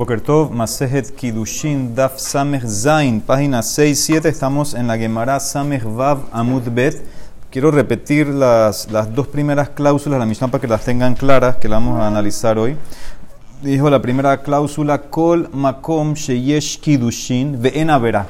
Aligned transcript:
Bokertov, 0.00 0.50
Masejet 0.50 1.14
Kidushin, 1.14 1.94
Daf 1.94 2.18
Samech 2.18 2.64
Zain, 2.64 3.20
página 3.20 3.60
6-7. 3.60 4.24
Estamos 4.24 4.72
en 4.72 4.86
la 4.86 4.96
Gemara 4.96 5.38
Samech 5.38 5.84
Vav 5.84 6.20
Amud 6.32 6.62
Bet. 6.70 7.04
Quiero 7.50 7.70
repetir 7.70 8.26
las, 8.26 8.90
las 8.90 9.14
dos 9.14 9.28
primeras 9.28 9.68
cláusulas 9.68 10.16
de 10.16 10.20
la 10.20 10.24
Mishnah 10.24 10.48
para 10.48 10.62
que 10.62 10.68
las 10.68 10.86
tengan 10.86 11.14
claras, 11.14 11.56
que 11.56 11.68
la 11.68 11.76
vamos 11.76 12.00
a 12.00 12.06
analizar 12.06 12.58
hoy. 12.58 12.78
Dijo 13.60 13.90
la 13.90 14.00
primera 14.00 14.40
cláusula: 14.40 15.02
Kol 15.02 15.50
Makom 15.52 16.14
Sheyesh 16.14 16.80
Kidushin 16.80 17.60
Ve'en 17.60 17.90
Avera. 17.90 18.26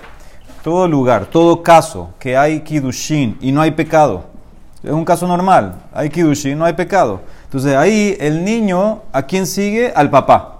Todo 0.64 0.88
lugar, 0.88 1.26
todo 1.26 1.62
caso 1.62 2.14
que 2.18 2.36
hay 2.36 2.62
Kidushin 2.62 3.38
y 3.40 3.52
no 3.52 3.60
hay 3.60 3.70
pecado. 3.70 4.24
Es 4.82 4.90
un 4.90 5.04
caso 5.04 5.24
normal. 5.28 5.76
Hay 5.92 6.10
Kidushin, 6.10 6.58
no 6.58 6.64
hay 6.64 6.72
pecado. 6.72 7.20
Entonces 7.44 7.76
ahí 7.76 8.16
el 8.18 8.44
niño, 8.44 9.02
¿a 9.12 9.22
quién 9.22 9.46
sigue? 9.46 9.92
Al 9.94 10.10
papá. 10.10 10.56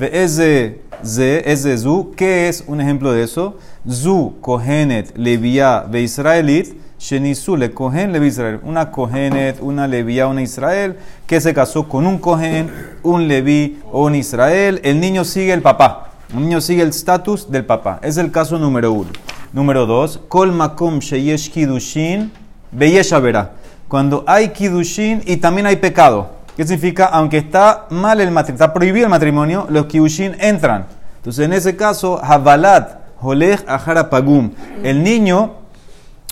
Ese 0.00 0.80
ze, 1.04 1.76
zu, 1.76 2.12
¿qué 2.16 2.48
es 2.48 2.64
un 2.66 2.80
ejemplo 2.80 3.12
de 3.12 3.24
eso? 3.24 3.58
Zu, 3.86 4.34
kohenet, 4.40 5.16
levia, 5.18 5.80
ve 5.80 6.02
israelit, 6.02 6.74
shenisu, 6.98 7.56
le 7.56 7.72
kohen, 7.72 8.12
levi 8.12 8.28
israel. 8.28 8.60
Una 8.64 8.90
kohenet, 8.90 9.60
una 9.60 9.86
levia, 9.86 10.28
una 10.28 10.40
israel, 10.40 10.96
que 11.26 11.40
se 11.40 11.52
casó 11.52 11.88
con 11.88 12.06
un 12.06 12.18
kohen, 12.18 12.70
un 13.02 13.28
levi 13.28 13.80
o 13.90 14.06
un 14.06 14.14
israel. 14.14 14.80
El 14.82 14.98
niño 14.98 15.24
sigue 15.24 15.52
el 15.52 15.60
papá. 15.60 16.12
El 16.32 16.40
niño 16.40 16.62
sigue 16.62 16.82
el 16.82 16.88
estatus 16.88 17.50
del 17.50 17.66
papá. 17.66 18.00
Es 18.02 18.16
el 18.16 18.30
caso 18.30 18.58
número 18.58 18.92
uno. 18.92 19.10
Número 19.52 19.84
dos, 19.84 20.18
kol 20.28 20.52
makom 20.52 21.00
sheyesh 21.00 21.50
kidushin, 21.50 22.32
beyesh 22.70 23.12
avera. 23.12 23.52
Cuando 23.88 24.24
hay 24.26 24.48
kidushin 24.48 25.22
y 25.26 25.36
también 25.36 25.66
hay 25.66 25.76
pecado. 25.76 26.41
¿Qué 26.56 26.64
significa? 26.64 27.06
Aunque 27.06 27.38
está 27.38 27.86
mal 27.90 28.20
el 28.20 28.30
matrimonio, 28.30 28.64
está 28.64 28.74
prohibido 28.74 29.06
el 29.06 29.10
matrimonio, 29.10 29.66
los 29.70 29.86
kidushin 29.86 30.36
entran. 30.38 30.86
Entonces, 31.16 31.44
en 31.46 31.52
ese 31.52 31.76
caso, 31.76 32.20
Havalat, 32.22 33.02
Holech, 33.20 33.64
Ahara 33.66 34.10
Pagum. 34.10 34.50
El 34.82 35.02
niño 35.02 35.52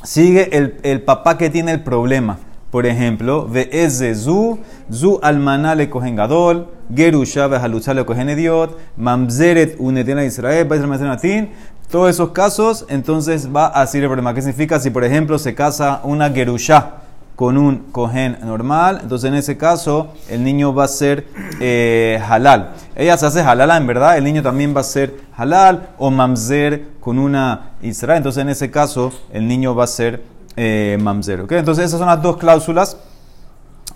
sigue 0.02 0.56
el, 0.56 0.78
el, 0.82 1.02
papá 1.02 1.38
que 1.38 1.48
tiene 1.48 1.72
el 1.72 1.82
problema. 1.82 2.38
Por 2.70 2.86
ejemplo, 2.86 3.48
Ve'eze 3.48 4.14
Zu, 4.14 4.58
Zu 4.92 5.18
Almaná 5.22 5.74
le 5.74 5.88
cogen 5.88 6.16
Gadol, 6.16 6.68
Gerusha 6.94 7.46
Behalutza 7.46 7.94
le 7.94 8.04
cogen 8.04 8.28
Ediot, 8.28 8.78
Mamzeret 8.96 9.76
Unetena 9.78 10.24
Israel, 10.24 10.66
Baisrael 10.66 11.48
Todos 11.90 12.10
esos 12.10 12.30
casos, 12.30 12.84
entonces 12.88 13.48
va 13.54 13.66
a 13.68 13.86
ser 13.86 14.02
el 14.02 14.08
problema. 14.08 14.34
¿Qué 14.34 14.42
significa 14.42 14.78
si, 14.78 14.90
por 14.90 15.04
ejemplo, 15.04 15.38
se 15.38 15.54
casa 15.54 16.00
una 16.04 16.30
Gerusha? 16.30 16.94
Con 17.40 17.56
un 17.56 17.86
cohen 17.90 18.36
normal, 18.44 18.98
entonces 19.02 19.28
en 19.28 19.34
ese 19.34 19.56
caso 19.56 20.08
el 20.28 20.44
niño 20.44 20.74
va 20.74 20.84
a 20.84 20.88
ser 20.88 21.26
eh, 21.58 22.22
halal. 22.28 22.72
Ella 22.94 23.16
se 23.16 23.24
hace 23.24 23.40
halal 23.40 23.70
en 23.80 23.86
verdad, 23.86 24.18
el 24.18 24.24
niño 24.24 24.42
también 24.42 24.76
va 24.76 24.82
a 24.82 24.84
ser 24.84 25.14
halal 25.38 25.88
o 25.96 26.10
mamzer 26.10 26.88
con 27.00 27.18
una 27.18 27.70
Israel, 27.80 28.18
entonces 28.18 28.42
en 28.42 28.50
ese 28.50 28.70
caso 28.70 29.10
el 29.32 29.48
niño 29.48 29.74
va 29.74 29.84
a 29.84 29.86
ser 29.86 30.22
eh, 30.54 30.98
mamzer. 31.00 31.46
Entonces 31.48 31.86
esas 31.86 31.98
son 31.98 32.08
las 32.08 32.20
dos 32.20 32.36
cláusulas. 32.36 32.98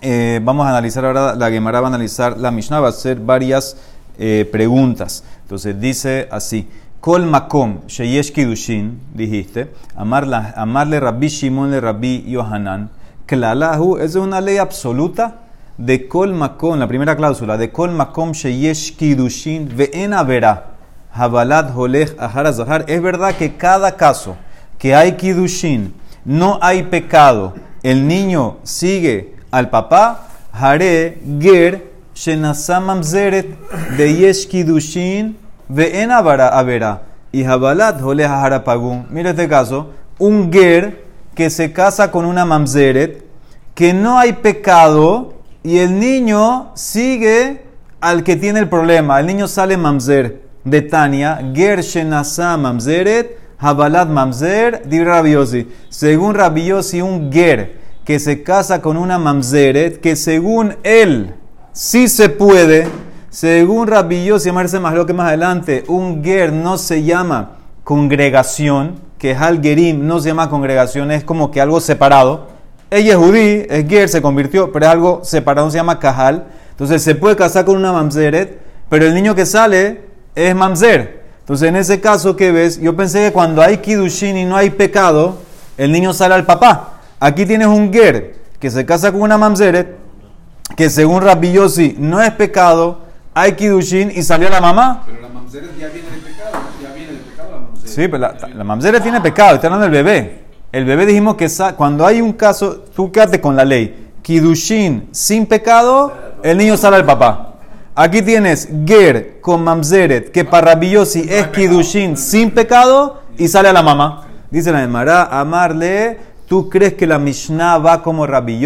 Eh, 0.01 0.39
vamos 0.41 0.65
a 0.65 0.71
analizar 0.71 1.05
ahora, 1.05 1.35
la 1.35 1.51
Gemara 1.51 1.81
va 1.81 1.85
a 1.85 1.89
analizar 1.89 2.39
la 2.39 2.49
Mishnah, 2.49 2.79
va 2.79 2.87
a 2.87 2.89
hacer 2.89 3.19
varias 3.19 3.77
eh, 4.17 4.49
preguntas. 4.51 5.23
Entonces 5.43 5.79
dice 5.79 6.27
así. 6.31 6.67
Kol 6.99 7.27
makom 7.27 7.81
sheyesh 7.85 8.33
kidushin, 8.33 8.99
dijiste, 9.13 9.71
amarle 9.95 10.99
Rabbi 10.99 11.27
Shimon 11.27 11.69
le 11.69 11.79
Rabbi 11.79 12.23
Yohanan, 12.23 12.89
Klalahu, 13.25 13.97
esa 13.97 14.05
es 14.05 14.15
una 14.15 14.39
ley 14.39 14.57
absoluta 14.57 15.37
de 15.77 16.07
Kol 16.07 16.33
Makom, 16.33 16.77
la 16.77 16.87
primera 16.87 17.15
cláusula, 17.15 17.57
de 17.57 17.71
Kol 17.71 17.91
Makom 17.91 18.33
Sheyesh 18.33 18.95
Kidushin 18.97 19.67
Ve'en 19.75 20.13
Avera, 20.13 20.75
Habalat 21.11 21.75
Holech 21.75 22.15
Ahara 22.19 22.53
Zahar. 22.53 22.85
Es 22.87 23.01
verdad 23.01 23.35
que 23.35 23.55
cada 23.55 23.95
caso 23.97 24.37
que 24.77 24.93
hay 24.93 25.13
Kidushin, 25.13 25.93
no 26.23 26.59
hay 26.61 26.83
pecado, 26.83 27.55
el 27.81 28.07
niño 28.07 28.57
sigue 28.61 29.33
al 29.49 29.71
papá, 29.71 30.27
Hare 30.51 31.17
Ger 31.39 31.91
Shenasamam 32.13 33.03
Zeret 33.03 33.57
de 33.97 34.15
Yesh 34.15 34.47
Kidushin 34.47 35.35
Ve'en 35.67 36.11
Avera 36.11 37.01
y 37.31 37.43
Habalat 37.43 37.99
Holech 38.01 38.29
Ahara 38.29 38.63
Pagum. 38.63 39.05
Mira 39.09 39.31
este 39.31 39.49
caso, 39.49 39.89
un 40.19 40.53
Ger 40.53 41.04
que 41.35 41.49
se 41.49 41.73
casa 41.73 42.11
con 42.11 42.25
una 42.25 42.45
mamzeret, 42.45 43.23
que 43.75 43.93
no 43.93 44.17
hay 44.17 44.33
pecado 44.33 45.33
y 45.63 45.79
el 45.79 45.99
niño 45.99 46.71
sigue 46.75 47.63
al 47.99 48.23
que 48.23 48.35
tiene 48.35 48.59
el 48.59 48.69
problema. 48.69 49.19
El 49.19 49.27
niño 49.27 49.47
sale 49.47 49.77
mamzer 49.77 50.41
de 50.63 50.81
Tania, 50.81 51.51
ger 51.53 51.81
shenasa 51.81 52.55
mamzeret, 52.57 53.37
habalat 53.59 54.07
mamzer, 54.07 54.83
di 54.87 55.03
rabiosi. 55.03 55.67
Según 55.89 56.35
rabiosi, 56.35 57.01
un 57.01 57.31
ger 57.31 57.79
que 58.05 58.19
se 58.19 58.43
casa 58.43 58.81
con 58.81 58.95
una 58.95 59.17
mamzeret, 59.17 59.99
que 59.99 60.15
según 60.15 60.75
él 60.83 61.35
sí 61.73 62.07
se 62.07 62.29
puede, 62.29 62.87
según 63.29 63.87
rabiosi, 63.87 64.45
llamarse 64.45 64.79
más 64.79 64.93
lo 64.93 65.05
que 65.05 65.13
más 65.13 65.27
adelante, 65.27 65.83
un 65.87 66.23
ger 66.23 66.53
no 66.53 66.77
se 66.77 67.03
llama 67.03 67.57
congregación, 67.83 69.04
que 69.17 69.35
Hal 69.35 69.61
Gerim 69.61 70.05
no 70.07 70.19
se 70.19 70.29
llama 70.29 70.49
congregación, 70.49 71.11
es 71.11 71.23
como 71.23 71.51
que 71.51 71.61
algo 71.61 71.79
separado. 71.79 72.47
Ella 72.91 73.13
es 73.13 73.17
judí, 73.17 73.65
es 73.69 73.87
ger, 73.87 74.09
se 74.09 74.21
convirtió, 74.21 74.71
pero 74.71 74.85
es 74.85 74.91
algo 74.91 75.21
separado, 75.23 75.69
se 75.69 75.77
llama 75.77 75.99
Kahal. 75.99 76.45
Entonces 76.71 77.01
se 77.01 77.15
puede 77.15 77.35
casar 77.35 77.65
con 77.65 77.77
una 77.77 77.91
mamzeret, 77.91 78.59
pero 78.89 79.05
el 79.05 79.13
niño 79.13 79.33
que 79.33 79.45
sale 79.45 80.01
es 80.35 80.53
mamzer. 80.53 81.23
Entonces 81.39 81.69
en 81.69 81.75
ese 81.75 82.01
caso, 82.01 82.35
¿qué 82.35 82.51
ves? 82.51 82.79
Yo 82.81 82.95
pensé 82.95 83.25
que 83.25 83.31
cuando 83.31 83.61
hay 83.61 83.77
kidushin 83.77 84.35
y 84.35 84.45
no 84.45 84.57
hay 84.57 84.71
pecado, 84.71 85.37
el 85.77 85.91
niño 85.91 86.13
sale 86.13 86.33
al 86.33 86.45
papá. 86.45 86.99
Aquí 87.19 87.45
tienes 87.45 87.67
un 87.67 87.93
ger 87.93 88.35
que 88.59 88.69
se 88.69 88.85
casa 88.85 89.11
con 89.11 89.21
una 89.21 89.37
mamzeret, 89.37 89.95
que 90.75 90.89
según 90.89 91.21
Rabbi 91.21 91.53
Yossi 91.53 91.95
no 91.97 92.21
es 92.21 92.31
pecado, 92.31 93.01
hay 93.33 93.53
kidushin 93.53 94.11
y 94.13 94.23
salió 94.23 94.49
la 94.49 94.59
mamá. 94.59 95.03
Pero 95.05 95.21
la 95.21 95.29
mamzeret 95.29 95.77
ya 95.79 95.87
viene 95.87 96.07
el 96.13 96.21
pecado, 96.21 96.51
ya 96.81 96.93
viene 96.93 97.11
el 97.11 97.17
pecado 97.17 97.51
la 97.51 97.59
mamzeret. 97.59 97.84
Sí, 97.95 98.09
pero 98.09 98.17
la, 98.17 98.35
la 98.53 99.01
tiene 99.01 99.21
pecado, 99.21 99.55
está 99.55 99.67
hablando 99.67 99.85
del 99.85 100.03
bebé. 100.03 100.39
El 100.73 100.83
bebé 100.83 101.05
dijimos 101.05 101.35
que 101.35 101.47
cuando 101.77 102.05
hay 102.05 102.19
un 102.19 102.33
caso, 102.33 102.83
tú 102.93 103.09
quédate 103.09 103.39
con 103.39 103.55
la 103.55 103.63
ley. 103.63 104.11
Kidushin 104.21 105.07
sin 105.11 105.45
pecado, 105.45 106.11
el 106.43 106.57
niño 106.57 106.75
sale 106.75 106.97
al 106.97 107.05
papá. 107.05 107.53
Aquí 107.95 108.21
tienes 108.21 108.67
Ger 108.85 109.39
con 109.39 109.63
Mamzeret, 109.63 110.29
que 110.31 110.43
para 110.43 110.73
Rabbi 110.73 110.89
Yossi 110.89 111.25
es 111.29 111.47
Kidushin 111.47 112.17
sin 112.17 112.51
pecado 112.51 113.21
y 113.37 113.47
sale 113.47 113.69
a 113.69 113.73
la 113.73 113.81
mamá. 113.81 114.27
Dice 114.51 114.73
la 114.73 114.83
Emara, 114.83 115.23
amarle, 115.39 116.17
¿tú 116.49 116.69
crees 116.69 116.95
que 116.95 117.07
la 117.07 117.17
Mishnah 117.17 117.77
va 117.77 118.03
como 118.03 118.27
Rabbi? 118.27 118.59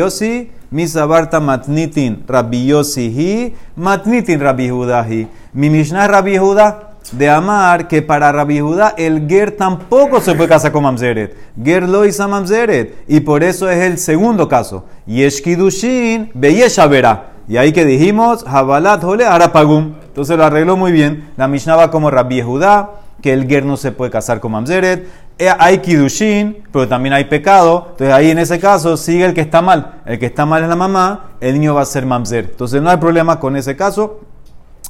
Misabarta 0.72 1.40
matnitin 1.40 2.24
Rabbi 2.28 2.72
hi, 2.96 3.56
matnitin 3.76 4.40
Rabbi. 4.40 5.28
Mi 5.54 5.70
Mishnah 5.70 6.08
Rabbi 6.08 6.38
Judá 6.38 6.89
de 7.12 7.30
amar 7.30 7.88
que 7.88 8.02
para 8.02 8.31
Rabbi 8.31 8.59
Judá 8.59 8.94
el 8.97 9.28
ger 9.28 9.52
tampoco 9.52 10.22
se 10.22 10.36
puede 10.36 10.50
casar 10.50 10.72
con 10.72 10.84
mamzeret. 10.84 11.36
Ger 11.62 11.88
lo 11.88 12.06
hizo 12.06 12.28
mamzeret. 12.28 13.03
Y 13.08 13.22
por 13.22 13.44
eso 13.44 13.70
es 13.70 13.80
el 13.80 13.97
segundo 13.97 14.47
caso. 14.47 14.86
Yesh 15.06 15.42
kidushin 15.42 16.31
beyesh 16.34 16.80
avera. 16.80 17.31
Y 17.48 17.58
ahí 17.58 17.72
que 17.72 17.86
dijimos, 17.86 18.46
Habalat 18.46 19.03
hole 19.03 19.25
arapagum. 19.25 19.96
Entonces 20.08 20.38
lo 20.38 20.46
arregló 20.46 20.78
muy 20.78 20.92
bien. 20.92 21.30
La 21.36 21.48
Mishnah 21.48 21.75
va 21.75 21.92
como 21.92 22.12
Rabbi 22.12 22.42
Judá, 22.42 22.92
que 23.22 23.34
el 23.34 23.48
ger 23.48 23.66
no 23.66 23.75
se 23.75 23.92
puede 23.92 24.12
casar 24.12 24.40
con 24.40 24.52
mamzeret. 24.52 25.08
Eh, 25.40 25.50
Hay 25.58 25.80
kidushin, 25.80 26.64
pero 26.72 26.88
también 26.88 27.14
hay 27.14 27.25
pecado. 27.25 27.88
Entonces 27.92 28.14
ahí 28.14 28.30
en 28.30 28.40
ese 28.40 28.59
caso 28.59 28.98
sigue 28.98 29.25
el 29.25 29.34
que 29.34 29.42
está 29.42 29.62
mal. 29.62 30.02
El 30.06 30.19
que 30.19 30.28
está 30.28 30.46
mal 30.46 30.62
es 30.62 30.69
la 30.69 30.75
mamá, 30.75 31.31
el 31.40 31.53
niño 31.53 31.74
va 31.74 31.81
a 31.81 31.86
ser 31.86 32.06
mamzer. 32.06 32.50
Entonces 32.52 32.81
no 32.81 32.90
hay 32.90 32.98
problema 32.98 33.40
con 33.40 33.56
ese 33.56 33.75
caso 33.75 34.19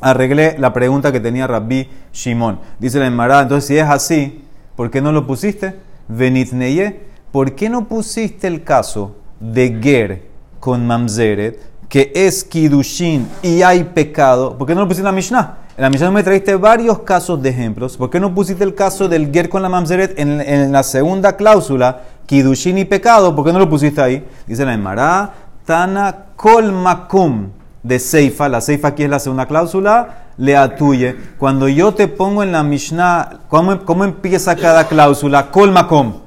arreglé 0.02 0.56
la 0.58 0.74
pregunta 0.74 1.12
que 1.12 1.20
tenía 1.20 1.48
Rabbi 1.48 1.90
Shimon. 2.14 2.60
Dice 2.80 3.00
la 3.00 3.08
Emara, 3.08 3.42
entonces 3.42 3.68
si 3.68 3.78
es 3.78 3.88
así, 3.88 4.44
¿por 4.76 4.90
qué 4.90 5.02
no 5.02 5.12
lo 5.12 5.28
pusiste? 5.28 5.76
Venitneye, 6.08 7.02
¿por 7.32 7.56
qué 7.56 7.70
no 7.70 7.88
pusiste 7.88 8.48
el 8.48 8.64
caso 8.64 9.16
de 9.40 9.80
Ger 9.82 10.24
con 10.60 10.86
Mamzeret, 10.86 11.60
que 11.88 12.12
es 12.16 12.44
Kidushin 12.44 13.28
y 13.42 13.62
hay 13.62 13.84
pecado? 13.84 14.58
¿Por 14.58 14.68
qué 14.68 14.76
no 14.76 14.82
lo 14.82 14.88
pusiste 14.88 15.02
en 15.02 15.06
la 15.06 15.12
Mishnah? 15.12 15.58
En 15.78 15.84
la 15.84 15.90
Mishnah 15.90 16.12
me 16.12 16.24
trajiste 16.24 16.56
varios 16.56 17.00
casos 17.00 17.42
de 17.42 17.50
ejemplos. 17.50 17.96
¿Por 17.96 18.10
qué 18.10 18.20
no 18.20 18.34
pusiste 18.34 18.64
el 18.64 18.76
caso 18.76 19.08
del 19.08 19.32
Ger 19.32 19.48
con 19.48 19.62
la 19.62 19.70
Mamzeret 19.70 20.20
en, 20.20 20.72
la 20.72 20.84
segunda 20.84 21.38
cláusula, 21.38 22.02
Kidushin 22.26 22.78
y 22.80 22.86
pecado? 22.86 23.36
¿Por 23.36 23.46
qué 23.46 23.54
no 23.54 23.60
lo 23.60 23.70
pusiste 23.70 24.02
ahí? 24.02 24.26
Dice 24.46 24.66
la 24.66 24.74
Emara, 24.74 25.34
Tana 25.66 26.26
Kol 26.36 26.72
Makum 26.72 27.59
de 27.84 28.00
Seifa, 28.00 28.50
la 28.50 28.62
Seifa 28.62 28.90
aquí 28.90 29.04
es 29.04 29.10
la 29.10 29.20
segunda 29.20 29.46
cláusula, 29.46 30.26
le 30.38 30.56
atuye. 30.58 31.16
Cuando 31.38 31.68
yo 31.68 31.94
te 31.94 32.08
pongo 32.08 32.44
en 32.44 32.52
la 32.52 32.64
Mishnah, 32.64 33.40
¿cómo, 33.48 33.86
cómo 33.86 34.04
empieza 34.04 34.56
cada 34.56 34.88
cláusula? 34.88 35.52
Kol 35.52 35.72
makom. 35.72 36.22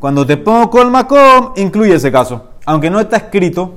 Cuando 0.00 0.26
te 0.26 0.36
pongo 0.36 0.68
kol 0.68 0.90
makom, 0.90 1.52
incluye 1.54 1.94
ese 1.94 2.10
caso. 2.10 2.48
Aunque 2.66 2.90
no 2.90 2.98
está 2.98 3.18
escrito, 3.18 3.74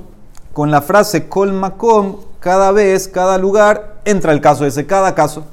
con 0.52 0.72
la 0.72 0.82
frase 0.82 1.28
kol 1.28 1.52
makom, 1.52 2.16
cada 2.40 2.72
vez, 2.72 3.06
cada 3.06 3.38
lugar, 3.38 3.98
entra 4.04 4.32
el 4.32 4.40
caso 4.40 4.66
ese, 4.66 4.86
cada 4.86 5.14
caso. 5.14 5.44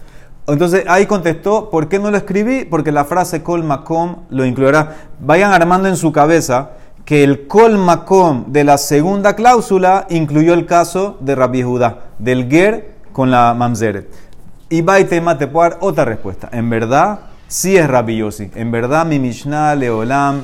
Entonces 0.47 0.83
ahí 0.87 1.05
contestó, 1.05 1.69
¿por 1.69 1.89
qué 1.89 1.99
no 1.99 2.09
lo 2.09 2.17
escribí? 2.17 2.65
Porque 2.65 2.91
la 2.91 3.05
frase 3.05 3.43
kol 3.43 3.63
makom 3.63 4.23
lo 4.29 4.45
incluirá. 4.45 4.95
Vayan 5.19 5.53
armando 5.53 5.87
en 5.87 5.95
su 5.95 6.11
cabeza 6.11 6.71
que 7.05 7.23
el 7.23 7.47
kol 7.47 7.77
makom 7.77 8.45
de 8.47 8.63
la 8.63 8.77
segunda 8.77 9.35
cláusula 9.35 10.07
incluyó 10.09 10.53
el 10.53 10.65
caso 10.65 11.17
de 11.19 11.35
Rabbi 11.35 11.61
Judá, 11.61 12.05
del 12.17 12.49
ger 12.49 12.95
con 13.11 13.29
la 13.29 13.53
mamzeret. 13.53 14.09
Y 14.69 14.81
va 14.81 14.99
y 14.99 15.05
tema 15.05 15.37
te 15.37 15.47
puedo 15.47 15.69
dar 15.69 15.79
otra 15.81 16.05
respuesta. 16.05 16.49
En 16.51 16.69
verdad, 16.69 17.19
sí 17.47 17.75
es 17.77 17.87
Rabbi 17.87 18.17
Yossi. 18.17 18.49
En 18.55 18.71
verdad, 18.71 19.05
mi 19.05 19.19
Mishnah, 19.19 19.75
Leolam, 19.75 20.43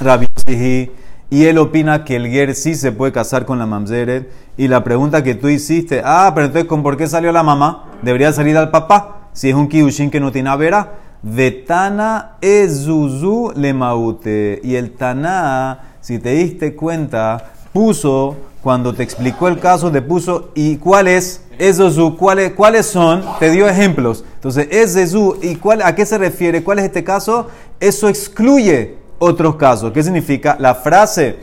Rabbi 0.00 0.26
Yossi, 0.34 0.90
y 1.28 1.44
él 1.44 1.58
opina 1.58 2.04
que 2.04 2.16
el 2.16 2.28
ger 2.28 2.54
sí 2.54 2.74
se 2.74 2.92
puede 2.92 3.12
casar 3.12 3.44
con 3.44 3.58
la 3.58 3.66
mamzeret. 3.66 4.30
Y 4.56 4.68
la 4.68 4.82
pregunta 4.82 5.22
que 5.22 5.34
tú 5.34 5.48
hiciste, 5.48 6.00
ah, 6.04 6.32
pero 6.34 6.46
entonces, 6.46 6.68
¿con 6.68 6.82
por 6.82 6.96
qué 6.96 7.06
salió 7.06 7.30
la 7.32 7.42
mamá? 7.42 7.90
Debería 8.02 8.32
salir 8.32 8.56
al 8.56 8.70
papá. 8.70 9.28
Si 9.32 9.50
es 9.50 9.54
un 9.54 9.68
kiushin 9.68 10.10
que 10.10 10.20
no 10.20 10.32
tiene 10.32 10.48
avera. 10.48 10.94
Vetana 11.28 12.36
ezuzu 12.40 13.52
le. 13.56 14.60
Y 14.62 14.76
el 14.76 14.92
Taná, 14.92 15.96
si 16.00 16.20
te 16.20 16.30
diste 16.30 16.76
cuenta, 16.76 17.50
puso, 17.72 18.36
cuando 18.62 18.94
te 18.94 19.02
explicó 19.02 19.48
el 19.48 19.58
caso, 19.58 19.90
te 19.90 20.02
puso, 20.02 20.50
¿y 20.54 20.76
cuál 20.76 21.08
es? 21.08 21.42
Ezuzu, 21.58 22.16
¿cuáles, 22.16 22.52
¿cuáles 22.52 22.86
son? 22.86 23.24
Te 23.40 23.50
dio 23.50 23.68
ejemplos. 23.68 24.24
Entonces, 24.34 24.68
ezuzu, 24.70 25.38
¿y 25.42 25.56
cuál, 25.56 25.82
a 25.82 25.96
qué 25.96 26.06
se 26.06 26.16
refiere? 26.16 26.62
¿Cuál 26.62 26.78
es 26.78 26.84
este 26.84 27.02
caso? 27.02 27.48
Eso 27.80 28.08
excluye 28.08 28.94
otros 29.18 29.56
casos. 29.56 29.90
¿Qué 29.90 30.04
significa? 30.04 30.56
La 30.60 30.76
frase, 30.76 31.38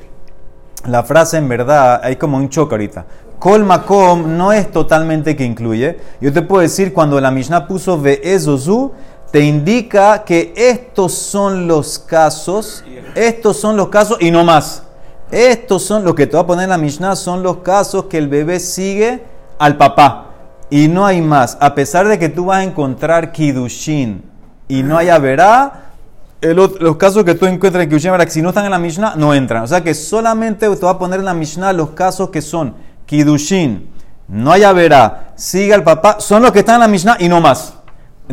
la 0.85 1.03
frase 1.03 1.37
en 1.37 1.49
verdad, 1.49 1.99
hay 2.01 2.15
como 2.15 2.37
un 2.37 2.47
choque 2.47 2.75
ahorita. 2.75 3.05
Kol 3.37 3.65
makom 3.65 4.37
no 4.37 4.53
es 4.53 4.71
totalmente 4.71 5.35
que 5.35 5.43
incluye. 5.43 5.99
Yo 6.21 6.31
te 6.31 6.41
puedo 6.41 6.61
decir, 6.61 6.93
cuando 6.93 7.19
la 7.19 7.29
Mishnah 7.29 7.67
puso 7.67 7.99
ve 7.99 8.21
ezozu, 8.23 8.93
te 9.33 9.39
indica 9.39 10.23
que 10.23 10.53
estos 10.55 11.11
son 11.11 11.67
los 11.67 11.97
casos, 11.97 12.83
estos 13.15 13.57
son 13.57 13.75
los 13.75 13.87
casos 13.87 14.19
y 14.21 14.29
no 14.29 14.43
más. 14.43 14.83
Estos 15.31 15.81
son, 15.81 16.03
los 16.03 16.13
que 16.13 16.27
te 16.27 16.35
voy 16.35 16.43
a 16.43 16.45
poner 16.45 16.65
en 16.65 16.69
la 16.69 16.77
Mishnah, 16.77 17.15
son 17.15 17.41
los 17.41 17.57
casos 17.57 18.05
que 18.05 18.19
el 18.19 18.27
bebé 18.27 18.59
sigue 18.59 19.23
al 19.57 19.75
papá. 19.75 20.27
Y 20.69 20.87
no 20.87 21.03
hay 21.03 21.19
más. 21.19 21.57
A 21.59 21.73
pesar 21.73 22.07
de 22.07 22.19
que 22.19 22.29
tú 22.29 22.45
vas 22.45 22.59
a 22.59 22.63
encontrar 22.63 23.31
Kidushin 23.31 24.23
y 24.67 24.83
no 24.83 24.99
haya 24.99 25.17
verá, 25.17 25.93
los 26.39 26.97
casos 26.97 27.23
que 27.23 27.33
tú 27.33 27.47
encuentras 27.47 27.85
en 27.85 27.89
Kidushin, 27.89 28.15
que 28.15 28.29
si 28.29 28.43
no 28.43 28.49
están 28.49 28.65
en 28.65 28.71
la 28.71 28.77
Mishnah, 28.77 29.15
no 29.15 29.33
entran. 29.33 29.63
O 29.63 29.67
sea 29.67 29.81
que 29.81 29.95
solamente 29.95 30.69
te 30.69 30.75
voy 30.75 30.89
a 30.91 30.99
poner 30.99 31.21
en 31.21 31.25
la 31.25 31.33
Mishnah 31.33 31.73
los 31.73 31.89
casos 31.89 32.29
que 32.29 32.43
son 32.43 32.75
Kidushin, 33.07 33.89
no 34.27 34.51
haya 34.51 34.71
verá, 34.73 35.33
sigue 35.35 35.73
al 35.73 35.83
papá, 35.83 36.17
son 36.19 36.43
los 36.43 36.51
que 36.51 36.59
están 36.59 36.75
en 36.75 36.81
la 36.81 36.87
Mishnah 36.87 37.17
y 37.17 37.27
no 37.27 37.41
más. 37.41 37.73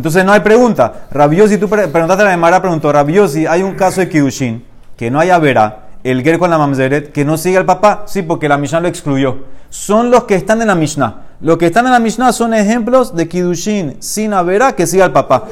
Entonces 0.00 0.24
no 0.24 0.32
hay 0.32 0.40
pregunta. 0.40 1.02
Rabiosi, 1.10 1.58
tú 1.58 1.68
preguntaste 1.68 2.22
a 2.22 2.24
la 2.24 2.30
Gemara, 2.30 2.62
preguntó, 2.62 2.90
Rabiosi, 2.90 3.46
hay 3.46 3.62
un 3.62 3.74
caso 3.74 4.00
de 4.00 4.08
Kidushin, 4.08 4.64
que 4.96 5.10
no 5.10 5.20
haya 5.20 5.38
verá, 5.38 5.88
el 6.02 6.22
ger 6.22 6.38
con 6.38 6.48
la 6.48 6.56
mamzeret, 6.56 7.12
que 7.12 7.22
no 7.22 7.36
sigue 7.36 7.58
al 7.58 7.66
papá, 7.66 8.04
sí, 8.06 8.22
porque 8.22 8.48
la 8.48 8.56
Mishnah 8.56 8.80
lo 8.80 8.88
excluyó. 8.88 9.40
Son 9.68 10.10
los 10.10 10.24
que 10.24 10.36
están 10.36 10.62
en 10.62 10.68
la 10.68 10.74
Mishnah. 10.74 11.16
Los 11.42 11.58
que 11.58 11.66
están 11.66 11.84
en 11.84 11.92
la 11.92 11.98
Mishnah 11.98 12.32
son 12.32 12.54
ejemplos 12.54 13.14
de 13.14 13.28
Kidushin 13.28 13.96
sin 14.00 14.32
avera 14.32 14.72
que 14.72 14.86
siga 14.86 15.04
al 15.04 15.12
papá. 15.12 15.44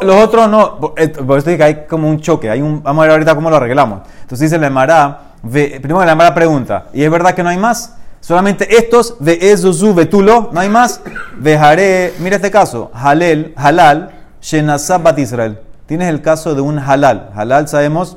Los 0.00 0.16
otros 0.16 0.48
no. 0.48 0.78
Por 0.78 0.98
eso 0.98 1.50
digo 1.50 1.58
que 1.58 1.64
hay 1.64 1.86
como 1.86 2.08
un 2.08 2.20
choque. 2.20 2.48
Hay 2.48 2.62
un, 2.62 2.82
vamos 2.82 3.02
a 3.02 3.04
ver 3.04 3.10
ahorita 3.12 3.34
cómo 3.34 3.50
lo 3.50 3.56
arreglamos. 3.56 4.00
Entonces 4.22 4.50
dice 4.50 4.58
la 4.58 4.68
Emara, 4.68 5.20
primero 5.42 6.02
la 6.02 6.12
Emara 6.12 6.34
pregunta, 6.34 6.86
¿y 6.94 7.02
es 7.02 7.10
verdad 7.10 7.34
que 7.34 7.42
no 7.42 7.50
hay 7.50 7.58
más? 7.58 7.96
Solamente 8.24 8.78
estos 8.78 9.16
de 9.20 9.52
Ezuzu 9.52 9.92
Betulo, 9.92 10.48
no 10.50 10.58
hay 10.58 10.70
más. 10.70 11.02
Dejaré, 11.38 12.14
mira 12.20 12.36
este 12.36 12.50
caso, 12.50 12.90
Halel, 12.94 13.52
Halal, 13.54 14.12
Shenazab 14.40 15.18
Israel. 15.18 15.60
Tienes 15.84 16.08
el 16.08 16.22
caso 16.22 16.54
de 16.54 16.62
un 16.62 16.78
Halal. 16.78 17.28
Halal 17.34 17.68
sabemos 17.68 18.16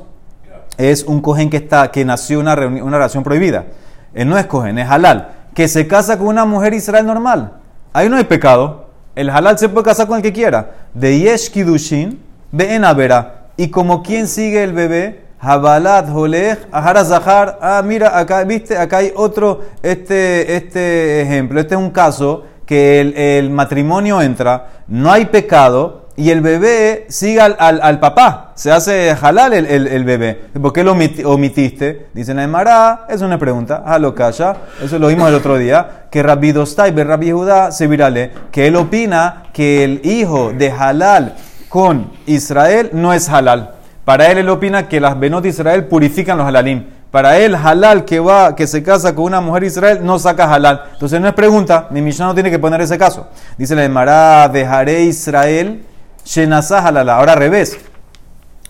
es 0.78 1.04
un 1.04 1.20
cohen 1.20 1.50
que 1.50 1.58
está 1.58 1.90
que 1.90 2.06
nació 2.06 2.40
una 2.40 2.54
una 2.54 2.96
relación 2.96 3.22
prohibida. 3.22 3.66
Él 4.14 4.30
no 4.30 4.38
es 4.38 4.46
cohen, 4.46 4.78
es 4.78 4.88
halal. 4.88 5.28
Que 5.54 5.68
se 5.68 5.86
casa 5.86 6.16
con 6.16 6.28
una 6.28 6.46
mujer 6.46 6.72
Israel 6.72 7.04
normal. 7.04 7.52
Ahí 7.92 8.08
no 8.08 8.16
hay 8.16 8.24
pecado. 8.24 8.88
El 9.14 9.28
halal 9.28 9.58
se 9.58 9.68
puede 9.68 9.84
casar 9.84 10.06
con 10.06 10.16
el 10.16 10.22
que 10.22 10.32
quiera. 10.32 10.70
De 10.94 11.18
Yesh 11.18 11.50
Kidushin, 11.50 12.18
en 12.58 12.84
Avera. 12.86 13.48
Y 13.58 13.68
como 13.68 14.02
quien 14.02 14.26
sigue 14.26 14.64
el 14.64 14.72
bebé, 14.72 15.27
Habalat, 15.40 16.08
Holech, 16.10 16.66
Ahara 16.72 17.04
Zahar. 17.04 17.58
Ah, 17.60 17.82
mira, 17.84 18.18
acá, 18.18 18.42
viste, 18.44 18.76
acá 18.76 18.98
hay 18.98 19.12
otro 19.14 19.60
este, 19.82 20.56
este 20.56 21.22
ejemplo. 21.22 21.60
Este 21.60 21.74
es 21.74 21.80
un 21.80 21.90
caso 21.90 22.44
que 22.66 23.00
el, 23.38 23.50
matrimonio 23.50 24.20
entra, 24.20 24.82
no 24.88 25.10
hay 25.10 25.26
pecado 25.26 26.08
y 26.16 26.30
el 26.30 26.40
bebé 26.40 27.06
sigue 27.08 27.40
al, 27.40 28.00
papá. 28.00 28.52
Se 28.56 28.72
hace 28.72 29.10
halal 29.10 29.54
el, 29.54 29.86
el, 29.86 30.04
bebé. 30.04 30.34
¿Por 30.60 30.72
qué 30.72 30.82
lo 30.82 30.92
omitiste? 30.92 32.08
Dice 32.12 32.34
Naemara, 32.34 33.06
es 33.08 33.22
una 33.22 33.38
pregunta. 33.38 33.84
Halo 33.86 34.14
calla. 34.14 34.56
Eso 34.82 34.98
lo 34.98 35.06
vimos 35.06 35.28
el 35.28 35.36
otro 35.36 35.56
día. 35.56 36.06
Que 36.10 36.22
Rabbi 36.22 36.50
Dostai, 36.50 36.90
Rabbi 36.90 37.30
Judá, 37.30 37.70
se 37.70 37.86
virale. 37.86 38.32
Que 38.50 38.66
él 38.66 38.74
opina 38.74 39.44
que 39.52 39.84
el 39.84 40.00
hijo 40.04 40.52
de 40.52 40.72
halal 40.72 41.36
con 41.68 42.10
Israel 42.26 42.90
no 42.92 43.14
es 43.14 43.28
halal. 43.28 43.77
Para 44.08 44.30
él, 44.30 44.38
él 44.38 44.48
opina 44.48 44.88
que 44.88 45.00
las 45.00 45.20
benot 45.20 45.44
Israel 45.44 45.84
purifican 45.84 46.38
los 46.38 46.46
halalim. 46.46 46.86
Para 47.10 47.36
él, 47.36 47.54
halal 47.54 48.06
que 48.06 48.20
va, 48.20 48.56
que 48.56 48.66
se 48.66 48.82
casa 48.82 49.14
con 49.14 49.26
una 49.26 49.42
mujer 49.42 49.64
Israel, 49.64 49.98
no 50.02 50.18
saca 50.18 50.50
halal. 50.50 50.84
Entonces 50.94 51.20
no 51.20 51.28
es 51.28 51.34
pregunta, 51.34 51.88
mi 51.90 52.00
Mishnah 52.00 52.28
no 52.28 52.32
tiene 52.32 52.50
que 52.50 52.58
poner 52.58 52.80
ese 52.80 52.96
caso. 52.96 53.26
Dice 53.58 53.76
la 53.76 53.84
Emara, 53.84 54.48
dejaré 54.48 55.02
Israel, 55.02 55.84
shenazah 56.24 56.86
halala. 56.86 57.16
Ahora 57.16 57.34
revés. 57.34 57.76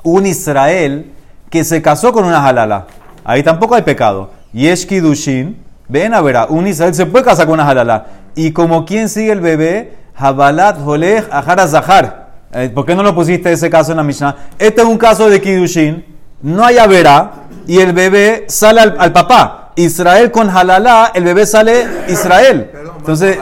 Un 0.03 0.27
Israel 0.27 1.13
que 1.51 1.63
se 1.63 1.81
casó 1.83 2.13
con 2.13 2.25
una 2.25 2.45
halala. 2.45 2.89
Ahí 3.23 3.45
tampoco 3.45 3.77
hay 3.77 3.83
pecado. 3.83 4.33
Yeshki 4.53 4.99
Dushin, 4.99 5.57
ven 5.87 6.15
a 6.15 6.21
ver, 6.21 6.37
un 6.49 6.67
Israel 6.67 6.97
se 6.97 7.07
puede 7.07 7.25
casar 7.25 7.47
con 7.47 7.61
una 7.61 7.69
halala. 7.69 8.07
Y 8.35 8.51
como 8.51 8.85
quien 8.85 9.09
sigue 9.09 9.31
el 9.31 9.41
bebé, 9.41 9.99
Habalat 10.17 10.85
Holech 10.85 11.29
Ahara 11.31 11.69
Zahar. 11.69 12.28
Eh, 12.53 12.71
¿Por 12.75 12.87
qué 12.87 12.95
no 12.95 13.03
lo 13.03 13.15
pusiste 13.15 13.53
ese 13.53 13.69
caso 13.69 13.91
en 13.93 13.99
la 13.99 14.03
Mishnah? 14.03 14.35
Este 14.59 14.81
es 14.81 14.87
un 14.87 14.97
caso 14.97 15.29
de 15.29 15.41
Kidushin, 15.41 16.05
no 16.43 16.65
hay 16.65 16.79
avera 16.79 17.33
y 17.67 17.79
el 17.81 17.93
bebé 17.93 18.47
sale 18.49 18.81
al, 18.81 19.13
papá. 19.13 19.73
Israel 19.77 20.31
con 20.31 20.49
halalá, 20.49 21.13
el 21.15 21.25
bebé 21.25 21.47
sale 21.47 21.87
Israel. 22.09 22.71
Perdón, 22.73 22.95
Entonces, 22.99 23.39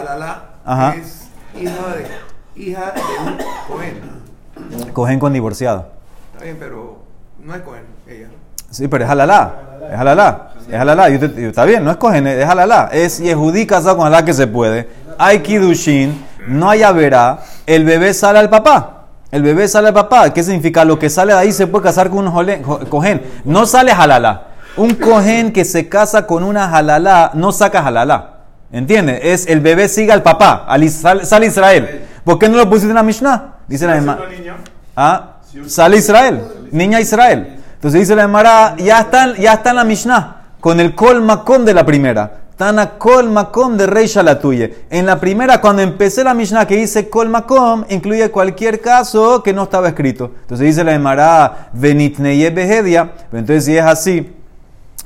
ajá. 0.65 0.97
es 0.97 1.29
hija 1.59 1.73
de, 2.55 2.63
hija 2.63 2.93
de 2.95 3.31
un 3.31 3.39
Cohen. 3.69 4.93
Cohen 4.93 5.19
con 5.19 5.33
divorciado. 5.33 5.87
Está 6.33 6.45
bien, 6.45 6.57
pero 6.59 6.99
no 7.43 7.55
es 7.55 7.63
Cohen 7.63 7.85
ella. 8.09 8.29
Sí, 8.71 8.89
pero 8.89 9.05
es 9.05 9.11
halalá. 9.11 9.55
Es 9.91 9.99
halalá. 9.99 10.53
Es 10.69 10.75
halalá. 10.75 11.09
está 11.09 11.65
bien, 11.65 11.85
no 11.85 11.93
es 11.93 11.97
Cohen, 11.97 12.27
es 12.27 12.45
halalá. 12.45 12.91
Es 12.93 13.19
Yehudí 13.19 13.67
casado 13.67 13.97
con 13.97 14.07
halalá 14.09 14.25
que 14.25 14.35
se 14.35 14.49
puede. 14.49 14.89
Hay 15.17 15.41
Kidushin, 15.41 16.27
no 16.49 16.69
hay 16.69 16.83
avera, 16.83 17.39
el 17.67 17.85
bebé 17.85 18.13
sale 18.13 18.41
al 18.41 18.51
papá. 18.51 18.96
El 19.37 19.43
bebé 19.43 19.69
sale 19.69 19.89
al 19.89 19.93
papá. 19.93 20.33
¿Qué 20.33 20.43
significa? 20.43 20.83
Lo 20.87 20.99
que 20.99 21.11
sale 21.11 21.35
de 21.35 21.39
ahí 21.39 21.53
se 21.53 21.67
puede 21.67 21.85
casar 21.85 22.09
con 22.09 22.27
un 22.27 22.63
cohen. 22.89 23.21
No 23.45 23.67
sale 23.67 23.93
halala. 23.93 24.47
Un 24.79 24.95
cohen 24.95 25.53
que 25.53 25.67
se 25.67 25.91
casa 25.91 26.27
con 26.27 26.43
una 26.43 26.75
halala 26.75 27.33
no 27.35 27.53
saca 27.53 27.81
halala. 27.87 28.37
¿Entiendes? 28.73 29.21
Es 29.23 29.47
el 29.47 29.61
bebé 29.61 29.91
sigue 29.91 30.11
al 30.11 30.23
papá. 30.23 30.67
sale 30.89 31.47
Israel. 31.47 32.07
¿Por 32.25 32.39
qué 32.39 32.49
no 32.49 32.57
lo 32.57 32.67
pusiste 32.71 32.89
en 32.89 32.95
la 32.95 33.03
Mishnah? 33.03 33.57
Dice 33.69 33.87
la 33.87 33.97
misma. 33.97 34.19
¿Ah? 34.97 35.33
Sale 35.67 35.99
Israel. 35.99 36.43
Niña 36.71 36.99
Israel. 36.99 37.59
Entonces 37.75 38.01
dice 38.01 38.17
la 38.17 38.23
Emara, 38.23 38.75
ya 38.79 39.01
está, 39.01 39.37
ya 39.37 39.53
está 39.53 39.69
en 39.69 39.77
la 39.77 39.85
Mishnah. 39.85 40.37
Con 40.61 40.81
el 40.81 40.95
kol 40.95 41.21
makom 41.21 41.63
de 41.67 41.75
la 41.75 41.85
primera. 41.85 42.46
Tana 42.57 42.99
kol 42.99 43.29
makom 43.29 43.77
de 43.77 43.87
rey 43.87 44.07
shalatuye. 44.07 44.87
En 44.89 45.05
la 45.05 45.21
primera, 45.21 45.61
cuando 45.61 45.83
empecé 45.83 46.25
la 46.25 46.33
Mishnah 46.33 46.67
que 46.67 46.77
dice 46.77 47.11
kol 47.11 47.29
makom, 47.29 47.85
incluye 47.91 48.31
cualquier 48.31 48.81
caso 48.81 49.43
que 49.43 49.53
no 49.53 49.65
estaba 49.65 49.89
escrito. 49.89 50.31
Entonces 50.41 50.67
dice 50.67 50.83
la 50.83 50.95
Emara, 50.95 51.69
venitneye 51.75 52.49
behedia. 52.51 53.13
Entonces 53.31 53.67
si 53.67 53.77
es 53.77 53.85
así, 53.85 54.33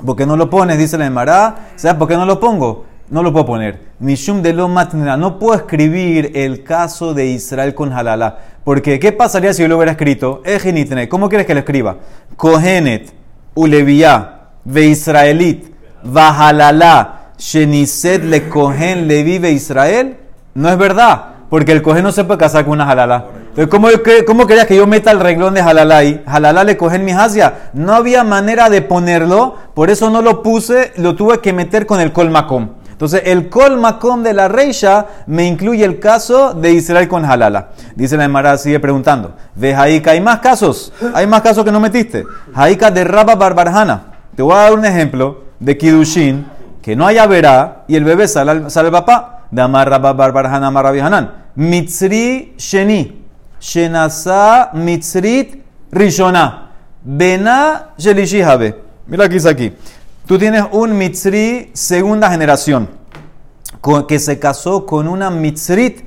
¿por 0.05 0.15
qué 0.15 0.25
no 0.25 0.37
lo 0.37 0.49
pones? 0.49 0.77
Dice 0.77 0.97
la 0.97 1.05
Emara, 1.05 1.71
¿sabes 1.75 1.97
por 1.97 2.07
qué 2.07 2.15
no 2.15 2.25
lo 2.25 2.39
pongo? 2.39 2.85
No 3.09 3.21
lo 3.21 3.33
puedo 3.33 3.45
poner. 3.45 3.81
Mishum 3.99 4.41
de 4.41 4.53
lo 4.53 4.69
matnera. 4.69 5.17
No 5.17 5.37
puedo 5.37 5.55
escribir 5.55 6.31
el 6.33 6.63
caso 6.63 7.13
de 7.13 7.25
Israel 7.25 7.75
con 7.75 7.91
halala. 7.91 8.37
Porque, 8.63 8.97
¿qué 8.97 9.11
pasaría 9.11 9.53
si 9.53 9.63
yo 9.63 9.67
lo 9.67 9.75
hubiera 9.75 9.91
escrito? 9.91 10.41
Ejenitne. 10.45 11.09
¿Cómo 11.09 11.27
quieres 11.27 11.45
que 11.45 11.53
lo 11.53 11.59
escriba? 11.59 11.97
Kohenet, 12.37 13.11
Ulevia, 13.55 14.37
Ve 14.63 14.85
Israelit, 14.85 15.65
Sheniset 17.41 18.23
le 18.23 18.47
cogen 18.47 19.07
le 19.07 19.23
vive 19.23 19.51
Israel, 19.51 20.15
no 20.53 20.69
es 20.69 20.77
verdad, 20.77 21.25
porque 21.49 21.71
el 21.71 21.81
cogen 21.81 22.03
no 22.03 22.11
se 22.11 22.23
puede 22.23 22.37
casar 22.37 22.65
con 22.65 22.73
una 22.73 22.87
halala. 22.87 23.25
Entonces, 23.49 23.67
¿cómo, 23.67 23.87
¿cómo, 24.27 24.45
querías 24.45 24.67
que 24.67 24.75
yo 24.75 24.85
meta 24.85 25.09
el 25.09 25.19
reglón 25.19 25.55
de 25.55 25.61
halala 25.61 25.97
ahí? 25.97 26.23
Halala 26.27 26.63
le 26.63 26.77
cogen 26.77 27.03
mi 27.03 27.11
hasia. 27.11 27.71
No 27.73 27.95
había 27.95 28.23
manera 28.23 28.69
de 28.69 28.83
ponerlo, 28.83 29.55
por 29.73 29.89
eso 29.89 30.11
no 30.11 30.21
lo 30.21 30.43
puse, 30.43 30.93
lo 30.97 31.15
tuve 31.15 31.39
que 31.39 31.51
meter 31.51 31.87
con 31.87 31.99
el 31.99 32.13
colmacom. 32.13 32.69
Entonces, 32.91 33.23
el 33.25 33.49
Kol 33.49 33.79
Makom 33.79 34.21
de 34.21 34.33
la 34.33 34.47
Reisha 34.47 35.07
me 35.25 35.47
incluye 35.47 35.83
el 35.83 35.97
caso 35.97 36.53
de 36.53 36.73
Israel 36.73 37.07
con 37.07 37.25
Halala. 37.25 37.69
Dice 37.95 38.15
la 38.15 38.25
Emara, 38.25 38.55
sigue 38.59 38.79
preguntando. 38.79 39.33
¿Ves 39.55 39.75
Jaika? 39.75 40.11
¿Hay 40.11 40.21
más 40.21 40.37
casos? 40.37 40.93
¿Hay 41.15 41.25
más 41.25 41.41
casos 41.41 41.65
que 41.65 41.71
no 41.71 41.79
metiste? 41.79 42.23
Jaika 42.53 42.91
de 42.91 43.03
Rabba 43.03 43.33
Barbarjana. 43.33 44.03
Te 44.35 44.43
voy 44.43 44.53
a 44.53 44.57
dar 44.57 44.73
un 44.73 44.85
ejemplo 44.85 45.45
de 45.59 45.75
Kidushin, 45.79 46.45
que 46.81 46.95
no 46.95 47.05
haya 47.05 47.27
verá 47.27 47.83
y 47.87 47.95
el 47.95 48.03
bebé 48.03 48.27
sale 48.27 48.51
al, 48.51 48.71
sale 48.71 48.87
al 48.87 48.93
papá. 48.93 49.47
De 49.51 49.61
Amar 49.61 49.89
Rabba 49.89 50.13
Barbarjana 50.13 50.67
Amar 50.67 50.85
Hanan. 50.87 51.31
Mitzri 51.55 52.53
Sheni. 52.57 53.21
Shenasa 53.59 54.71
Mitzrit 54.73 55.63
Rishona. 55.91 56.71
Bena 57.03 57.89
Shelishi 57.97 58.41
Habe. 58.41 58.75
Mira 59.07 59.25
aquí, 59.25 59.37
aquí. 59.47 59.73
Tú 60.25 60.37
tienes 60.37 60.63
un 60.71 60.97
Mitzri 60.97 61.71
segunda 61.73 62.29
generación 62.29 62.87
que 64.07 64.19
se 64.19 64.39
casó 64.39 64.85
con 64.85 65.07
una 65.07 65.29
Mitzrit 65.29 66.05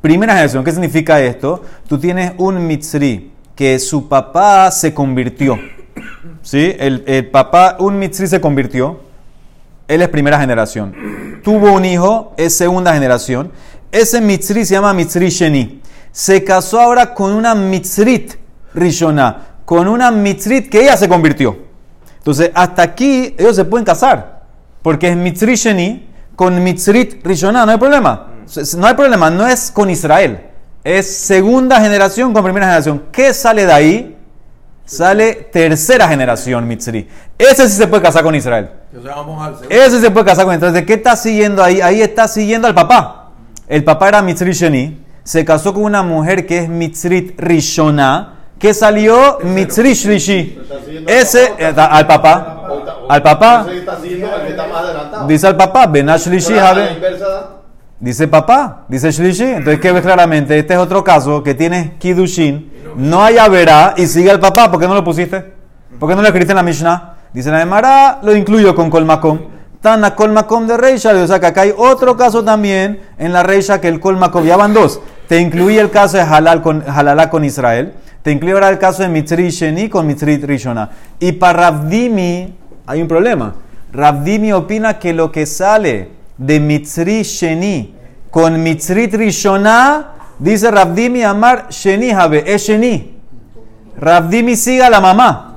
primera 0.00 0.32
generación. 0.32 0.64
¿Qué 0.64 0.72
significa 0.72 1.20
esto? 1.20 1.62
Tú 1.88 1.98
tienes 1.98 2.32
un 2.38 2.66
Mitzri 2.66 3.32
que 3.54 3.78
su 3.78 4.08
papá 4.08 4.70
se 4.70 4.94
convirtió. 4.94 5.58
¿Sí? 6.42 6.74
El, 6.78 7.04
el 7.06 7.28
papá, 7.28 7.76
un 7.78 7.98
Mitzri 7.98 8.26
se 8.26 8.40
convirtió. 8.40 9.09
Él 9.90 10.02
es 10.02 10.08
primera 10.08 10.38
generación. 10.38 11.40
Tuvo 11.42 11.72
un 11.72 11.84
hijo, 11.84 12.32
es 12.36 12.56
segunda 12.56 12.94
generación. 12.94 13.50
Ese 13.90 14.20
Mitzri 14.20 14.64
se 14.64 14.74
llama 14.74 14.94
Mitzri 14.94 15.30
Sheni. 15.30 15.82
Se 16.12 16.44
casó 16.44 16.78
ahora 16.78 17.12
con 17.12 17.32
una 17.32 17.56
Mitzrit 17.56 18.34
Rishona, 18.72 19.56
con 19.64 19.88
una 19.88 20.12
Mitzrit 20.12 20.68
que 20.68 20.82
ella 20.82 20.96
se 20.96 21.08
convirtió. 21.08 21.58
Entonces, 22.18 22.52
hasta 22.54 22.82
aquí 22.82 23.34
ellos 23.36 23.56
se 23.56 23.64
pueden 23.64 23.84
casar, 23.84 24.44
porque 24.80 25.08
es 25.08 25.16
Mitzri 25.16 25.56
Sheni 25.56 26.08
con 26.36 26.62
Mitzrit 26.62 27.26
Rishona, 27.26 27.66
no 27.66 27.72
hay 27.72 27.78
problema. 27.78 28.28
No 28.76 28.86
hay 28.86 28.94
problema, 28.94 29.28
no 29.28 29.44
es 29.44 29.72
con 29.72 29.90
Israel. 29.90 30.40
Es 30.84 31.16
segunda 31.16 31.80
generación 31.80 32.32
con 32.32 32.44
primera 32.44 32.66
generación. 32.66 33.06
¿Qué 33.10 33.34
sale 33.34 33.66
de 33.66 33.72
ahí? 33.72 34.16
Sale 34.90 35.34
tercera 35.52 36.08
generación 36.08 36.66
Mitzri. 36.66 37.06
Ese 37.38 37.68
sí 37.68 37.76
se 37.76 37.86
puede 37.86 38.02
casar 38.02 38.24
con 38.24 38.34
Israel. 38.34 38.70
Ese 39.68 40.00
se 40.00 40.10
puede 40.10 40.26
casar 40.26 40.46
con 40.46 40.52
Entonces, 40.52 40.84
¿qué 40.84 40.94
está 40.94 41.14
siguiendo 41.14 41.62
ahí? 41.62 41.80
Ahí 41.80 42.02
está 42.02 42.26
siguiendo 42.26 42.66
al 42.66 42.74
papá. 42.74 43.30
El 43.68 43.84
papá 43.84 44.08
era 44.08 44.20
Mitzri 44.20 44.50
Sheni. 44.50 45.00
Se 45.22 45.44
casó 45.44 45.72
con 45.74 45.84
una 45.84 46.02
mujer 46.02 46.44
que 46.44 46.58
es 46.58 46.68
Mitzrit 46.68 47.38
Rishona. 47.38 48.34
Que 48.58 48.74
salió 48.74 49.38
Mitzri 49.44 49.94
Shlishi. 49.94 50.58
Ese, 51.06 51.52
eh, 51.56 51.72
al 51.76 52.08
papá. 52.08 52.68
Al 53.08 53.22
papá. 53.22 53.66
Siguiendo 54.02 54.26
al 54.26 54.74
adelantado. 54.74 55.26
Dice 55.28 55.46
al 55.46 55.56
papá, 55.56 55.86
Benah 55.86 56.16
Shlishi, 56.16 56.54
Dice 58.00 58.26
papá, 58.26 58.86
dice 58.88 59.12
Shlishi. 59.12 59.44
Entonces, 59.44 59.78
¿qué 59.78 59.92
ves 59.92 60.02
claramente? 60.02 60.58
Este 60.58 60.74
es 60.74 60.80
otro 60.80 61.04
caso 61.04 61.44
que 61.44 61.54
tiene 61.54 61.96
Kidushin. 61.98 62.69
No 62.96 63.22
hay 63.22 63.36
verá 63.50 63.94
y 63.96 64.06
sigue 64.06 64.30
al 64.30 64.40
papá. 64.40 64.70
¿Por 64.70 64.80
qué 64.80 64.86
no 64.86 64.94
lo 64.94 65.04
pusiste? 65.04 65.52
¿Por 65.98 66.08
qué 66.08 66.14
no 66.14 66.22
lo 66.22 66.28
escribiste 66.28 66.52
en 66.52 66.56
la 66.56 66.62
Mishnah? 66.62 67.14
Dice 67.32 67.50
la 67.50 67.62
Emara, 67.62 68.18
lo 68.22 68.34
incluyo 68.34 68.74
con 68.74 68.90
Colmacom. 68.90 69.38
Tana 69.80 70.14
Colmacom 70.14 70.66
de 70.66 70.76
Reisha. 70.76 71.10
O 71.10 71.26
sea 71.26 71.40
que 71.40 71.46
acá 71.46 71.62
hay 71.62 71.72
otro 71.76 72.16
caso 72.16 72.44
también 72.44 73.00
en 73.18 73.32
la 73.32 73.42
Reisha 73.42 73.80
que 73.80 73.88
el 73.88 74.00
Colmacom. 74.00 74.44
Ya 74.44 74.56
van 74.56 74.74
dos. 74.74 75.00
Te 75.28 75.38
incluye 75.40 75.78
el 75.78 75.90
caso 75.90 76.16
de 76.16 76.24
Halal 76.24 76.60
con, 76.62 77.44
Israel. 77.44 77.94
Te 78.22 78.32
incluye 78.32 78.54
ahora 78.54 78.68
el 78.68 78.78
caso 78.78 79.02
de 79.02 79.08
Mitzri 79.08 79.48
Sheni 79.50 79.88
con 79.88 80.06
Mitzri 80.06 80.38
Rishona. 80.38 80.90
Y 81.18 81.32
para 81.32 81.70
Ravdimi 81.70 82.54
hay 82.86 83.00
un 83.00 83.08
problema. 83.08 83.54
Ravdimi 83.92 84.52
opina 84.52 84.98
que 84.98 85.12
lo 85.12 85.30
que 85.30 85.46
sale 85.46 86.10
de 86.36 86.58
Mitzri 86.58 87.22
Sheni 87.22 87.94
con 88.30 88.62
Mitzri 88.62 89.06
Rishona, 89.06 90.14
dice 90.40 90.70
Ravdimi 90.70 91.22
Amar 91.22 91.68
Sheni 91.70 92.10
Habe, 92.10 92.42
es 92.46 92.62
Sheni. 92.66 93.16
Ravdimi 93.96 94.56
siga 94.56 94.86
a 94.86 94.90
la 94.90 95.00
mamá. 95.00 95.56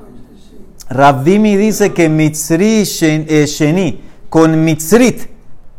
Ravdimi 0.89 1.55
dice 1.55 1.93
que 1.93 2.09
Mitzri 2.09 2.83
Shen- 2.83 3.25
Sheni 3.45 4.01
con 4.29 4.63
Mitzrit 4.63 5.29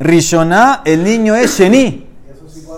Rishona, 0.01 0.83
el 0.85 1.05
niño 1.05 1.35
es 1.35 1.59
Sheni. 1.59 2.07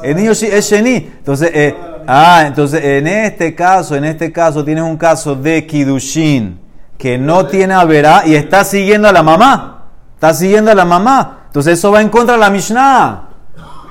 El 0.03 0.17
niño 0.17 0.35
sí 0.35 0.47
es 0.47 0.69
Sheni. 0.71 0.95
Entonces, 0.97 1.51
eh, 1.55 1.75
ah, 2.07 2.45
entonces 2.47 2.85
en 2.85 3.07
este 3.07 3.55
caso, 3.55 3.97
en 3.97 4.05
este 4.05 4.31
caso 4.33 4.65
tienes 4.65 4.85
un 4.85 4.97
caso 4.97 5.35
de 5.35 5.67
Kidushin 5.67 6.59
que 6.99 7.19
no 7.19 7.47
tiene 7.47 7.75
Averá 7.75 8.23
y 8.27 8.35
está 8.35 8.65
siguiendo 8.65 9.09
a 9.09 9.13
la 9.13 9.23
mamá. 9.23 9.85
Está 10.15 10.35
siguiendo 10.35 10.71
a 10.71 10.75
la 10.75 10.85
mamá. 10.85 11.45
Entonces 11.47 11.79
eso 11.79 11.91
va 11.91 12.01
en 12.01 12.09
contra 12.09 12.35
de 12.35 12.41
la 12.41 12.51
Mishnah. 12.51 13.26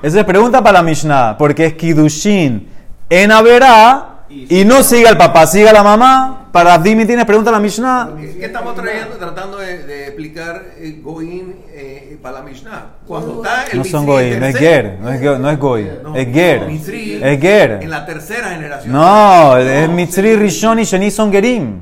Esa 0.02 0.20
es 0.20 0.26
pregunta 0.26 0.62
para 0.62 0.80
la 0.80 0.84
Mishnah, 0.84 1.38
porque 1.38 1.66
es 1.66 1.74
Kidushin 1.74 2.68
en 3.10 3.32
Averá 3.32 4.16
y 4.30 4.66
no 4.66 4.84
sigue 4.84 5.08
al 5.08 5.18
papá, 5.18 5.46
sigue 5.48 5.70
a 5.70 5.74
la 5.74 5.84
mamá. 5.84 6.50
Para 6.52 6.78
Dimi 6.78 7.06
tienes 7.06 7.26
pregunta 7.26 7.50
a 7.50 7.54
la 7.54 7.60
Mishnah. 7.60 8.12
¿Qué 8.18 8.46
estamos 8.46 8.76
trayendo, 8.76 9.18
tratando 9.18 9.58
de, 9.58 9.80
de 9.80 10.06
explicar 10.06 10.64
eh, 10.78 11.02
Goim 11.04 11.54
eh, 11.70 12.18
para 12.22 12.40
la 12.40 12.44
Mishnah? 12.44 12.86
Cuando 13.06 13.44
está 13.44 13.66
el 13.66 13.78
No 13.80 13.84
son 13.84 14.10
en 14.20 14.40
no 14.40 14.46
es 14.46 14.58
Ger, 14.58 14.98
no 15.02 15.12
es, 15.12 15.22
no 15.22 15.50
es 15.50 15.60
No, 15.60 16.16
es 16.16 16.34
Ger, 16.34 16.68
Mitzri 16.68 17.20
es 17.22 17.42
Ger. 17.42 17.80
En 17.82 17.90
la 17.90 18.06
tercera 18.06 18.50
generación. 18.52 18.94
No, 18.94 19.58
es 19.58 19.90
Mitzri, 19.90 20.36
Rishon 20.38 20.80
y 20.80 20.86
Sheni 20.86 21.12
son 21.12 21.32
Gerim. 21.32 21.82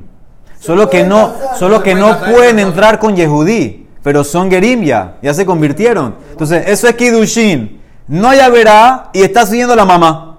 Solo 0.58 0.90
que 0.90 1.04
no, 1.04 1.34
solo 1.56 1.82
que 1.82 1.94
no 1.94 2.18
pueden 2.20 2.58
entrar 2.58 2.98
con 2.98 3.14
Yehudí, 3.14 3.86
pero 4.02 4.24
son 4.24 4.50
Gerim 4.50 4.82
ya, 4.82 5.18
ya 5.22 5.32
se 5.34 5.46
convirtieron. 5.46 6.16
Entonces, 6.32 6.64
eso 6.66 6.88
es 6.88 6.94
Kidushin. 6.94 7.83
No 8.06 8.28
hay 8.28 8.38
verá 8.50 9.10
y 9.12 9.22
está 9.22 9.46
siguiendo 9.46 9.72
a 9.72 9.76
la 9.76 9.84
mamá. 9.84 10.38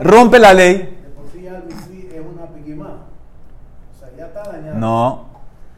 Rompe 0.00 0.38
la 0.38 0.54
ley. 0.54 0.74
De 0.74 1.10
por 1.14 1.30
sí 1.30 1.42
ya 1.42 1.56
el 1.56 1.64
Misri 1.64 2.08
es 2.12 2.20
una 2.20 2.46
piquimá. 2.46 2.98
O 3.94 3.98
sea, 3.98 4.08
ya 4.16 4.26
está 4.26 4.42
dañado. 4.50 4.78
No, 4.78 5.26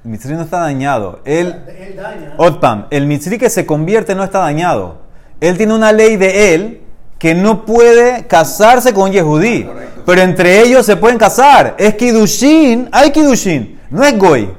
el 0.05 0.11
Mitzri 0.11 0.35
no 0.35 0.43
está 0.43 0.61
dañado. 0.61 1.21
Él, 1.25 1.55
Él 1.79 1.97
daña. 1.97 2.35
Otpam, 2.37 2.87
el 2.91 3.07
Mitzri 3.07 3.39
que 3.39 3.51
se 3.51 3.67
convierte 3.67 4.15
no 4.15 4.23
está 4.23 4.41
dañado. 4.41 4.99
Él 5.41 5.57
tiene 5.57 5.75
una 5.75 5.93
ley 5.93 6.17
de 6.17 6.55
él 6.55 6.81
que 7.19 7.35
no 7.35 7.65
puede 7.65 8.27
casarse 8.27 8.93
con 8.93 9.11
Yehudí. 9.11 9.67
Pero 10.07 10.21
entre 10.23 10.61
ellos 10.61 10.85
se 10.85 10.97
pueden 10.97 11.19
casar. 11.19 11.75
Es 11.79 11.95
Kidushin, 11.95 12.89
hay 12.93 13.11
Kidushin. 13.11 13.81
No 13.91 14.05
es 14.05 14.19
Goy. 14.19 14.51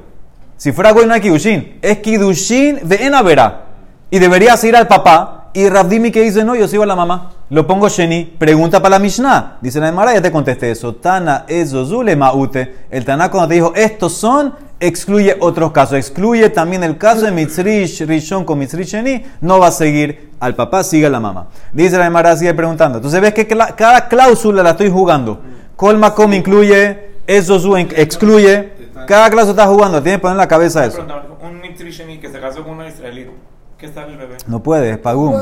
Si 0.56 0.72
fuera 0.72 0.90
Goy 0.90 1.06
no 1.06 1.14
hay 1.14 1.20
Kidushin. 1.20 1.78
Es 1.80 1.98
Kidushin 1.98 2.80
de 2.88 3.06
Enavera. 3.06 3.66
Y 4.10 4.18
deberías 4.18 4.62
ir 4.64 4.76
al 4.76 4.88
papá. 4.88 5.35
Y 5.56 5.70
Rabdimi 5.70 6.10
que 6.12 6.20
dice, 6.20 6.44
no, 6.44 6.54
yo 6.54 6.68
sigo 6.68 6.82
a 6.82 6.86
la 6.86 6.94
mamá. 6.94 7.30
Lo 7.48 7.66
pongo 7.66 7.88
Sheni. 7.88 8.26
Pregunta 8.26 8.82
para 8.82 8.96
la 8.96 8.98
Mishnah. 8.98 9.56
Dice 9.62 9.80
la 9.80 9.88
Emara, 9.88 10.12
ya 10.12 10.20
te 10.20 10.30
contesté 10.30 10.70
eso. 10.70 10.96
Tana 10.96 11.46
ezozule 11.48 12.14
maute. 12.14 12.74
El 12.90 13.06
Tana 13.06 13.30
cuando 13.30 13.48
te 13.48 13.54
dijo, 13.54 13.72
estos 13.74 14.12
son, 14.12 14.54
excluye 14.78 15.34
otros 15.40 15.72
casos. 15.72 15.96
Excluye 15.96 16.50
también 16.50 16.84
el 16.84 16.98
caso 16.98 17.24
de 17.24 17.32
Mitzri 17.32 17.86
Rishon 17.86 18.44
con 18.44 18.58
Mitzri 18.58 18.84
Sheni. 18.84 19.24
No 19.40 19.58
va 19.58 19.68
a 19.68 19.72
seguir 19.72 20.32
al 20.40 20.54
papá, 20.54 20.84
sigue 20.84 21.06
a 21.06 21.10
la 21.10 21.20
mamá. 21.20 21.48
Dice 21.72 21.96
la 21.96 22.04
Emara, 22.04 22.36
sigue 22.36 22.52
preguntando. 22.52 22.98
Entonces 22.98 23.18
ves 23.18 23.32
que 23.32 23.46
cada 23.46 24.08
cláusula 24.08 24.62
la 24.62 24.72
estoy 24.72 24.90
jugando. 24.90 25.40
Colmacom 25.74 26.34
incluye, 26.34 27.12
ezozu 27.26 27.78
excluye. 27.78 28.74
Cada 29.06 29.30
cláusula 29.30 29.52
está 29.52 29.66
jugando. 29.72 30.02
Tienes 30.02 30.18
que 30.18 30.20
poner 30.20 30.34
en 30.34 30.38
la 30.38 30.48
cabeza 30.48 30.84
eso. 30.84 31.02
Un 31.40 31.62
Mitzri 31.62 31.92
Sheni 31.92 32.18
que 32.18 32.28
se 32.28 32.38
casó 32.40 32.62
con 32.62 32.74
una 32.74 32.88
israelita. 32.88 33.30
¿Qué 33.78 33.86
el 33.86 34.16
bebé? 34.16 34.38
No 34.46 34.62
puede, 34.62 34.96
pagum. 34.96 35.38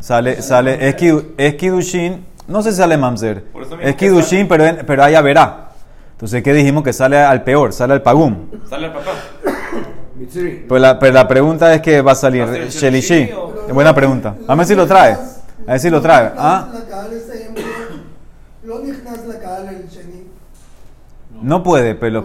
Sale, 0.00 0.42
sale, 0.42 0.88
es, 0.88 0.96
kidu, 0.96 1.34
es 1.36 1.54
kidushin, 1.54 2.26
no 2.48 2.60
sé 2.60 2.72
si 2.72 2.78
sale 2.78 2.96
mamzer. 2.96 3.44
Es 3.80 3.94
kidushin, 3.94 4.48
pero, 4.48 4.64
en, 4.64 4.84
pero 4.84 5.04
allá 5.04 5.22
verá. 5.22 5.68
Entonces, 6.10 6.42
¿qué 6.42 6.52
dijimos? 6.52 6.82
Que 6.82 6.92
sale 6.92 7.18
al 7.18 7.44
peor, 7.44 7.72
sale 7.72 7.92
al 7.94 8.02
pagum. 8.02 8.48
Sale 8.68 8.86
al 8.86 8.92
papá. 8.92 9.12
Pero 10.34 10.66
pues 10.68 10.82
la, 10.82 10.98
pero 10.98 11.12
la 11.12 11.28
pregunta 11.28 11.72
es 11.72 11.80
que 11.80 12.00
va 12.00 12.12
a 12.12 12.16
salir 12.16 12.46
Shelishi. 12.68 13.30
Buena 13.72 13.94
pregunta. 13.94 14.34
A 14.48 14.54
ver 14.56 14.66
si 14.66 14.74
lo 14.74 14.86
trae. 14.86 15.12
A 15.66 15.72
ver 15.72 15.80
si 15.80 15.88
lo 15.88 16.00
trae. 16.00 16.32
¿Ah? 16.36 16.68
No 21.40 21.62
puede, 21.62 21.94
pero, 21.94 22.24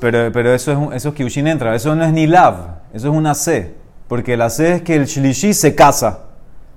pero, 0.00 0.32
pero 0.32 0.54
eso, 0.54 0.72
es, 0.72 0.96
eso 0.96 1.08
es 1.08 1.14
Kyushin 1.14 1.48
entra. 1.48 1.74
Eso 1.74 1.94
no 1.96 2.04
es 2.04 2.12
ni 2.12 2.28
lav, 2.28 2.54
eso 2.92 3.08
es 3.08 3.14
una 3.14 3.34
C. 3.34 3.81
Porque 4.12 4.36
la 4.36 4.50
C 4.50 4.74
es 4.74 4.82
que 4.82 4.94
el 4.94 5.06
shlishi 5.06 5.54
se 5.54 5.74
casa. 5.74 6.18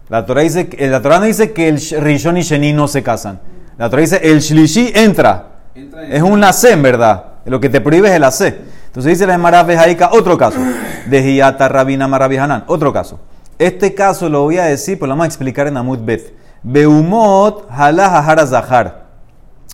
La 0.07 0.25
Torah, 0.25 0.39
dice, 0.43 0.69
que- 0.69 0.87
la 0.87 1.01
Torah 1.01 1.19
no 1.19 1.25
dice 1.25 1.51
que 1.51 1.67
el 1.67 1.79
sh- 1.79 1.99
rishon 1.99 2.37
y 2.37 2.43
sheni 2.43 2.71
no 2.71 2.87
se 2.87 3.03
casan. 3.03 3.41
La 3.77 3.89
Torah 3.89 4.03
dice 4.03 4.21
el 4.23 4.39
shlishi 4.39 4.93
entra. 4.95 5.47
Es 6.09 6.21
una 6.21 6.53
C 6.53 6.71
en 6.71 6.81
verdad. 6.81 7.25
Lo 7.43 7.59
que 7.59 7.67
te 7.67 7.81
prohíbe 7.81 8.07
es 8.07 8.13
el 8.13 8.23
AC. 8.23 8.55
Entonces 8.85 9.09
dice 9.17 9.27
la 9.27 9.33
Emara 9.33 9.63
Bejaika, 9.63 10.11
otro 10.13 10.37
caso. 10.37 10.59
De 11.09 11.21
Hiata 11.33 11.67
Rabina 11.67 12.07
Marabi 12.07 12.37
Hanan, 12.37 12.63
otro 12.67 12.93
caso. 12.93 13.19
Este 13.59 13.93
caso 13.93 14.29
lo 14.29 14.43
voy 14.43 14.57
a 14.57 14.63
decir, 14.63 14.97
pero 14.97 15.07
lo 15.07 15.11
vamos 15.11 15.25
a 15.25 15.27
explicar 15.27 15.67
en 15.67 15.75
Amud 15.75 15.99
Bet. 16.05 16.33
Beumot 16.63 17.67
halah 17.69 18.15
hahara 18.17 18.47
zahar. 18.47 19.07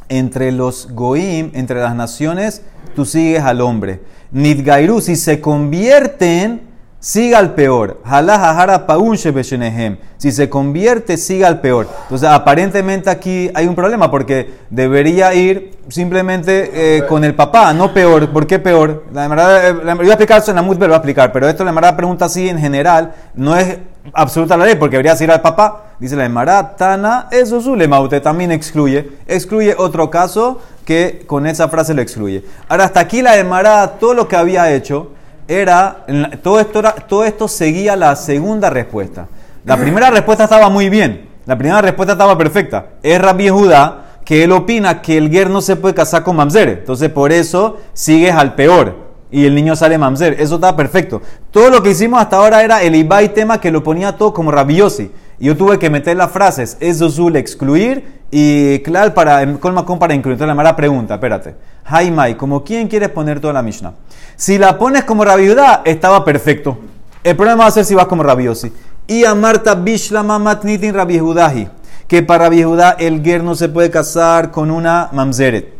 Entre 0.09 0.51
los 0.51 0.87
goim, 0.91 1.51
entre 1.53 1.79
las 1.79 1.93
naciones, 1.93 2.63
tú 2.95 3.05
sigues 3.05 3.43
al 3.43 3.61
hombre. 3.61 4.01
Nidgairu, 4.31 4.99
si 4.99 5.15
se 5.15 5.39
convierten, 5.39 6.70
siga 7.01 7.39
al 7.39 7.53
peor. 7.55 7.99
Jalá 8.05 8.39
jajara 8.39 8.87
paun. 8.87 9.17
Si 9.17 10.31
se 10.31 10.49
convierte, 10.49 11.17
siga 11.17 11.47
al 11.49 11.59
peor. 11.59 11.87
Entonces, 12.03 12.29
aparentemente 12.29 13.09
aquí 13.09 13.49
hay 13.53 13.65
un 13.67 13.75
problema 13.75 14.09
porque 14.09 14.53
debería 14.69 15.33
ir 15.33 15.77
simplemente 15.89 16.97
eh, 16.97 17.05
con 17.07 17.23
el 17.25 17.35
papá, 17.35 17.73
no 17.73 17.93
peor. 17.93 18.29
¿Por 18.29 18.47
qué 18.47 18.59
peor? 18.59 19.03
La 19.11 19.27
verdad, 19.27 19.69
eh, 19.69 19.73
la- 19.83 19.95
voy 19.95 20.05
a 20.05 20.13
explicar 20.13 20.41
eso 20.41 20.51
en 20.51 20.55
la 20.57 20.61
mutbe, 20.61 20.81
lo 20.81 20.89
voy 20.89 20.93
a 20.93 20.97
explicar, 20.97 21.31
pero 21.33 21.49
esto 21.49 21.65
la 21.65 21.71
verdad 21.71 21.95
pregunta 21.95 22.25
así 22.25 22.47
en 22.47 22.59
general, 22.59 23.13
no 23.33 23.57
es 23.57 23.79
absoluta 24.13 24.55
la 24.55 24.65
ley 24.65 24.75
porque 24.75 24.97
debería 24.97 25.21
ir 25.21 25.31
al 25.31 25.41
papá. 25.41 25.85
Dice 25.99 26.15
la 26.15 26.25
Emara, 26.25 26.75
Tana, 26.75 27.27
eso 27.31 27.59
su 27.61 27.75
lemaute 27.75 28.19
también 28.21 28.51
excluye. 28.51 29.11
Excluye 29.27 29.75
otro 29.77 30.09
caso 30.09 30.59
que 30.85 31.23
con 31.27 31.45
esa 31.47 31.67
frase 31.67 31.93
lo 31.93 32.01
excluye. 32.01 32.43
Ahora, 32.69 32.85
hasta 32.85 32.99
aquí 32.99 33.21
la 33.21 33.37
Emara, 33.37 33.87
todo 33.99 34.13
lo 34.13 34.27
que 34.27 34.35
había 34.35 34.71
hecho 34.71 35.11
era, 35.59 36.05
todo 36.41 36.59
esto, 36.59 36.81
todo 37.07 37.25
esto 37.25 37.47
seguía 37.47 37.95
la 37.95 38.15
segunda 38.15 38.69
respuesta. 38.69 39.27
La 39.65 39.77
primera 39.77 40.09
respuesta 40.09 40.45
estaba 40.45 40.69
muy 40.69 40.89
bien, 40.89 41.29
la 41.45 41.57
primera 41.57 41.81
respuesta 41.81 42.13
estaba 42.13 42.37
perfecta. 42.37 42.85
Es 43.03 43.21
Rabbi 43.21 43.49
Judá 43.49 44.05
que 44.23 44.43
él 44.43 44.51
opina 44.51 45.01
que 45.01 45.17
el 45.17 45.29
guer 45.29 45.49
no 45.49 45.61
se 45.61 45.75
puede 45.75 45.95
casar 45.95 46.23
con 46.23 46.35
mamzer. 46.35 46.69
Entonces, 46.69 47.09
por 47.09 47.31
eso 47.31 47.77
sigues 47.93 48.33
al 48.33 48.55
peor 48.55 48.95
y 49.31 49.45
el 49.45 49.55
niño 49.55 49.75
sale 49.75 49.97
mamzer. 49.97 50.37
Eso 50.39 50.55
está 50.55 50.75
perfecto. 50.75 51.21
Todo 51.51 51.69
lo 51.69 51.83
que 51.83 51.91
hicimos 51.91 52.21
hasta 52.21 52.37
ahora 52.37 52.63
era 52.63 52.81
el 52.81 52.95
Ibai 52.95 53.33
tema 53.33 53.59
que 53.59 53.71
lo 53.71 53.83
ponía 53.83 54.15
todo 54.17 54.33
como 54.33 54.51
rabiosi. 54.51 55.11
Y 55.39 55.45
yo 55.45 55.57
tuve 55.57 55.79
que 55.79 55.89
meter 55.89 56.15
las 56.15 56.31
frases, 56.31 56.77
eso 56.79 57.09
zul 57.09 57.35
excluir 57.35 58.21
y 58.29 58.77
claro 58.79 59.13
para 59.13 59.43
colmacón 59.57 59.97
para 59.97 60.13
incluir. 60.13 60.33
Entonces 60.33 60.49
la 60.49 60.55
mala 60.55 60.75
pregunta, 60.75 61.15
espérate. 61.15 61.55
Jaimai, 61.83 62.37
¿como 62.37 62.63
quién 62.63 62.87
quieres 62.87 63.09
poner 63.09 63.39
toda 63.39 63.53
la 63.53 63.63
Mishnah? 63.63 63.93
Si 64.41 64.57
la 64.57 64.79
pones 64.79 65.03
como 65.03 65.23
rabiudá, 65.23 65.83
estaba 65.85 66.25
perfecto. 66.25 66.75
El 67.23 67.35
problema 67.35 67.61
va 67.61 67.67
a 67.67 67.71
ser 67.71 67.85
si 67.85 67.93
vas 67.93 68.07
como 68.07 68.23
rabiosi. 68.23 68.73
Y 69.05 69.23
a 69.23 69.35
Marta 69.35 69.75
Bishlama 69.75 70.39
Matnitin 70.39 70.95
Rabbi 70.95 71.19
Judahi, 71.19 71.67
que 72.07 72.23
para 72.23 72.47
Judá 72.47 72.95
el 72.97 73.21
ger 73.21 73.43
no 73.43 73.53
se 73.53 73.69
puede 73.69 73.91
casar 73.91 74.49
con 74.49 74.71
una 74.71 75.09
mamzeret. 75.11 75.71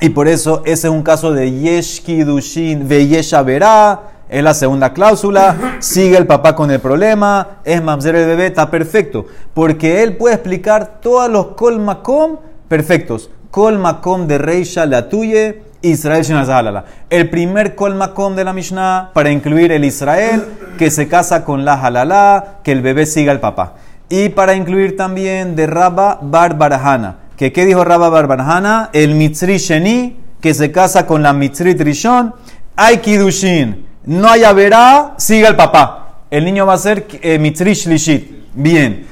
Y 0.00 0.08
por 0.08 0.28
eso 0.28 0.62
ese 0.64 0.86
es 0.86 0.90
un 0.94 1.02
caso 1.02 1.34
de 1.34 1.52
Yesh 1.52 2.02
Kidushin 2.02 2.88
Veyesha 2.88 3.42
Verá. 3.42 4.00
Es 4.30 4.42
la 4.42 4.54
segunda 4.54 4.94
cláusula. 4.94 5.76
Sigue 5.80 6.16
el 6.16 6.26
papá 6.26 6.54
con 6.56 6.70
el 6.70 6.80
problema. 6.80 7.58
Es 7.64 7.82
mamzer 7.82 8.16
el 8.16 8.28
bebé. 8.28 8.46
Está 8.46 8.70
perfecto. 8.70 9.26
Porque 9.52 10.02
él 10.02 10.16
puede 10.16 10.36
explicar 10.36 11.00
todos 11.02 11.30
los 11.30 11.48
Kol 11.48 11.78
Makom 11.78 12.38
perfectos. 12.66 13.28
Kol 13.50 13.78
Makom 13.78 14.26
de 14.26 14.38
Reisha 14.38 14.86
la 14.86 15.10
tuye. 15.10 15.68
Israel 15.82 16.22
Shinazahalala. 16.22 16.84
El 17.08 17.30
primer 17.30 17.74
Kol 17.74 17.94
Makom 17.94 18.36
de 18.36 18.44
la 18.44 18.52
Mishnah 18.52 19.10
para 19.14 19.30
incluir 19.30 19.72
el 19.72 19.84
Israel 19.84 20.44
que 20.78 20.90
se 20.90 21.08
casa 21.08 21.44
con 21.44 21.64
la 21.64 21.74
Halala. 21.74 22.58
Que 22.64 22.72
el 22.72 22.82
bebé 22.82 23.06
siga 23.06 23.32
al 23.32 23.40
papá. 23.40 23.74
Y 24.08 24.30
para 24.30 24.54
incluir 24.54 24.96
también 24.96 25.56
de 25.56 25.66
Rabba 25.66 26.18
Bar 26.22 26.58
Barahana. 26.58 27.16
Que 27.36 27.52
qué 27.52 27.64
dijo 27.64 27.84
Rabba 27.84 28.08
Bar 28.08 28.26
Barahana? 28.26 28.90
El 28.92 29.14
Mitzri 29.14 29.58
Sheni, 29.58 30.18
que 30.40 30.52
se 30.52 30.72
casa 30.72 31.06
con 31.06 31.22
la 31.22 31.32
Mitzri 31.32 31.74
Trishon. 31.74 32.34
Hay 32.76 32.98
Kidushin. 32.98 33.86
No 34.04 34.28
hay 34.28 34.44
Averá, 34.44 35.14
siga 35.18 35.48
el 35.48 35.56
papá. 35.56 36.24
El 36.30 36.44
niño 36.44 36.66
va 36.66 36.74
a 36.74 36.78
ser 36.78 37.06
eh, 37.22 37.38
Mitzri 37.38 37.74
Shlishit. 37.74 38.54
Bien. 38.54 39.06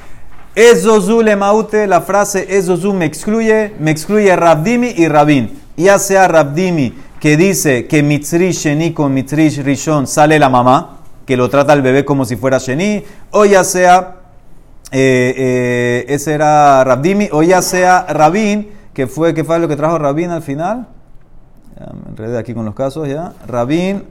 Ezozu 0.55 1.23
le 1.23 1.37
maute, 1.37 1.87
la 1.87 2.01
frase 2.01 2.47
Ezozu 2.49 2.93
me 2.93 3.05
excluye, 3.05 3.75
me 3.79 3.93
excluye 3.93 4.35
Rabdimi 4.35 4.95
y 4.97 5.07
Rabin. 5.07 5.68
Ya 5.79 5.99
sea 5.99 6.29
Rabdimi 6.29 6.93
que 7.21 7.37
dice 7.37 7.87
que 7.87 8.03
Mitzri 8.03 8.51
Sheni 8.51 8.93
con 8.93 9.15
Mitzri 9.15 9.49
Rishon 9.49 10.07
sale 10.07 10.39
la 10.39 10.49
mamá, 10.49 10.99
que 11.25 11.37
lo 11.37 11.49
trata 11.49 11.73
al 11.73 11.83
bebé 11.83 12.05
como 12.05 12.25
si 12.25 12.37
fuera 12.37 12.59
Sheni, 12.59 13.05
o 13.31 13.45
ya 13.45 13.63
sea 13.63 14.17
ese 14.91 16.33
era 16.33 16.83
Rabdimi, 16.83 17.29
o 17.31 17.43
ya 17.43 17.63
sea 17.63 18.07
Rabin, 18.09 18.71
que 18.93 19.07
fue, 19.07 19.35
que 19.35 19.45
fue 19.45 19.59
lo 19.61 19.69
que 19.69 19.77
trajo 19.77 19.99
Rabin 19.99 20.31
al 20.31 20.43
final. 20.43 20.89
Ya 21.79 21.87
me 21.93 22.11
enredé 22.11 22.39
aquí 22.39 22.55
con 22.55 22.65
los 22.65 22.75
casos, 22.75 23.07
ya. 23.09 23.35
Rabin. 23.47 24.03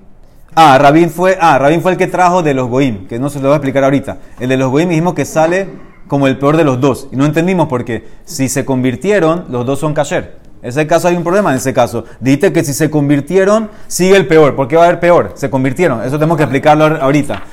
Ah, 0.55 0.77
Rabin 0.77 1.09
fue, 1.09 1.37
ah, 1.41 1.59
Rabin 1.59 1.81
fue 1.81 1.91
el 1.91 1.97
que 1.97 2.07
trajo 2.07 2.43
de 2.43 2.53
los 2.53 2.69
Goim, 2.69 3.07
que 3.07 3.19
no 3.19 3.29
se 3.29 3.39
lo 3.39 3.49
voy 3.49 3.53
a 3.53 3.57
explicar 3.57 3.83
ahorita. 3.83 4.17
El 4.39 4.49
de 4.49 4.57
los 4.57 4.71
Goim 4.71 4.87
dijimos 4.87 5.13
que 5.13 5.25
sale 5.25 5.67
como 6.07 6.27
el 6.27 6.39
peor 6.39 6.55
de 6.55 6.63
los 6.63 6.79
dos. 6.79 7.09
Y 7.11 7.17
no 7.17 7.25
entendimos 7.25 7.67
por 7.67 7.83
qué. 7.83 8.07
Si 8.23 8.47
se 8.47 8.63
convirtieron, 8.63 9.45
los 9.49 9.65
dos 9.65 9.79
son 9.79 9.93
kasher. 9.93 10.46
En 10.61 10.69
ese 10.69 10.87
caso 10.87 11.07
hay 11.07 11.15
un 11.15 11.23
problema 11.23 11.51
en 11.51 11.57
ese 11.57 11.73
caso. 11.73 12.05
Dijiste 12.19 12.51
que 12.51 12.63
si 12.63 12.73
se 12.73 12.89
convirtieron, 12.89 13.69
sigue 13.87 14.15
el 14.15 14.27
peor. 14.27 14.55
¿Por 14.55 14.67
qué 14.67 14.75
va 14.75 14.83
a 14.83 14.87
haber 14.87 14.99
peor? 14.99 15.33
Se 15.35 15.49
convirtieron. 15.49 16.01
Eso 16.01 16.17
tenemos 16.17 16.37
que 16.37 16.43
explicarlo 16.43 16.85
ahorita. 16.85 17.43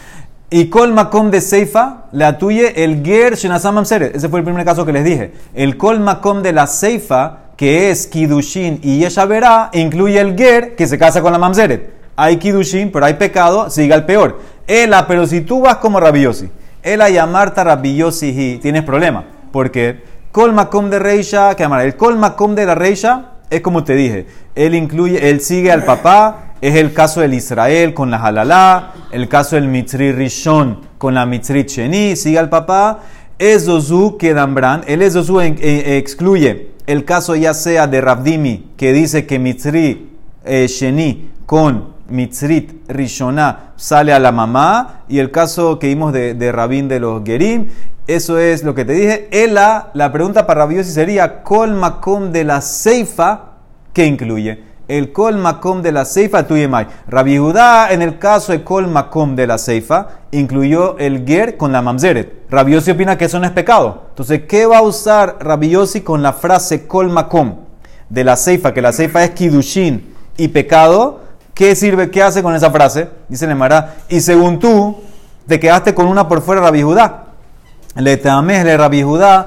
Y 0.50 0.66
Kol 0.66 0.92
Makom 0.92 1.30
de 1.30 1.40
Seifa 1.40 2.04
le 2.12 2.24
atuye 2.24 2.84
el 2.84 3.04
Ger 3.04 3.36
Mamseret. 3.72 4.14
Ese 4.14 4.28
fue 4.28 4.38
el 4.38 4.44
primer 4.44 4.64
caso 4.64 4.86
que 4.86 4.92
les 4.92 5.04
dije. 5.04 5.32
El 5.52 5.76
Kol 5.76 6.00
Makom 6.00 6.42
de 6.42 6.52
la 6.52 6.66
Seifa, 6.66 7.38
que 7.56 7.90
es 7.90 8.06
Kidushin 8.06 8.78
y 8.82 9.00
Yesha 9.00 9.24
Verá, 9.26 9.70
incluye 9.72 10.20
el 10.20 10.36
Ger 10.36 10.76
que 10.76 10.86
se 10.86 10.96
casa 10.98 11.22
con 11.22 11.32
la 11.32 11.38
Mamseret. 11.38 11.90
Hay 12.16 12.36
Kidushin, 12.36 12.92
pero 12.92 13.06
hay 13.06 13.14
pecado, 13.14 13.68
siga 13.68 13.96
el 13.96 14.04
peor. 14.04 14.40
Ela, 14.66 15.06
pero 15.06 15.26
si 15.26 15.40
tú 15.40 15.60
vas 15.60 15.76
como 15.76 15.98
Rabiosi, 15.98 16.48
Ela 16.82 17.10
llamarta 17.10 17.64
Rabiosi 17.64 18.58
tienes 18.62 18.84
problema. 18.84 19.24
Porque 19.50 20.02
Kol 20.34 20.52
Makom 20.52 20.90
de 20.90 20.98
Reisha, 20.98 21.54
que 21.54 21.62
amar, 21.62 21.82
el 21.86 21.94
Kol 21.94 22.18
Makom 22.18 22.56
de 22.56 22.66
la 22.66 22.74
Reisha 22.74 23.26
es 23.50 23.60
como 23.60 23.84
te 23.84 23.94
dije. 23.94 24.26
Él 24.56 24.74
incluye, 24.74 25.30
él 25.30 25.40
sigue 25.40 25.70
al 25.70 25.84
papá, 25.84 26.54
es 26.60 26.74
el 26.74 26.92
caso 26.92 27.20
del 27.20 27.34
Israel 27.34 27.94
con 27.94 28.10
la 28.10 28.16
Halalá, 28.16 28.94
el 29.12 29.28
caso 29.28 29.54
del 29.54 29.68
Mitzri 29.68 30.10
Rishon 30.10 30.80
con 30.98 31.14
la 31.14 31.24
Mitzri 31.24 31.62
Sheni, 31.62 32.16
sigue 32.16 32.40
al 32.40 32.48
papá. 32.48 32.98
Ezozu 33.38 34.16
que 34.18 34.34
Dambran, 34.34 34.82
el 34.88 35.02
Ezozu 35.02 35.38
en- 35.38 35.56
eh, 35.60 35.98
excluye 35.98 36.72
el 36.88 37.04
caso 37.04 37.36
ya 37.36 37.54
sea 37.54 37.86
de 37.86 38.00
Rabdimi, 38.00 38.72
que 38.76 38.92
dice 38.92 39.26
que 39.26 39.38
Mitzri 39.38 40.16
eh, 40.44 40.66
con 41.46 41.93
Mitzrit 42.08 42.88
Rishonah 42.88 43.72
sale 43.76 44.12
a 44.12 44.18
la 44.18 44.32
mamá, 44.32 45.04
y 45.08 45.18
el 45.18 45.30
caso 45.30 45.78
que 45.78 45.88
vimos 45.88 46.12
de, 46.12 46.34
de 46.34 46.52
Rabín 46.52 46.88
de 46.88 47.00
los 47.00 47.22
Gerim, 47.24 47.68
eso 48.06 48.38
es 48.38 48.64
lo 48.64 48.74
que 48.74 48.84
te 48.84 48.92
dije. 48.92 49.28
Ela, 49.30 49.90
la 49.94 50.12
pregunta 50.12 50.46
para 50.46 50.60
Rabiosi 50.60 50.90
sería, 50.90 51.42
Kol 51.42 51.72
Makom 51.72 52.32
de 52.32 52.44
la 52.44 52.60
Seifa, 52.60 53.52
¿qué 53.94 54.04
incluye? 54.04 54.62
El 54.86 55.12
Kol 55.12 55.38
Makom 55.38 55.80
de 55.80 55.92
la 55.92 56.04
Seifa 56.04 56.46
Tuyemai. 56.46 56.86
Rabbi 57.08 57.38
Judá, 57.38 57.90
en 57.90 58.02
el 58.02 58.18
caso 58.18 58.52
de 58.52 58.62
Kol 58.62 58.88
Makom 58.88 59.34
de 59.34 59.46
la 59.46 59.56
Seifa, 59.56 60.08
incluyó 60.32 60.98
el 60.98 61.24
Ger 61.24 61.56
con 61.56 61.72
la 61.72 61.80
Mamzeret. 61.80 62.44
Rabiosi 62.50 62.90
opina 62.90 63.16
que 63.16 63.24
eso 63.24 63.38
no 63.38 63.46
es 63.46 63.52
pecado. 63.52 64.08
Entonces, 64.10 64.42
¿qué 64.46 64.66
va 64.66 64.78
a 64.78 64.82
usar 64.82 65.38
Rabiosi 65.40 66.02
con 66.02 66.22
la 66.22 66.34
frase 66.34 66.86
Kol 66.86 67.08
Makom 67.08 67.54
de 68.10 68.24
la 68.24 68.36
Seifa? 68.36 68.74
Que 68.74 68.82
la 68.82 68.92
Seifa 68.92 69.24
es 69.24 69.30
Kidushin 69.30 70.14
y 70.36 70.48
pecado. 70.48 71.22
¿Qué 71.54 71.76
sirve? 71.76 72.10
¿Qué 72.10 72.22
hace 72.22 72.42
con 72.42 72.54
esa 72.54 72.70
frase? 72.70 73.08
Dice 73.28 73.46
Nemara. 73.46 73.94
Y 74.08 74.20
según 74.20 74.58
tú, 74.58 74.96
te 75.46 75.60
quedaste 75.60 75.94
con 75.94 76.06
una 76.06 76.28
por 76.28 76.42
fuera, 76.42 76.60
Rabbi 76.60 76.82
Judá. 76.82 77.26
Le 77.94 78.16
tames 78.16 78.64
le 78.64 78.76
Rabbi 78.76 79.02
Judá. 79.02 79.46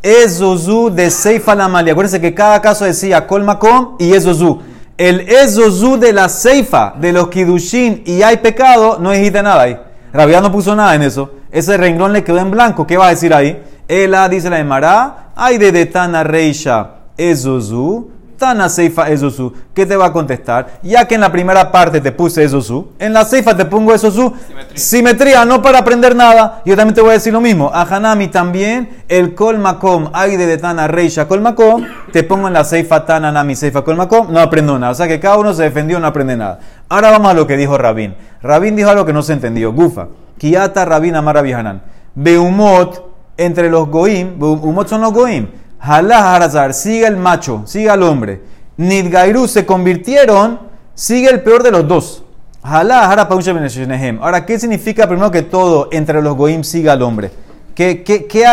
De 0.00 1.10
Seifa 1.10 1.54
la 1.56 1.66
Malia. 1.66 1.92
Acuérdense 1.92 2.20
que 2.20 2.32
cada 2.32 2.62
caso 2.62 2.84
decía 2.84 3.26
Kol 3.26 3.42
Makom 3.42 3.96
y 3.98 4.12
Ezozu. 4.12 4.60
El 4.96 5.20
Ezozu 5.20 5.98
de 5.98 6.12
la 6.12 6.28
Seifa, 6.28 6.94
de 6.96 7.12
los 7.12 7.28
Kidushin 7.28 8.02
y 8.06 8.22
hay 8.22 8.36
pecado, 8.36 8.98
no 9.00 9.10
dijiste 9.10 9.42
nada 9.42 9.62
ahí. 9.62 9.78
Judá 10.12 10.40
no 10.40 10.52
puso 10.52 10.76
nada 10.76 10.94
en 10.94 11.02
eso. 11.02 11.32
Ese 11.50 11.76
renglón 11.76 12.12
le 12.12 12.22
quedó 12.22 12.38
en 12.38 12.52
blanco. 12.52 12.86
¿Qué 12.86 12.96
va 12.96 13.08
a 13.08 13.10
decir 13.10 13.34
ahí? 13.34 13.60
Ela 13.88 14.28
dice 14.28 14.48
la 14.48 14.60
Emara. 14.60 15.32
Ay 15.34 15.58
de 15.58 15.72
Detana 15.72 16.22
Reisha 16.22 16.90
Ezozu. 17.16 18.17
Tana 18.38 18.68
Seifa 18.68 19.10
Ezosu, 19.10 19.52
¿qué 19.74 19.84
te 19.84 19.96
va 19.96 20.06
a 20.06 20.12
contestar? 20.12 20.78
Ya 20.82 21.06
que 21.08 21.16
en 21.16 21.20
la 21.20 21.32
primera 21.32 21.72
parte 21.72 22.00
te 22.00 22.12
puse 22.12 22.44
Ezosu, 22.44 22.92
en 22.98 23.12
la 23.12 23.24
Seifa 23.24 23.56
te 23.56 23.64
pongo 23.64 23.92
Ezosu. 23.92 24.32
Simetría. 24.46 24.78
Simetría, 24.78 25.44
no 25.44 25.60
para 25.60 25.80
aprender 25.80 26.14
nada. 26.14 26.62
Yo 26.64 26.76
también 26.76 26.94
te 26.94 27.00
voy 27.00 27.10
a 27.10 27.14
decir 27.14 27.32
lo 27.32 27.40
mismo. 27.40 27.70
A 27.74 27.82
Hanami 27.82 28.28
también, 28.28 29.02
el 29.08 29.34
Kol 29.34 29.58
Makom, 29.58 30.10
Aide 30.12 30.46
de 30.46 30.56
Tana 30.56 30.86
Reisha 30.86 31.26
Kol 31.26 31.40
Makom, 31.40 31.84
te 32.12 32.22
pongo 32.22 32.46
en 32.46 32.54
la 32.54 32.62
Seifa 32.62 33.04
Tana 33.04 33.32
Nami 33.32 33.56
Seifa 33.56 33.82
Kol 33.82 33.96
Makom, 33.96 34.32
no 34.32 34.38
aprendo 34.38 34.78
nada. 34.78 34.92
O 34.92 34.94
sea 34.94 35.08
que 35.08 35.18
cada 35.18 35.36
uno 35.36 35.52
se 35.52 35.64
defendió, 35.64 35.98
no 35.98 36.06
aprende 36.06 36.36
nada. 36.36 36.60
Ahora 36.88 37.10
vamos 37.10 37.32
a 37.32 37.34
lo 37.34 37.46
que 37.46 37.56
dijo 37.56 37.76
Rabín. 37.76 38.14
Rabín 38.40 38.76
dijo 38.76 38.88
algo 38.88 39.04
que 39.04 39.12
no 39.12 39.22
se 39.22 39.32
entendió. 39.32 39.72
Gufa. 39.72 40.06
Kiata 40.38 40.84
Rabín 40.84 41.16
Amar 41.16 41.38
Hanan. 41.38 41.82
Beumot, 42.14 43.04
entre 43.36 43.68
los 43.68 43.88
Goim, 43.88 44.38
Beumot 44.38 44.88
son 44.88 45.00
los 45.00 45.12
Goim. 45.12 45.48
Halá 45.80 46.34
Harazar, 46.34 46.74
sigue 46.74 47.06
el 47.06 47.16
macho, 47.16 47.62
sigue 47.66 47.90
al 47.90 48.02
hombre. 48.02 48.42
Nidgairu 48.76 49.48
se 49.48 49.66
convirtieron, 49.66 50.60
sigue 50.94 51.28
el 51.30 51.42
peor 51.42 51.62
de 51.62 51.70
los 51.70 51.86
dos. 51.86 52.22
Beneshenehem. 52.62 54.18
Ahora, 54.22 54.44
¿qué 54.44 54.58
significa 54.58 55.06
primero 55.06 55.30
que 55.30 55.42
todo 55.42 55.88
entre 55.92 56.20
los 56.20 56.36
Goim 56.36 56.62
siga 56.62 56.92
al 56.92 57.02
hombre? 57.02 57.30
¿Qué, 57.74 58.02
qué, 58.02 58.26
qué 58.26 58.44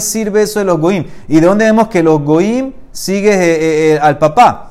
sirve 0.00 0.42
eso 0.42 0.60
de 0.60 0.64
los 0.64 0.78
Goim? 0.78 1.04
¿Y 1.26 1.40
de 1.40 1.46
dónde 1.46 1.64
vemos 1.64 1.88
que 1.88 2.02
los 2.02 2.22
Goim 2.22 2.72
sigue 2.92 3.32
eh, 3.32 3.94
eh, 3.94 3.98
al 4.00 4.18
papá? 4.18 4.64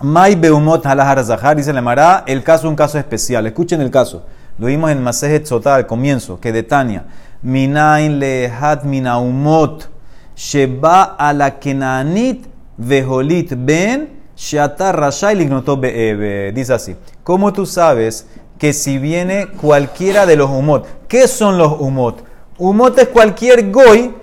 Mai 0.00 0.34
Beumot 0.34 0.84
Halahar 0.86 1.56
dice 1.56 1.72
la 1.72 1.80
Mara, 1.80 2.24
el 2.26 2.42
caso 2.42 2.66
es 2.66 2.70
un 2.70 2.76
caso 2.76 2.98
especial. 2.98 3.46
Escuchen 3.46 3.80
el 3.80 3.90
caso. 3.90 4.24
Lo 4.58 4.66
vimos 4.66 4.90
en 4.90 5.02
Masejet 5.02 5.46
Sotá 5.46 5.76
al 5.76 5.86
comienzo, 5.86 6.40
que 6.40 6.52
de 6.52 6.62
Tania. 6.62 7.04
Minain 7.42 8.18
lehat 8.18 8.84
minaumot. 8.84 9.88
Sheba 10.34 11.16
a 11.18 11.32
la 11.32 11.58
kenanit 11.58 12.46
veholit 12.76 13.54
ben. 13.56 14.08
Sheata 14.36 14.92
rashai 14.92 15.36
lignotó 15.36 15.76
be'ebe. 15.76 16.52
Dice 16.52 16.74
así. 16.74 16.96
¿Cómo 17.22 17.52
tú 17.52 17.66
sabes 17.66 18.26
que 18.58 18.72
si 18.72 18.98
viene 18.98 19.48
cualquiera 19.48 20.26
de 20.26 20.36
los 20.36 20.50
humot? 20.50 20.86
¿Qué 21.08 21.28
son 21.28 21.58
los 21.58 21.80
humot? 21.80 22.24
Humot 22.58 22.98
es 22.98 23.08
cualquier 23.08 23.70
goy 23.70 24.14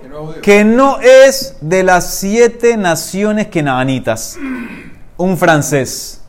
que 0.42 0.64
no 0.64 0.98
es 1.00 1.56
de 1.60 1.82
las 1.82 2.14
siete 2.14 2.76
naciones 2.76 3.48
kenanitas. 3.48 4.36
Un 5.16 5.36
francés, 5.36 6.20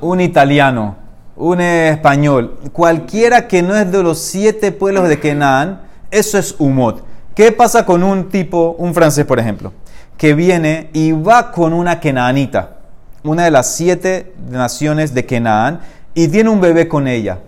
un 0.00 0.20
italiano, 0.20 0.96
un 1.36 1.60
español, 1.60 2.58
cualquiera 2.72 3.48
que 3.48 3.62
no 3.62 3.74
es 3.74 3.90
de 3.90 4.02
los 4.02 4.18
siete 4.18 4.72
pueblos 4.72 5.08
de 5.08 5.18
Kenan, 5.18 5.82
eso 6.10 6.38
es 6.38 6.54
humot. 6.58 7.04
¿Qué 7.34 7.52
pasa 7.52 7.86
con 7.86 8.02
un 8.02 8.28
tipo, 8.28 8.74
un 8.78 8.92
francés 8.92 9.24
por 9.24 9.38
ejemplo, 9.38 9.72
que 10.16 10.34
viene 10.34 10.90
y 10.92 11.12
va 11.12 11.52
con 11.52 11.72
una 11.72 12.00
kenanita, 12.00 12.76
una 13.22 13.44
de 13.44 13.50
las 13.50 13.72
siete 13.74 14.34
naciones 14.48 15.14
de 15.14 15.26
Kenan, 15.26 15.80
y 16.14 16.28
tiene 16.28 16.50
un 16.50 16.60
bebé 16.60 16.88
con 16.88 17.06
ella? 17.06 17.38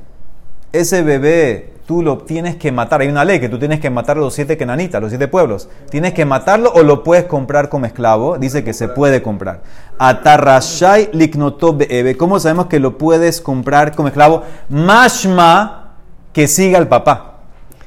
Ese 0.73 1.03
bebé 1.03 1.73
tú 1.85 2.03
lo 2.03 2.19
tienes 2.19 2.57
que 2.57 2.73
matar. 2.73 3.01
Hay 3.01 3.09
una 3.09 3.25
ley 3.25 3.41
que 3.41 3.49
tú 3.49 3.59
tienes 3.59 3.81
que 3.81 3.91
matar 3.91 4.17
a 4.17 4.21
los 4.21 4.35
siete 4.35 4.57
kenanitas, 4.57 5.03
los 5.03 5.11
siete 5.11 5.29
pueblos. 5.29 5.69
Tienes 5.91 6.15
que 6.15 6.25
matarlo 6.25 6.73
o 6.73 6.83
lo 6.83 7.03
puedes 7.03 7.25
comprar 7.25 7.69
como 7.69 7.87
esclavo. 7.87 8.39
Dice 8.39 8.65
que 8.65 8.73
se 8.73 8.89
puede 8.89 9.21
comprar. 9.23 9.63
Atarrashai 9.99 11.11
liknotob 11.13 11.79
be'ebe. 11.79 12.17
¿Cómo 12.17 12.39
sabemos 12.39 12.67
que 12.67 12.79
lo 12.79 12.97
puedes 12.97 13.41
comprar 13.41 13.95
como 13.95 14.09
esclavo? 14.09 14.45
Mashma 14.69 15.97
que 16.33 16.49
siga 16.49 16.79
al 16.79 16.89
papá. 16.89 17.32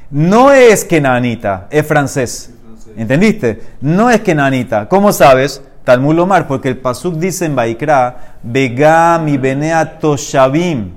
No 0.09 0.51
es 0.51 0.85
kenanita, 0.85 1.67
es 1.69 1.85
francés. 1.85 2.51
¿Entendiste? 2.97 3.61
No 3.81 4.09
es 4.09 4.21
kenanita. 4.21 4.87
¿Cómo 4.87 5.11
sabes? 5.11 5.61
Talmud 5.83 6.15
Lomar, 6.15 6.47
porque 6.47 6.69
el 6.69 6.77
Pasuk 6.77 7.15
dice 7.15 7.45
en 7.45 7.55
Baikra, 7.55 8.37
Begam 8.41 9.27
y 9.27 9.37
Benea 9.37 9.99
Toshavim. 9.99 10.91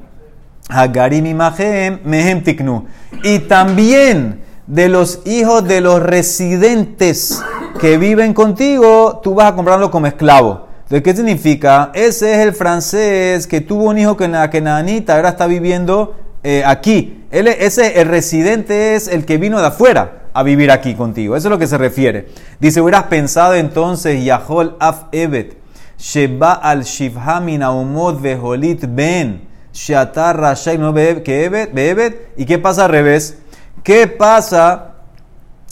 Hagarim 0.68 1.26
y 1.26 1.34
Mahem, 1.34 1.98
Mehem 2.04 2.42
Tiknu. 2.42 2.86
Y 3.22 3.40
también 3.40 4.40
de 4.66 4.88
los 4.88 5.20
hijos 5.26 5.66
de 5.66 5.80
los 5.80 6.02
residentes 6.02 7.42
que 7.80 7.96
viven 7.96 8.34
contigo, 8.34 9.20
tú 9.22 9.34
vas 9.34 9.52
a 9.52 9.54
comprarlo 9.54 9.90
como 9.90 10.06
esclavo. 10.06 10.68
Entonces, 10.82 11.02
¿qué 11.02 11.16
significa? 11.16 11.90
Ese 11.94 12.32
es 12.32 12.38
el 12.38 12.52
francés 12.52 13.46
que 13.46 13.60
tuvo 13.60 13.84
un 13.84 13.98
hijo 13.98 14.16
que 14.16 14.28
la 14.28 14.48
Kenanita 14.50 15.16
ahora 15.16 15.30
está 15.30 15.46
viviendo 15.46 16.14
eh, 16.42 16.62
aquí. 16.64 17.24
Él, 17.30 17.48
ese, 17.48 18.00
el 18.00 18.08
residente 18.08 18.94
es 18.94 19.08
el 19.08 19.24
que 19.24 19.38
vino 19.38 19.60
de 19.60 19.66
afuera 19.66 20.22
a 20.32 20.42
vivir 20.42 20.70
aquí 20.70 20.94
contigo. 20.94 21.36
Eso 21.36 21.48
es 21.48 21.50
lo 21.50 21.58
que 21.58 21.66
se 21.66 21.78
refiere. 21.78 22.28
Dice, 22.60 22.80
hubieras 22.80 23.04
pensado 23.04 23.54
entonces, 23.54 24.24
Yahol 24.24 24.76
Af 24.80 25.04
Evet, 25.12 25.56
Sheba 25.98 26.52
al 26.52 26.84
Shivhamin 26.84 27.62
Aumot 27.62 28.20
Veholit 28.20 28.84
Ben. 28.88 29.48
Shatar 29.72 30.40
Rashai 30.40 30.78
no 30.78 30.92
bebet. 30.92 32.32
¿Y 32.36 32.46
qué 32.46 32.58
pasa 32.58 32.86
al 32.86 32.90
revés? 32.90 33.38
¿Qué 33.82 34.06
pasa 34.06 34.94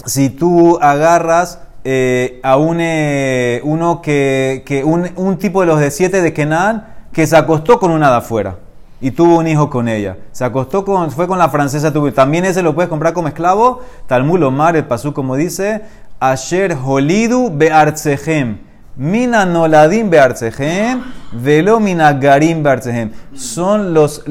si 0.04 0.30
tú 0.30 0.78
agarras 0.80 1.60
eh, 1.84 2.40
a 2.42 2.56
un, 2.56 2.78
eh, 2.80 3.60
uno 3.64 4.02
que, 4.02 4.62
que 4.66 4.84
un, 4.84 5.10
un, 5.16 5.38
tipo 5.38 5.60
de 5.60 5.66
los 5.66 5.80
de 5.80 5.90
siete 5.90 6.20
de 6.20 6.32
Kenan 6.32 6.86
que 7.12 7.26
se 7.26 7.36
acostó 7.36 7.78
con 7.78 7.90
una 7.90 8.10
de 8.10 8.16
afuera 8.16 8.56
y 9.00 9.10
tuvo 9.10 9.38
un 9.38 9.46
hijo 9.46 9.70
con 9.70 9.88
ella? 9.88 10.16
Se 10.32 10.44
acostó 10.44 10.84
con, 10.84 11.10
fue 11.10 11.26
con 11.26 11.38
la 11.38 11.48
francesa, 11.48 11.92
también 12.14 12.44
ese 12.44 12.62
lo 12.62 12.74
puedes 12.74 12.88
comprar 12.88 13.12
como 13.12 13.28
esclavo. 13.28 13.80
Talmud 14.06 14.42
Omar, 14.42 14.76
el 14.76 14.84
pasú 14.84 15.12
como 15.12 15.36
dice, 15.36 15.82
Asher 16.20 16.76
Holidu 16.84 17.50
Beartsehem. 17.52 18.66
Mina 18.98 19.44
noladim 19.44 20.08
beartsehem, 20.08 21.02
velo 21.30 21.78
mina 21.78 22.14
garim 22.14 22.62
beartsehem. 22.62 23.10
Son 23.34 23.92
los, 23.92 24.24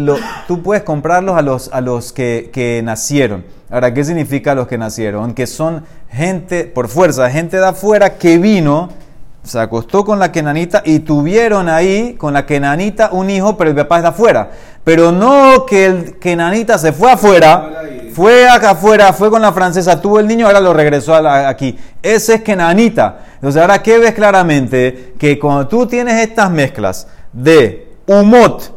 tú 0.48 0.64
puedes 0.64 0.82
comprarlos 0.82 1.38
a 1.38 1.44
los, 1.44 1.70
a 1.72 1.82
los 1.82 2.12
que, 2.12 2.50
que 2.52 2.82
nacieron. 2.84 3.46
Ahora, 3.70 3.94
¿qué 3.94 4.04
significa 4.04 4.56
los 4.56 4.68
que 4.68 4.80
nacieron? 4.80 5.36
Que 5.36 5.46
son 5.46 5.84
gente, 6.10 6.64
por 6.64 6.88
fuerza, 6.88 7.30
gente 7.30 7.58
de 7.58 7.66
afuera 7.68 8.18
que 8.18 8.40
vino, 8.40 8.90
se 9.46 9.60
acostó 9.60 10.04
con 10.04 10.20
la 10.20 10.32
kenanita 10.32 10.82
y 10.84 11.00
tuvieron 11.00 11.70
ahí 11.70 12.16
con 12.16 12.34
la 12.34 12.46
kenanita 12.46 13.10
un 13.12 13.30
hijo, 13.30 13.56
pero 13.56 13.70
el 13.70 13.76
papá 13.76 13.98
está 13.98 14.10
afuera. 14.10 14.50
Pero 14.84 15.12
no 15.12 15.66
que 15.66 15.86
el 15.86 16.20
kenanita 16.20 16.78
se 16.78 16.92
fue 16.92 17.12
afuera, 17.12 17.84
fue 18.14 18.50
acá 18.50 18.72
afuera, 18.72 19.14
fue 19.14 19.30
con 19.30 19.42
la 19.42 19.54
francesa, 19.54 20.02
tuvo 20.02 20.20
el 20.20 20.28
niño, 20.28 20.48
ahora 20.48 20.60
lo 20.60 20.74
regresó 20.74 21.16
aquí. 21.16 21.78
Ese 22.02 22.36
es 22.36 22.42
kenanita. 22.42 23.20
Entonces, 23.36 23.62
ahora, 23.62 23.82
¿qué 23.82 23.98
ves 23.98 24.14
claramente? 24.14 25.14
Que 25.18 25.38
cuando 25.40 25.68
tú 25.68 25.86
tienes 25.86 26.22
estas 26.22 26.50
mezclas 26.50 27.08
de 27.32 27.96
humot 28.08 28.74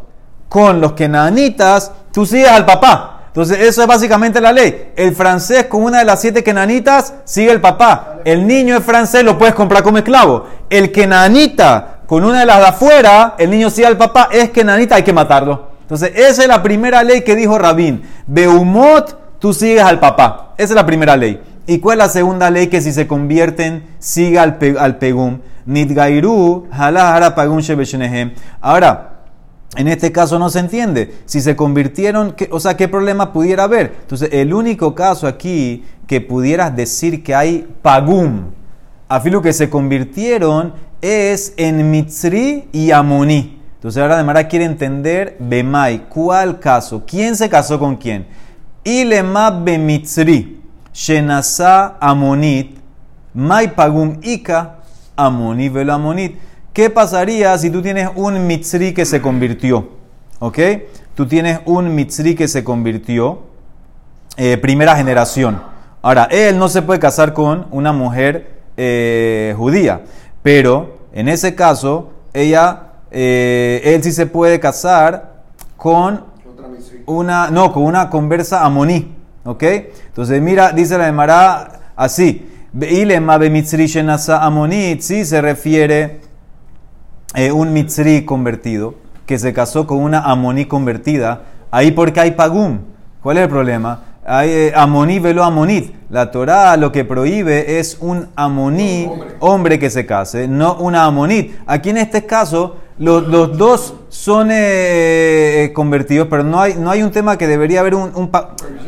con 0.48 0.80
los 0.80 0.92
kenanitas, 0.92 1.92
tú 2.12 2.26
sigues 2.26 2.50
al 2.50 2.66
papá. 2.66 3.17
Entonces, 3.28 3.58
eso 3.60 3.82
es 3.82 3.86
básicamente 3.86 4.40
la 4.40 4.52
ley. 4.52 4.92
El 4.96 5.14
francés 5.14 5.66
con 5.66 5.82
una 5.82 6.00
de 6.00 6.04
las 6.04 6.20
siete 6.20 6.42
kenanitas 6.42 7.14
sigue 7.24 7.52
el 7.52 7.60
papá. 7.60 8.18
El 8.24 8.46
niño 8.46 8.76
es 8.76 8.84
francés, 8.84 9.22
lo 9.22 9.38
puedes 9.38 9.54
comprar 9.54 9.82
como 9.82 9.98
esclavo. 9.98 10.46
El 10.68 10.90
kenanita 10.90 12.00
con 12.06 12.24
una 12.24 12.40
de 12.40 12.46
las 12.46 12.58
de 12.58 12.66
afuera, 12.66 13.34
el 13.38 13.50
niño 13.50 13.70
sigue 13.70 13.86
al 13.86 13.98
papá, 13.98 14.28
es 14.32 14.50
kenanita, 14.50 14.96
hay 14.96 15.02
que 15.02 15.12
matarlo. 15.12 15.68
Entonces, 15.82 16.12
esa 16.16 16.42
es 16.42 16.48
la 16.48 16.62
primera 16.62 17.02
ley 17.02 17.22
que 17.22 17.36
dijo 17.36 17.58
Rabín. 17.58 18.02
Beumot, 18.26 19.38
tú 19.38 19.52
sigues 19.52 19.82
al 19.82 20.00
papá. 20.00 20.54
Esa 20.56 20.72
es 20.72 20.76
la 20.76 20.86
primera 20.86 21.16
ley. 21.16 21.40
¿Y 21.66 21.80
cuál 21.80 22.00
es 22.00 22.06
la 22.06 22.10
segunda 22.10 22.50
ley 22.50 22.68
que 22.68 22.80
si 22.80 22.92
se 22.92 23.06
convierten, 23.06 23.84
siga 23.98 24.42
al, 24.42 24.58
al 24.78 24.96
pegum? 24.96 25.40
Nidgairu, 25.66 26.66
halahara 26.70 27.34
pagum 27.34 27.60
Ahora, 28.62 29.17
en 29.76 29.88
este 29.88 30.12
caso 30.12 30.38
no 30.38 30.50
se 30.50 30.60
entiende. 30.60 31.14
Si 31.26 31.40
se 31.40 31.54
convirtieron, 31.54 32.34
o 32.50 32.60
sea, 32.60 32.76
¿qué 32.76 32.88
problema 32.88 33.32
pudiera 33.32 33.64
haber? 33.64 33.96
Entonces, 34.00 34.30
el 34.32 34.54
único 34.54 34.94
caso 34.94 35.26
aquí 35.26 35.84
que 36.06 36.20
pudieras 36.20 36.74
decir 36.74 37.22
que 37.22 37.34
hay 37.34 37.68
pagum, 37.82 38.50
a 39.08 39.20
filo 39.20 39.42
que 39.42 39.52
se 39.52 39.68
convirtieron, 39.68 40.72
es 41.00 41.54
en 41.56 41.90
Mitzri 41.90 42.68
y 42.72 42.90
Amoni. 42.90 43.60
Entonces, 43.74 44.02
ahora 44.02 44.16
de 44.16 44.24
Mara 44.24 44.48
quiere 44.48 44.64
entender 44.64 45.36
Bemai. 45.38 46.08
¿Cuál 46.08 46.58
caso? 46.58 47.04
¿Quién 47.06 47.36
se 47.36 47.48
casó 47.48 47.78
con 47.78 47.96
quién? 47.96 48.26
Ilema 48.84 49.50
Bemitzri. 49.50 50.58
Shenasa 50.98 51.96
Amonit, 52.00 52.76
Mai 53.32 53.72
Pagum 53.72 54.18
Ika, 54.20 54.80
Amoni 55.16 55.68
Velo 55.68 55.92
Amonit. 55.92 56.36
¿Qué 56.72 56.90
pasaría 56.90 57.56
si 57.58 57.70
tú 57.70 57.82
tienes 57.82 58.08
un 58.14 58.46
Mitzri 58.46 58.94
que 58.94 59.04
se 59.04 59.20
convirtió? 59.20 59.88
¿Ok? 60.38 60.58
Tú 61.14 61.26
tienes 61.26 61.60
un 61.64 61.94
Mitzri 61.94 62.34
que 62.34 62.46
se 62.46 62.62
convirtió, 62.62 63.40
eh, 64.36 64.56
primera 64.56 64.94
generación. 64.96 65.60
Ahora, 66.02 66.28
él 66.30 66.58
no 66.58 66.68
se 66.68 66.82
puede 66.82 67.00
casar 67.00 67.32
con 67.32 67.66
una 67.72 67.92
mujer 67.92 68.60
eh, 68.76 69.54
judía, 69.56 70.02
pero 70.42 70.98
en 71.12 71.28
ese 71.28 71.56
caso, 71.56 72.12
ella, 72.32 72.82
eh, 73.10 73.80
él 73.84 74.02
sí 74.04 74.12
se 74.12 74.26
puede 74.26 74.60
casar 74.60 75.42
con 75.76 76.24
una, 77.06 77.50
no, 77.50 77.72
con 77.72 77.82
una 77.82 78.10
conversa 78.10 78.64
amoní. 78.64 79.16
¿Ok? 79.44 79.62
Entonces, 79.62 80.40
mira, 80.42 80.72
dice 80.72 80.98
la 80.98 81.08
Emara 81.08 81.80
así. 81.96 82.46
amonit, 84.42 85.00
sí 85.00 85.24
se 85.24 85.40
refiere 85.40 86.20
eh, 87.34 87.52
un 87.52 87.72
mitzri 87.72 88.24
convertido 88.24 88.94
que 89.26 89.38
se 89.38 89.52
casó 89.52 89.86
con 89.86 89.98
una 89.98 90.20
amoní 90.20 90.64
convertida. 90.64 91.42
Ahí 91.70 91.90
porque 91.90 92.20
hay 92.20 92.30
pagum. 92.32 92.78
¿Cuál 93.22 93.36
es 93.36 93.42
el 93.42 93.48
problema? 93.50 94.04
Hay 94.24 94.50
eh, 94.50 94.72
amoní 94.74 95.18
velo 95.18 95.44
amonit. 95.44 95.94
La 96.10 96.30
Torah 96.30 96.76
lo 96.78 96.90
que 96.92 97.04
prohíbe 97.04 97.78
es 97.78 97.98
un 98.00 98.28
amoní, 98.36 99.10
hombre. 99.40 99.78
que 99.78 99.90
se 99.90 100.06
case, 100.06 100.48
no 100.48 100.76
una 100.76 101.04
amonit. 101.04 101.56
Aquí 101.66 101.90
en 101.90 101.98
este 101.98 102.24
caso, 102.24 102.76
los, 102.98 103.28
los 103.28 103.58
dos 103.58 103.94
son 104.08 104.50
eh, 104.50 105.64
eh, 105.64 105.72
convertidos, 105.74 106.28
pero 106.30 106.42
no 106.44 106.60
hay, 106.60 106.74
no 106.74 106.90
hay 106.90 107.02
un 107.02 107.10
tema 107.10 107.36
que 107.36 107.46
debería 107.46 107.80
haber 107.80 107.94
un, 107.94 108.30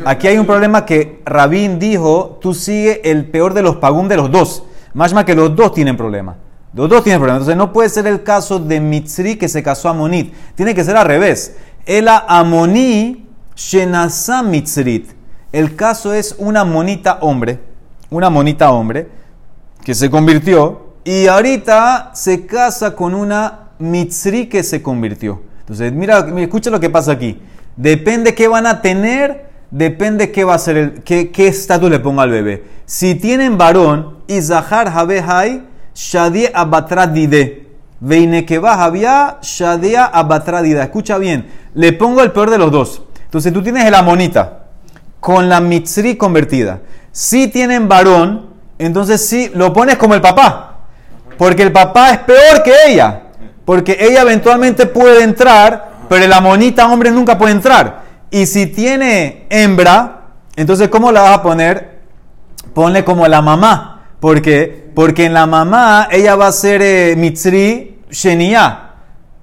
Aquí 0.05 0.27
hay 0.27 0.39
un 0.39 0.47
problema 0.47 0.85
que 0.85 1.21
Rabín 1.25 1.77
dijo, 1.77 2.39
tú 2.41 2.55
sigue 2.55 3.09
el 3.09 3.25
peor 3.25 3.53
de 3.53 3.61
los 3.61 3.75
pagún 3.75 4.07
de 4.07 4.17
los 4.17 4.31
dos. 4.31 4.63
Más 4.93 5.13
más 5.13 5.25
que 5.25 5.35
los 5.35 5.55
dos 5.55 5.73
tienen 5.73 5.95
problema. 5.95 6.35
Los 6.73 6.89
dos 6.89 7.03
tienen 7.03 7.19
problema. 7.19 7.37
Entonces 7.37 7.57
no 7.57 7.73
puede 7.73 7.89
ser 7.89 8.07
el 8.07 8.23
caso 8.23 8.59
de 8.59 8.79
Mitzri 8.79 9.35
que 9.35 9.49
se 9.49 9.61
casó 9.61 9.89
a 9.89 9.93
Monit. 9.93 10.33
Tiene 10.55 10.73
que 10.73 10.83
ser 10.83 10.95
al 10.95 11.05
revés. 11.05 11.55
El 11.85 12.07
Amoní 12.07 13.27
Shenasa 13.55 14.43
Mitzrit. 14.43 15.11
El 15.51 15.75
caso 15.75 16.13
es 16.13 16.35
una 16.37 16.63
monita 16.63 17.17
hombre, 17.21 17.59
una 18.09 18.29
monita 18.29 18.71
hombre, 18.71 19.09
que 19.83 19.93
se 19.93 20.09
convirtió 20.09 20.93
y 21.03 21.27
ahorita 21.27 22.11
se 22.13 22.45
casa 22.45 22.95
con 22.95 23.13
una 23.13 23.71
Mitzri 23.79 24.47
que 24.47 24.63
se 24.63 24.81
convirtió. 24.81 25.41
Entonces, 25.59 25.91
mira, 25.91 26.25
escucha 26.37 26.69
lo 26.69 26.79
que 26.79 26.89
pasa 26.89 27.11
aquí. 27.11 27.41
Depende 27.75 28.33
qué 28.33 28.47
van 28.47 28.65
a 28.65 28.81
tener, 28.81 29.49
depende 29.71 30.31
qué 30.31 30.43
va 30.43 30.53
a 30.53 30.59
ser 30.59 30.77
el, 30.77 31.03
qué 31.03 31.47
estatus 31.47 31.89
le 31.89 31.99
ponga 31.99 32.23
al 32.23 32.29
bebé. 32.29 32.63
Si 32.85 33.15
tienen 33.15 33.57
varón, 33.57 34.19
Izahar 34.27 34.87
Habehai, 34.87 35.63
Shadia 35.93 36.51
Abatradide. 36.53 37.71
Veinekeba 38.01 38.83
Habia, 38.83 39.37
Shadia 39.41 40.05
Abatradida. 40.05 40.83
Escucha 40.83 41.19
bien, 41.19 41.51
le 41.75 41.93
pongo 41.93 42.23
el 42.23 42.31
peor 42.31 42.49
de 42.49 42.57
los 42.57 42.71
dos. 42.71 43.03
Entonces 43.25 43.53
tú 43.53 43.61
tienes 43.61 43.85
el 43.85 43.93
amonita 43.93 44.63
con 45.19 45.47
la 45.47 45.61
mitzri 45.61 46.17
convertida. 46.17 46.81
Si 47.11 47.47
tienen 47.47 47.87
varón, 47.87 48.47
entonces 48.79 49.25
sí 49.25 49.51
lo 49.53 49.71
pones 49.71 49.97
como 49.97 50.15
el 50.15 50.21
papá. 50.21 50.79
Porque 51.37 51.61
el 51.61 51.71
papá 51.71 52.11
es 52.11 52.17
peor 52.19 52.63
que 52.63 52.73
ella. 52.87 53.21
Porque 53.65 53.97
ella 53.99 54.23
eventualmente 54.23 54.87
puede 54.87 55.23
entrar, 55.23 55.91
pero 56.09 56.25
el 56.25 56.33
amonita 56.33 56.87
hombre 56.87 57.11
nunca 57.11 57.37
puede 57.37 57.51
entrar. 57.53 58.01
Y 58.31 58.47
si 58.47 58.65
tiene 58.65 59.45
hembra, 59.51 60.21
entonces 60.55 60.89
¿cómo 60.89 61.11
la 61.11 61.21
vas 61.21 61.37
a 61.37 61.43
poner? 61.43 61.99
Ponle 62.73 63.05
como 63.05 63.27
la 63.27 63.43
mamá. 63.43 64.07
¿Por 64.19 64.41
qué? 64.41 64.80
Porque 64.93 65.25
en 65.25 65.33
la 65.33 65.45
mamá 65.45 66.07
ella 66.11 66.35
va 66.35 66.47
a 66.47 66.51
ser 66.51 66.81
eh, 66.81 67.15
mitzri 67.17 68.01
shenia. 68.09 68.91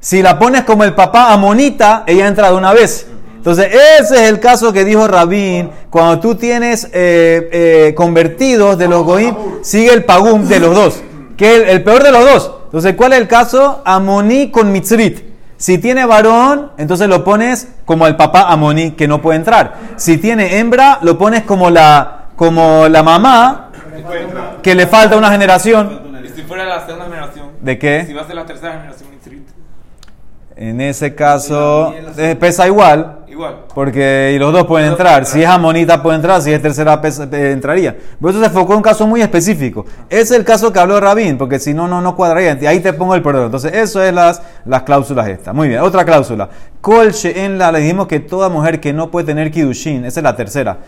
Si 0.00 0.22
la 0.22 0.38
pones 0.38 0.62
como 0.62 0.84
el 0.84 0.94
papá 0.94 1.32
amonita, 1.32 2.04
ella 2.06 2.28
entra 2.28 2.50
de 2.50 2.56
una 2.56 2.72
vez. 2.72 3.06
Entonces, 3.36 3.68
ese 4.00 4.24
es 4.24 4.28
el 4.28 4.40
caso 4.40 4.72
que 4.72 4.84
dijo 4.84 5.08
Rabín. 5.08 5.70
Cuando 5.90 6.20
tú 6.20 6.34
tienes 6.34 6.84
eh, 6.92 7.48
eh, 7.52 7.94
convertidos 7.96 8.76
de 8.76 8.88
los 8.88 9.04
goim, 9.04 9.34
sigue 9.62 9.92
el 9.92 10.04
pagum 10.04 10.46
de 10.46 10.60
los 10.60 10.74
dos. 10.74 11.02
Que 11.36 11.56
es 11.56 11.68
el, 11.70 11.82
peor 11.82 12.02
de 12.02 12.12
los 12.12 12.24
dos. 12.24 12.52
Entonces, 12.64 12.94
¿cuál 12.94 13.12
es 13.14 13.20
el 13.20 13.28
caso? 13.28 13.80
Amoní 13.84 14.50
con 14.50 14.70
mitzrit. 14.70 15.28
Si 15.56 15.78
tiene 15.78 16.04
varón, 16.04 16.72
entonces 16.78 17.08
lo 17.08 17.24
pones 17.24 17.68
como 17.84 18.06
el 18.06 18.16
papá 18.16 18.42
Amoní, 18.52 18.92
que 18.92 19.08
no 19.08 19.20
puede 19.20 19.38
entrar. 19.38 19.74
Si 19.96 20.18
tiene 20.18 20.58
hembra, 20.58 20.98
lo 21.02 21.18
pones 21.18 21.42
como 21.42 21.70
la, 21.70 22.26
como 22.36 22.86
la 22.88 23.02
mamá, 23.02 23.67
que 24.62 24.74
le 24.74 24.86
falta 24.86 25.16
una 25.16 25.30
generación. 25.30 26.00
Y 26.24 26.28
si 26.28 26.42
fuera 26.42 26.64
la 26.64 26.84
segunda 26.86 27.06
generación. 27.06 27.46
¿De 27.60 27.72
Si 27.72 27.78
qué? 27.78 28.14
va 28.14 28.22
a 28.22 28.26
ser 28.26 28.34
la 28.36 28.46
tercera 28.46 28.72
generación. 28.74 29.08
En 30.60 30.80
ese 30.80 31.14
caso, 31.14 31.94
eh, 32.16 32.34
pesa 32.34 32.66
igual. 32.66 33.20
Igual. 33.28 33.58
Porque 33.72 34.32
y 34.34 34.38
los 34.40 34.52
dos 34.52 34.66
pueden 34.66 34.88
entrar. 34.90 35.24
Si 35.24 35.40
es 35.40 35.48
amonita 35.48 36.02
puede 36.02 36.16
entrar, 36.16 36.42
si 36.42 36.52
es 36.52 36.60
tercera 36.60 37.00
pesa- 37.00 37.28
eh, 37.30 37.52
entraría. 37.52 37.96
Por 38.20 38.30
eso 38.32 38.40
se 38.40 38.46
enfocó 38.46 38.72
en 38.72 38.78
un 38.78 38.82
caso 38.82 39.06
muy 39.06 39.20
específico. 39.22 39.86
Es 40.10 40.32
el 40.32 40.42
caso 40.44 40.72
que 40.72 40.80
habló 40.80 40.98
Rabín, 40.98 41.38
porque 41.38 41.60
si 41.60 41.74
no, 41.74 41.86
no, 41.86 42.00
no 42.00 42.16
cuadraría. 42.16 42.58
Y 42.60 42.66
ahí 42.66 42.80
te 42.80 42.92
pongo 42.92 43.14
el 43.14 43.22
perdón. 43.22 43.44
Entonces, 43.44 43.72
eso 43.72 44.02
es 44.02 44.12
las, 44.12 44.42
las 44.64 44.82
cláusulas 44.82 45.28
estas. 45.28 45.54
Muy 45.54 45.68
bien, 45.68 45.80
otra 45.80 46.04
cláusula. 46.04 46.48
Kol 46.80 47.12
en 47.22 47.56
la, 47.58 47.70
le 47.70 47.78
dijimos 47.78 48.08
que 48.08 48.18
toda 48.18 48.48
mujer 48.48 48.80
que 48.80 48.92
no 48.92 49.12
puede 49.12 49.26
tener 49.26 49.52
kidushin, 49.52 50.04
esa 50.06 50.18
es 50.18 50.24
la 50.24 50.34
tercera. 50.34 50.78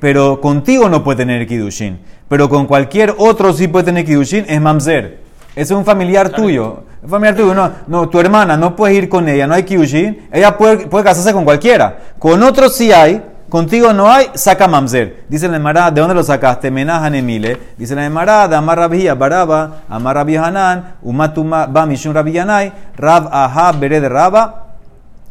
Pero 0.00 0.40
contigo 0.40 0.88
no 0.88 1.02
puede 1.02 1.18
tener 1.18 1.46
kidushin. 1.46 1.98
Pero 2.28 2.48
con 2.48 2.66
cualquier 2.66 3.14
otro 3.18 3.52
sí 3.52 3.68
puede 3.68 3.86
tener 3.86 4.04
kidushin, 4.04 4.44
es 4.48 4.60
mamzer. 4.60 5.20
Ese 5.50 5.74
es 5.74 5.78
un 5.78 5.84
familiar 5.84 6.28
tuyo. 6.30 6.84
Un 7.02 7.08
familiar 7.08 7.34
tuyo, 7.34 7.54
no, 7.54 7.70
no, 7.86 8.08
tu 8.08 8.20
hermana, 8.20 8.56
no 8.56 8.76
puedes 8.76 8.96
ir 8.96 9.08
con 9.08 9.28
ella, 9.28 9.46
no 9.46 9.54
hay 9.54 9.64
kidushin. 9.64 10.28
Ella 10.30 10.56
puede, 10.56 10.86
puede 10.86 11.04
casarse 11.04 11.32
con 11.32 11.44
cualquiera. 11.44 11.98
Con 12.18 12.42
otros 12.42 12.76
sí 12.76 12.92
hay, 12.92 13.22
contigo 13.48 13.92
no 13.92 14.10
hay, 14.10 14.26
saca 14.34 14.68
mamzer. 14.68 15.24
Dice 15.28 15.48
la 15.48 15.56
Emara, 15.56 15.90
¿de 15.90 16.00
dónde 16.00 16.14
lo 16.14 16.22
sacaste? 16.22 16.70
Menajan 16.70 17.14
Emile. 17.14 17.58
Dice 17.76 17.94
la 17.94 18.04
Emara, 18.04 18.46
de 18.46 18.56
Amar 18.56 18.78
Rabia 18.78 19.14
Baraba, 19.14 19.82
Amar 19.88 20.16
Rabia 20.16 20.44
Hanan, 20.44 20.96
Umatuma 21.02 21.66
Ba 21.66 21.86
Mishun 21.86 22.14
Rabiyanai, 22.14 22.72
Rab 22.96 23.28
Aha 23.32 23.72
Bere 23.72 24.00
de 24.00 24.08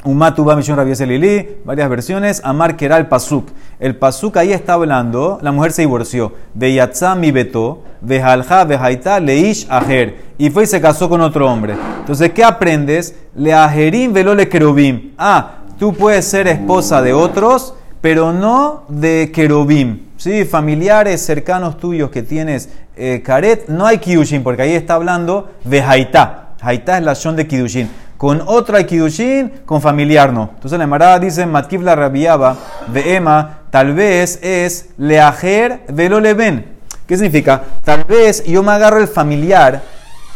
Raba, 0.03 0.09
Umatu 0.09 0.43
ba 0.43 0.55
Mishon 0.55 0.75
Rabbi 0.75 0.93
Lili, 1.05 1.57
varias 1.65 1.89
versiones. 1.89 2.41
Amar 2.43 2.75
el 2.79 3.07
pasuk. 3.07 3.49
El 3.79 3.95
pasuk 3.95 4.37
ahí 4.37 4.53
está 4.53 4.73
hablando, 4.73 5.39
la 5.41 5.51
mujer 5.51 5.71
se 5.71 5.81
divorció. 5.83 6.33
De 6.53 6.73
Yatzá 6.73 7.15
mi 7.15 7.31
beto, 7.31 7.83
de 8.01 8.21
Halja, 8.21 8.65
de 8.65 8.75
Haita, 8.75 9.19
leish 9.19 9.67
aher. 9.69 10.15
Y 10.37 10.49
fue 10.49 10.63
y 10.63 10.67
se 10.67 10.81
casó 10.81 11.09
con 11.09 11.21
otro 11.21 11.51
hombre. 11.51 11.75
Entonces, 11.99 12.31
¿qué 12.31 12.43
aprendes? 12.43 13.15
Le 13.35 13.53
ajerim 13.53 14.13
velo 14.13 14.33
le 14.33 14.47
querubim. 14.47 15.13
Ah, 15.17 15.59
tú 15.77 15.93
puedes 15.93 16.25
ser 16.25 16.47
esposa 16.47 17.01
de 17.01 17.13
otros, 17.13 17.73
pero 18.01 18.33
no 18.33 18.83
de 18.87 19.31
querubim. 19.33 20.07
¿Sí? 20.17 20.45
Familiares 20.45 21.23
cercanos 21.23 21.77
tuyos 21.77 22.09
que 22.09 22.23
tienes 22.23 22.69
eh, 22.95 23.21
caret, 23.23 23.67
no 23.67 23.85
hay 23.85 23.99
kiushin, 23.99 24.41
porque 24.41 24.63
ahí 24.63 24.73
está 24.73 24.95
hablando 24.95 25.49
de 25.63 25.81
Haitá. 25.81 26.55
Haitá 26.59 26.97
es 26.97 27.03
la 27.03 27.13
shon 27.13 27.35
de 27.35 27.45
kidushin. 27.45 27.87
Con 28.17 28.41
otra 28.45 28.83
kidushin, 28.85 29.51
con 29.65 29.81
familiar 29.81 30.33
no. 30.33 30.49
Entonces 30.55 30.77
la 30.77 30.85
Emara 30.85 31.19
dice, 31.19 31.45
Matkiv 31.45 31.81
la 31.81 31.95
rabiaba 31.95 32.57
de 32.91 33.15
Emma, 33.15 33.59
tal 33.69 33.93
vez 33.93 34.39
es 34.41 34.89
leajer 34.97 35.81
velo 35.89 36.19
leven. 36.19 36.77
¿Qué 37.05 37.15
significa? 37.15 37.63
Tal 37.83 38.03
vez 38.05 38.43
yo 38.43 38.63
me 38.63 38.71
agarro 38.71 38.99
el 38.99 39.07
familiar, 39.07 39.83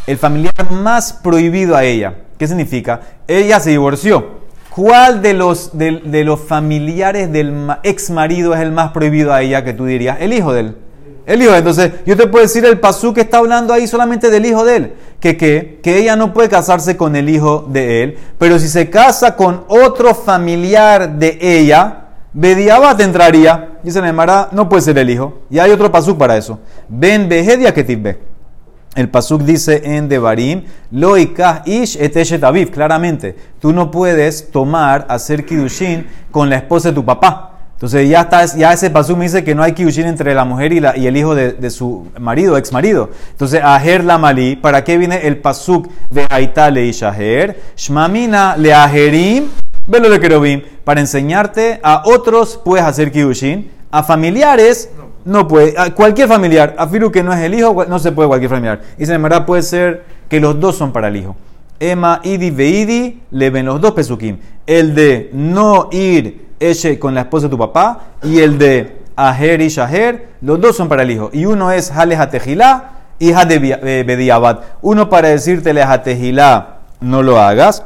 el 0.06 0.16
familiar 0.16 0.70
más 0.70 1.12
prohibido 1.12 1.76
a 1.76 1.82
ella. 1.82 2.14
¿Qué 2.38 2.46
significa? 2.46 3.00
Ella 3.26 3.58
se 3.58 3.70
divorció. 3.70 4.42
¿Cuál 4.70 5.20
de 5.20 5.34
los, 5.34 5.76
de, 5.76 6.00
de 6.04 6.24
los 6.24 6.40
familiares 6.40 7.30
del 7.30 7.68
ex 7.82 8.10
marido 8.10 8.54
es 8.54 8.60
el 8.60 8.72
más 8.72 8.92
prohibido 8.92 9.34
a 9.34 9.42
ella 9.42 9.64
que 9.64 9.74
tú 9.74 9.84
dirías? 9.84 10.18
El 10.20 10.32
hijo 10.32 10.52
de 10.52 10.60
él. 10.60 10.76
El 11.24 11.42
hijo, 11.42 11.54
entonces 11.54 11.92
yo 12.04 12.16
te 12.16 12.26
puedo 12.26 12.42
decir 12.42 12.64
el 12.64 12.80
pasú 12.80 13.14
que 13.14 13.20
está 13.20 13.38
hablando 13.38 13.72
ahí 13.72 13.86
solamente 13.86 14.28
del 14.28 14.44
hijo 14.44 14.64
de 14.64 14.76
él, 14.76 14.92
que, 15.20 15.36
que, 15.36 15.78
que 15.82 15.98
ella 15.98 16.16
no 16.16 16.32
puede 16.32 16.48
casarse 16.48 16.96
con 16.96 17.14
el 17.14 17.28
hijo 17.28 17.66
de 17.68 18.02
él, 18.02 18.18
pero 18.38 18.58
si 18.58 18.68
se 18.68 18.90
casa 18.90 19.36
con 19.36 19.64
otro 19.68 20.14
familiar 20.14 21.18
de 21.18 21.38
ella, 21.40 22.06
Bediabat 22.32 23.00
entraría, 23.00 23.78
dice 23.82 24.00
la 24.00 24.08
Emara, 24.08 24.48
no 24.52 24.68
puede 24.68 24.82
ser 24.82 24.98
el 24.98 25.10
hijo, 25.10 25.42
y 25.48 25.58
hay 25.58 25.70
otro 25.70 25.92
pasú 25.92 26.18
para 26.18 26.36
eso. 26.36 26.58
Ben 26.88 27.28
Behedia 27.28 27.72
que 27.72 27.84
tibbe. 27.84 28.32
El 28.94 29.08
pasuk 29.08 29.42
dice 29.42 29.80
en 29.84 30.06
Devarim, 30.08 30.64
lo 30.90 31.16
ikah 31.16 31.62
ish 31.64 31.96
et 31.96 32.14
eshet 32.14 32.44
aviv, 32.44 32.70
claramente, 32.70 33.34
tú 33.58 33.72
no 33.72 33.90
puedes 33.90 34.50
tomar, 34.50 35.06
hacer 35.08 35.46
kidushin 35.46 36.06
con 36.30 36.50
la 36.50 36.56
esposa 36.56 36.90
de 36.90 36.96
tu 36.96 37.04
papá. 37.04 37.51
Entonces 37.82 38.08
ya, 38.08 38.20
está, 38.20 38.44
ya 38.46 38.72
ese 38.72 38.90
pasuk 38.90 39.18
me 39.18 39.24
dice 39.24 39.42
que 39.42 39.56
no 39.56 39.64
hay 39.64 39.72
kidushin 39.72 40.06
entre 40.06 40.34
la 40.34 40.44
mujer 40.44 40.72
y, 40.72 40.78
la, 40.78 40.96
y 40.96 41.08
el 41.08 41.16
hijo 41.16 41.34
de, 41.34 41.50
de 41.50 41.68
su 41.68 42.06
marido, 42.20 42.56
ex 42.56 42.72
marido. 42.72 43.10
Entonces, 43.32 43.60
aher 43.60 44.04
la 44.04 44.18
malí, 44.18 44.54
¿para 44.54 44.84
qué 44.84 44.96
viene 44.96 45.26
el 45.26 45.38
pasuk 45.38 45.88
de 46.08 46.24
Haitá 46.30 46.70
le 46.70 46.86
ishaher? 46.86 47.60
Shmamina 47.76 48.56
le 48.56 48.72
aherim, 48.72 49.48
velo 49.88 50.08
de 50.10 50.20
querubim. 50.20 50.62
Para 50.84 51.00
enseñarte 51.00 51.80
a 51.82 52.04
otros 52.06 52.60
puedes 52.64 52.86
hacer 52.86 53.10
kidushin, 53.10 53.68
a 53.90 54.04
familiares 54.04 54.88
no 55.24 55.48
puede. 55.48 55.74
A 55.76 55.92
cualquier 55.92 56.28
familiar, 56.28 56.76
afiru 56.78 57.10
que 57.10 57.24
no 57.24 57.32
es 57.32 57.40
el 57.40 57.52
hijo, 57.52 57.84
no 57.88 57.98
se 57.98 58.12
puede 58.12 58.28
cualquier 58.28 58.50
familiar. 58.52 58.80
Y 58.96 59.06
sin 59.06 59.16
embargo 59.16 59.44
puede 59.44 59.62
ser 59.62 60.04
que 60.28 60.38
los 60.38 60.60
dos 60.60 60.76
son 60.76 60.92
para 60.92 61.08
el 61.08 61.16
hijo. 61.16 61.34
Emma, 61.82 62.20
Idi, 62.22 62.50
Veidi, 62.50 63.22
le 63.32 63.50
ven 63.50 63.66
los 63.66 63.80
dos 63.80 63.90
pesukim. 63.90 64.38
El 64.66 64.94
de 64.94 65.30
no 65.32 65.88
ir 65.90 66.50
eche 66.60 66.98
con 66.98 67.12
la 67.14 67.22
esposa 67.22 67.46
de 67.46 67.50
tu 67.50 67.58
papá 67.58 68.00
y 68.22 68.38
el 68.38 68.56
de 68.56 68.98
Aher 69.16 69.60
y 69.60 69.68
Shaher, 69.68 70.28
los 70.40 70.60
dos 70.60 70.76
son 70.76 70.88
para 70.88 71.02
el 71.02 71.10
hijo. 71.10 71.30
Y 71.32 71.44
uno 71.44 71.72
es 71.72 71.90
Hale 71.90 72.14
Hatejilá 72.14 72.90
y 73.18 73.32
Hade 73.32 73.58
Bediabat. 74.04 74.62
Uno 74.80 75.08
para 75.08 75.28
decirte 75.28 75.70
Hatejilá, 75.82 76.78
no 77.00 77.22
lo 77.22 77.40
hagas. 77.40 77.84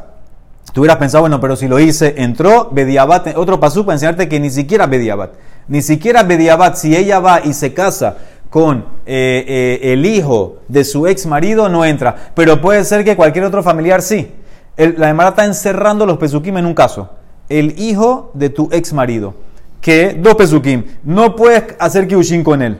Tú 0.74 0.82
hubieras 0.82 0.98
pensado, 0.98 1.22
bueno, 1.22 1.40
pero 1.40 1.56
si 1.56 1.66
lo 1.66 1.78
hice, 1.78 2.16
entró 2.18 2.68
Bediabat, 2.70 3.34
otro 3.36 3.58
pasú 3.58 3.86
para 3.86 3.94
enseñarte 3.94 4.28
que 4.28 4.38
ni 4.38 4.50
siquiera 4.50 4.86
Bediabat. 4.86 5.30
Ni 5.68 5.80
siquiera 5.80 6.22
Bediabat, 6.22 6.76
si 6.76 6.94
ella 6.94 7.18
va 7.18 7.40
y 7.42 7.54
se 7.54 7.72
casa 7.72 8.18
con 8.50 8.84
eh, 9.06 9.44
eh, 9.46 9.92
el 9.92 10.06
hijo 10.06 10.58
de 10.68 10.84
su 10.84 11.06
ex 11.06 11.26
marido, 11.26 11.68
no 11.68 11.84
entra. 11.84 12.14
Pero 12.34 12.60
puede 12.60 12.84
ser 12.84 13.04
que 13.04 13.16
cualquier 13.16 13.44
otro 13.44 13.62
familiar 13.62 14.02
sí. 14.02 14.30
La 14.76 15.08
Emara 15.08 15.30
está 15.30 15.44
encerrando 15.44 16.04
los 16.04 16.18
pesukim 16.18 16.56
en 16.58 16.66
un 16.66 16.74
caso. 16.74 17.10
El 17.48 17.78
hijo 17.78 18.30
de 18.34 18.50
tu 18.50 18.68
ex 18.72 18.92
marido. 18.92 19.34
Que, 19.80 20.16
dos 20.18 20.34
pesukim, 20.34 20.84
no 21.04 21.36
puedes 21.36 21.64
hacer 21.78 22.06
kiushin 22.08 22.42
con 22.42 22.62
él. 22.62 22.78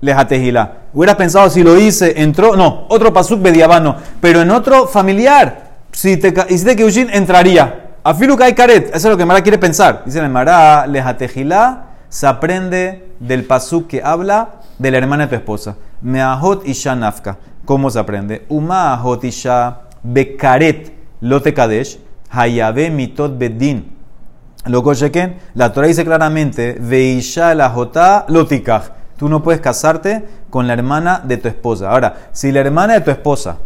Lejatejilá. 0.00 0.78
Hubieras 0.94 1.16
pensado, 1.16 1.50
si 1.50 1.62
lo 1.62 1.76
hice, 1.76 2.20
entró. 2.22 2.56
No, 2.56 2.86
otro 2.88 3.12
pasuk 3.12 3.42
Bediabat 3.42 3.82
no. 3.82 3.96
Pero 4.20 4.42
en 4.42 4.50
otro 4.50 4.86
familiar, 4.86 5.70
si 5.92 6.16
te 6.16 6.34
hiciste 6.48 6.76
kiushin, 6.76 7.10
entraría. 7.10 7.88
Afilu 8.02 8.36
kai 8.36 8.54
karet. 8.54 8.88
Eso 8.88 8.96
es 8.96 9.04
lo 9.04 9.16
que 9.16 9.26
Mara 9.26 9.42
quiere 9.42 9.58
pensar. 9.58 10.02
Dice 10.06 10.22
la 10.22 10.28
Mara, 10.28 10.86
lejatejilá 10.86 11.88
se 12.08 12.26
aprende 12.26 13.12
del 13.20 13.44
pasuk 13.44 13.86
que 13.86 14.02
habla 14.02 14.57
de 14.78 14.90
la 14.90 14.98
hermana 14.98 15.26
de 15.26 15.30
tu 15.30 15.34
esposa. 15.36 15.76
Meahot 16.02 16.66
isha 16.66 16.94
nafka. 16.94 17.38
¿Cómo 17.64 17.90
se 17.90 17.98
aprende? 17.98 18.46
Uma 18.48 18.92
ahot 18.92 19.24
isha 19.24 19.80
bekaret 20.02 20.92
lote 21.20 21.52
kadesh 21.52 21.98
hayabe 22.30 22.90
mitot 22.90 23.36
bedin. 23.38 23.98
Lo 24.66 24.82
chequen, 24.94 25.36
la 25.54 25.72
Torah 25.72 25.86
dice 25.86 26.04
claramente, 26.04 26.76
Veisha 26.78 27.54
la 27.54 27.70
jotá 27.70 28.26
lotikaj. 28.28 28.90
Tú 29.16 29.28
no 29.28 29.42
puedes 29.42 29.60
casarte 29.60 30.24
con 30.50 30.66
la 30.66 30.74
hermana 30.74 31.22
de 31.24 31.38
tu 31.38 31.48
esposa. 31.48 31.90
Ahora, 31.90 32.28
si 32.32 32.52
la 32.52 32.60
hermana 32.60 32.94
de 32.94 33.00
tu 33.00 33.10
esposa, 33.10 33.56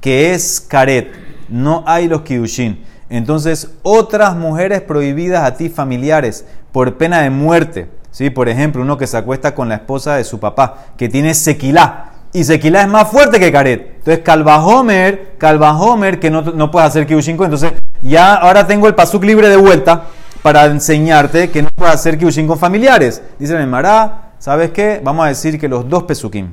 que 0.00 0.32
es 0.32 0.60
Karet, 0.60 1.12
no 1.48 1.82
hay 1.86 2.08
los 2.08 2.22
Kidushin, 2.22 2.84
Entonces, 3.10 3.72
otras 3.82 4.36
mujeres 4.36 4.80
prohibidas 4.80 5.44
a 5.44 5.54
ti 5.54 5.68
familiares 5.68 6.46
por 6.72 6.96
pena 6.96 7.20
de 7.20 7.30
muerte. 7.30 7.90
¿Sí? 8.12 8.30
Por 8.30 8.48
ejemplo, 8.48 8.82
uno 8.82 8.96
que 8.96 9.08
se 9.08 9.16
acuesta 9.16 9.56
con 9.56 9.68
la 9.68 9.74
esposa 9.74 10.14
de 10.14 10.22
su 10.22 10.38
papá, 10.38 10.76
que 10.96 11.08
tiene 11.08 11.34
sequilá. 11.34 12.10
Y 12.32 12.44
sequilá 12.44 12.82
es 12.82 12.88
más 12.88 13.10
fuerte 13.10 13.40
que 13.40 13.50
caret. 13.50 13.94
Entonces, 13.98 14.22
calvajomer, 14.24 15.34
calvajomer, 15.36 16.20
que 16.20 16.30
no, 16.30 16.42
no 16.42 16.70
puedes 16.70 16.88
hacer 16.88 17.06
kiushin 17.06 17.36
con. 17.36 17.46
Entonces, 17.46 17.72
ya 18.00 18.34
ahora 18.34 18.66
tengo 18.66 18.86
el 18.86 18.94
pasuk 18.94 19.24
libre 19.24 19.48
de 19.48 19.56
vuelta 19.56 20.04
para 20.42 20.66
enseñarte 20.66 21.50
que 21.50 21.62
no 21.62 21.68
puedes 21.74 21.94
hacer 21.94 22.16
kiushin 22.16 22.46
con 22.46 22.58
familiares. 22.58 23.22
Dice 23.38 23.56
el 23.56 23.66
Mará, 23.66 24.32
¿sabes 24.38 24.70
qué? 24.70 25.00
Vamos 25.02 25.24
a 25.24 25.28
decir 25.28 25.58
que 25.58 25.68
los 25.68 25.88
dos 25.88 26.04
pesukim, 26.04 26.50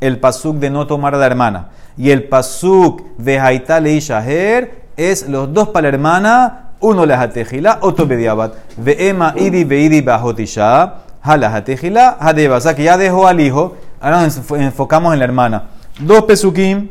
el 0.00 0.18
pasuk 0.18 0.56
de 0.56 0.70
no 0.70 0.86
tomar 0.86 1.14
a 1.14 1.18
la 1.18 1.26
hermana 1.26 1.68
y 1.96 2.10
el 2.10 2.24
pasuk 2.24 3.16
de 3.18 3.38
Haitale 3.38 3.92
y 3.92 4.00
Shaher, 4.00 4.82
es 4.96 5.28
los 5.28 5.52
dos 5.52 5.68
para 5.68 5.82
la 5.82 5.88
hermana, 5.88 6.71
uno 6.82 7.06
la 7.06 7.20
hatejila, 7.20 7.78
otro 7.80 8.06
bediabat. 8.06 8.52
Ve'ema 8.76 9.34
idi 9.36 9.64
veidi 9.64 10.00
bajotisha, 10.02 10.94
hala 11.22 11.54
hatejila, 11.54 12.16
hadeba. 12.20 12.56
O 12.56 12.60
sea 12.60 12.74
que 12.74 12.82
ya 12.84 12.96
dejó 12.98 13.26
al 13.26 13.40
hijo, 13.40 13.76
ahora 14.00 14.22
nos 14.22 14.38
enfo- 14.38 14.60
enfocamos 14.60 15.12
en 15.12 15.18
la 15.20 15.24
hermana. 15.24 15.62
Dos 15.98 16.24
pesukim 16.24 16.88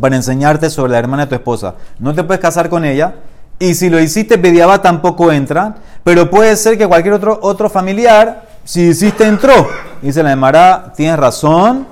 para 0.00 0.16
enseñarte 0.16 0.68
sobre 0.70 0.92
la 0.92 0.98
hermana 0.98 1.24
de 1.24 1.28
tu 1.30 1.34
esposa. 1.36 1.74
No 1.98 2.14
te 2.14 2.22
puedes 2.24 2.40
casar 2.40 2.68
con 2.68 2.84
ella. 2.84 3.14
Y 3.58 3.74
si 3.74 3.88
lo 3.88 4.00
hiciste 4.00 4.36
bediabat 4.36 4.82
tampoco 4.82 5.30
entra. 5.30 5.76
Pero 6.02 6.28
puede 6.28 6.56
ser 6.56 6.76
que 6.76 6.86
cualquier 6.88 7.14
otro, 7.14 7.38
otro 7.40 7.70
familiar, 7.70 8.48
si 8.64 8.88
hiciste 8.88 9.24
entró. 9.24 9.68
Dice 10.02 10.22
la 10.22 10.32
Emara, 10.32 10.92
tienes 10.96 11.18
razón. 11.18 11.86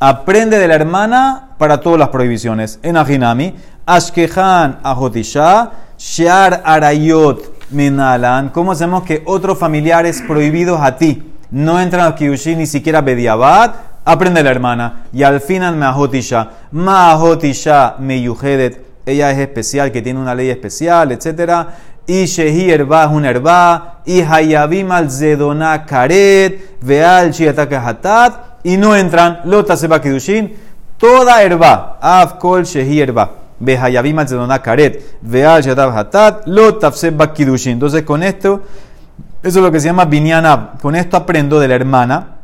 Aprende 0.00 0.60
de 0.60 0.68
la 0.68 0.76
hermana 0.76 1.48
para 1.58 1.80
todas 1.80 1.98
las 1.98 2.10
prohibiciones. 2.10 2.78
En 2.84 2.96
Ajinami, 2.96 3.56
Ashkehan 3.88 4.80
Ajotisha, 4.82 5.70
Shear 5.96 6.60
Arayot 6.62 7.70
Menalan. 7.70 8.50
¿Cómo 8.50 8.72
hacemos 8.72 9.02
que 9.02 9.22
otros 9.24 9.58
familiares 9.58 10.22
prohibidos 10.28 10.78
a 10.82 10.96
ti 10.96 11.22
no 11.50 11.80
entran 11.80 12.06
a 12.06 12.14
Kiyushin 12.14 12.58
ni 12.58 12.66
siquiera 12.66 13.00
Bediabat? 13.00 13.74
Aprende 14.04 14.42
la 14.42 14.50
hermana. 14.50 15.04
Y 15.10 15.22
al 15.22 15.40
final 15.40 15.76
Mahotisha. 15.76 16.50
Mahotisha 16.72 17.96
Meyuhedet. 17.98 18.86
Ella 19.06 19.30
es 19.30 19.38
especial, 19.38 19.90
que 19.90 20.02
tiene 20.02 20.20
una 20.20 20.34
ley 20.34 20.50
especial, 20.50 21.12
etc. 21.12 21.66
Y 22.06 22.26
Shehi 22.26 22.70
Herba 22.70 23.04
es 23.04 23.10
un 23.10 23.24
Herba. 23.24 24.00
Y 24.04 24.20
Hayabim 24.20 24.92
al 24.92 25.10
Zedona 25.10 25.86
Karet. 25.86 26.78
Veal 26.82 27.32
Shiataka 27.32 27.86
Hatat. 27.86 28.34
Y 28.64 28.76
no 28.76 28.94
entran. 28.94 29.40
Lota 29.44 29.78
Seba 29.78 30.00
Kidushin. 30.00 30.54
Toda 30.98 31.42
Herba. 31.42 31.98
Av 32.00 32.38
Kol 32.38 32.64
Shehi 32.64 33.00
Herba. 33.00 33.47
Karet. 33.60 35.18
Veal 35.20 35.62
Hatat. 35.78 36.46
Entonces 36.46 38.02
con 38.02 38.22
esto, 38.22 38.62
eso 39.42 39.58
es 39.58 39.64
lo 39.64 39.72
que 39.72 39.80
se 39.80 39.86
llama 39.86 40.04
Binyana. 40.04 40.72
Con 40.80 40.96
esto 40.96 41.16
aprendo 41.16 41.60
de 41.60 41.68
la 41.68 41.74
hermana 41.74 42.36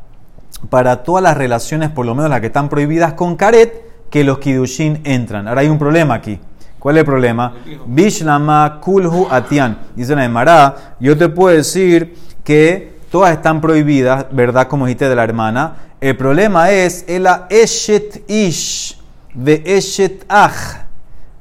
para 0.70 1.02
todas 1.02 1.22
las 1.22 1.36
relaciones, 1.36 1.90
por 1.90 2.06
lo 2.06 2.14
menos 2.14 2.30
las 2.30 2.40
que 2.40 2.46
están 2.46 2.68
prohibidas 2.68 3.14
con 3.14 3.36
Karet, 3.36 4.08
que 4.10 4.24
los 4.24 4.38
Kidushin 4.38 5.00
entran. 5.04 5.48
Ahora 5.48 5.62
hay 5.62 5.68
un 5.68 5.78
problema 5.78 6.14
aquí. 6.14 6.38
¿Cuál 6.78 6.96
es 6.96 7.00
el 7.00 7.06
problema? 7.06 7.54
Bishlama 7.86 8.78
kulhu 8.80 9.26
atian. 9.30 9.78
Dice 9.96 10.14
la 10.14 10.24
Emara, 10.24 10.96
yo 11.00 11.16
te 11.16 11.28
puedo 11.30 11.56
decir 11.56 12.14
que 12.44 12.98
todas 13.10 13.32
están 13.32 13.60
prohibidas, 13.60 14.26
¿verdad? 14.30 14.68
Como 14.68 14.86
dijiste 14.86 15.08
de 15.08 15.16
la 15.16 15.24
hermana. 15.24 15.76
El 16.00 16.16
problema 16.16 16.70
es 16.70 17.06
el 17.08 17.26
eshet 17.48 18.28
ish 18.28 19.00
de 19.32 19.62
eshet 19.64 20.26
aj, 20.28 20.83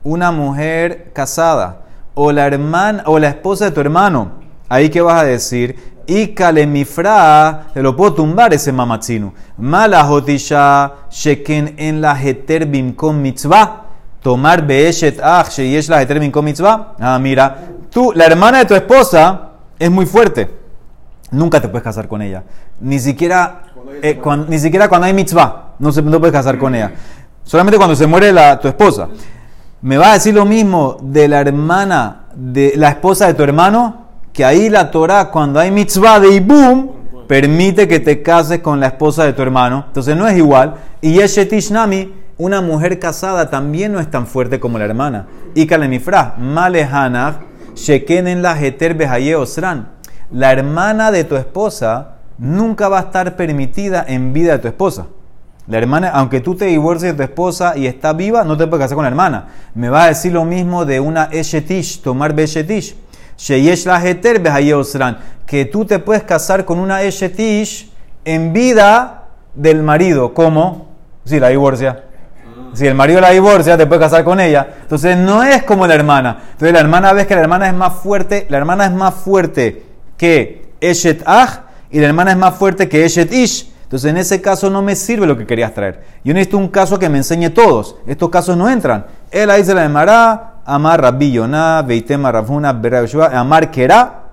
una 0.03 0.31
mujer 0.31 1.11
casada, 1.13 1.81
o 2.13 2.31
la 2.31 2.45
hermana, 2.45 3.03
o 3.05 3.17
la 3.19 3.29
esposa 3.29 3.65
de 3.65 3.71
tu 3.71 3.81
hermano. 3.81 4.43
Ahí 4.69 4.89
que 4.89 5.01
vas 5.01 5.21
a 5.21 5.25
decir, 5.25 5.93
y 6.05 6.27
kalemifra, 6.29 7.67
te 7.73 7.81
lo 7.81 7.95
puedo 7.95 8.13
tumbar 8.13 8.53
ese 8.53 8.71
mamatzinu. 8.71 9.33
Mala 9.57 10.09
hotisha 10.09 10.91
sheken 11.09 11.75
en 11.77 12.01
la 12.01 12.13
heter 12.21 12.65
bimkom 12.65 13.15
mitzvah. 13.21 13.81
Tomar 14.21 14.65
beeshet 14.65 15.19
ach 15.21 15.49
sheyesh 15.49 15.89
la 15.89 16.01
heter 16.01 16.19
bimkom 16.19 16.43
mitzvah. 16.45 16.95
Ah, 16.99 17.17
mira, 17.19 17.57
tú, 17.89 18.11
la 18.15 18.25
hermana 18.25 18.59
de 18.59 18.65
tu 18.65 18.75
esposa 18.75 19.49
es 19.79 19.89
muy 19.89 20.05
fuerte. 20.05 20.49
Nunca 21.31 21.59
te 21.61 21.67
puedes 21.67 21.83
casar 21.83 22.07
con 22.07 22.21
ella. 22.21 22.43
Ni 22.79 22.99
siquiera, 22.99 23.63
eh, 24.01 24.19
cuan- 24.21 24.45
ni 24.49 24.59
siquiera 24.59 24.87
cuando 24.89 25.07
hay 25.07 25.13
mitzvah. 25.13 25.73
No, 25.79 25.91
se, 25.91 26.01
no 26.01 26.19
puedes 26.19 26.33
casar 26.33 26.57
con 26.57 26.75
ella. 26.75 26.91
Solamente 27.43 27.77
cuando 27.77 27.95
se 27.95 28.07
muere 28.07 28.31
la, 28.31 28.59
tu 28.59 28.67
esposa. 28.67 29.07
¿Me 29.83 29.97
va 29.97 30.11
a 30.11 30.13
decir 30.13 30.33
lo 30.33 30.45
mismo 30.45 30.95
de 31.01 31.27
la 31.27 31.41
hermana, 31.41 32.27
de 32.33 32.71
la 32.77 32.87
esposa 32.87 33.27
de 33.27 33.33
tu 33.33 33.43
hermano? 33.43 34.05
Que 34.31 34.45
ahí 34.45 34.69
la 34.69 34.89
Torah, 34.91 35.29
cuando 35.29 35.59
hay 35.59 35.71
mitzvah 35.71 36.21
de 36.21 36.35
Ibum, 36.35 36.87
permite 37.27 37.85
que 37.85 37.99
te 37.99 38.21
cases 38.21 38.59
con 38.59 38.79
la 38.79 38.87
esposa 38.87 39.25
de 39.25 39.33
tu 39.33 39.41
hermano. 39.41 39.83
Entonces 39.87 40.15
no 40.15 40.25
es 40.25 40.37
igual. 40.37 40.75
Y 41.01 41.15
Yeshetish 41.15 41.71
Nami, 41.71 42.13
una 42.37 42.61
mujer 42.61 42.97
casada, 42.97 43.49
también 43.49 43.91
no 43.91 43.99
es 43.99 44.09
tan 44.09 44.25
fuerte 44.25 44.57
como 44.57 44.79
la 44.79 44.85
hermana. 44.85 45.27
Y 45.53 45.67
Kalemifra, 45.67 46.35
Malehanach, 46.39 47.41
Sheken 47.75 48.29
en 48.29 48.41
la 48.41 48.57
Heter 48.57 48.93
Behaye 48.93 49.35
Osran. 49.35 49.89
La 50.31 50.53
hermana 50.53 51.11
de 51.11 51.25
tu 51.25 51.35
esposa 51.35 52.19
nunca 52.37 52.87
va 52.87 52.99
a 52.99 53.01
estar 53.01 53.35
permitida 53.35 54.05
en 54.07 54.31
vida 54.31 54.53
de 54.53 54.59
tu 54.59 54.69
esposa. 54.69 55.07
La 55.67 55.77
hermana, 55.77 56.09
aunque 56.09 56.41
tú 56.41 56.55
te 56.55 56.65
divorcies 56.65 57.13
de 57.13 57.17
tu 57.17 57.23
esposa 57.23 57.77
y 57.77 57.87
está 57.87 58.11
viva, 58.13 58.43
no 58.43 58.57
te 58.57 58.67
puedes 58.67 58.83
casar 58.83 58.95
con 58.95 59.03
la 59.03 59.09
hermana. 59.09 59.47
Me 59.75 59.89
va 59.89 60.03
a 60.03 60.07
decir 60.07 60.33
lo 60.33 60.43
mismo 60.43 60.85
de 60.85 60.99
una 60.99 61.29
Eshetish, 61.31 62.01
tomar 62.01 62.33
Beshetish. 62.33 62.95
Sheyesh 63.37 63.85
la 63.85 64.05
heter. 64.05 64.41
Que 65.45 65.65
tú 65.65 65.85
te 65.85 65.99
puedes 65.99 66.23
casar 66.23 66.65
con 66.65 66.79
una 66.79 67.01
Eshetish 67.01 67.91
en 68.25 68.51
vida 68.51 69.23
del 69.53 69.83
marido. 69.83 70.33
¿Cómo? 70.33 70.87
Si 71.25 71.39
la 71.39 71.49
divorcia. 71.49 72.03
Si 72.73 72.87
el 72.87 72.95
marido 72.95 73.21
la 73.21 73.29
divorcia, 73.29 73.77
te 73.77 73.85
puedes 73.85 74.03
casar 74.03 74.23
con 74.23 74.39
ella. 74.39 74.67
Entonces 74.81 75.17
no 75.17 75.43
es 75.43 75.63
como 75.63 75.87
la 75.87 75.95
hermana. 75.95 76.39
Entonces 76.53 76.73
la 76.73 76.79
hermana 76.79 77.13
ves 77.13 77.27
que 77.27 77.35
la 77.35 77.41
hermana 77.41 77.67
es 77.67 77.73
más 77.73 77.93
fuerte. 77.93 78.47
La 78.49 78.57
hermana 78.57 78.85
es 78.85 78.91
más 78.91 79.13
fuerte 79.13 79.85
que 80.17 80.73
Eshet 80.81 81.23
y 81.91 81.99
la 81.99 82.07
hermana 82.07 82.31
es 82.31 82.37
más 82.37 82.55
fuerte 82.55 82.89
que 82.89 83.05
Eshet 83.05 83.31
Ish. 83.31 83.72
Entonces, 83.93 84.09
en 84.09 84.17
ese 84.17 84.41
caso 84.41 84.71
no 84.71 84.81
me 84.81 84.95
sirve 84.95 85.27
lo 85.27 85.37
que 85.37 85.45
querías 85.45 85.71
traer. 85.71 86.03
Yo 86.23 86.33
necesito 86.33 86.57
un 86.57 86.69
caso 86.69 86.97
que 86.97 87.09
me 87.09 87.19
enseñe 87.19 87.51
todos. 87.51 87.95
Estos 88.07 88.31
casos 88.31 88.57
no 88.57 88.67
entran. 88.67 89.05
Él 89.29 89.51
ahí 89.51 89.63
se 89.63 89.75
la 89.75 89.83
llamará 89.83 90.55
Amar 90.65 90.99
Ravuna, 90.99 91.83
Bera 91.83 93.01
Yoshua, 93.01 93.27
Amar 93.39 93.69
Kera. 93.69 94.23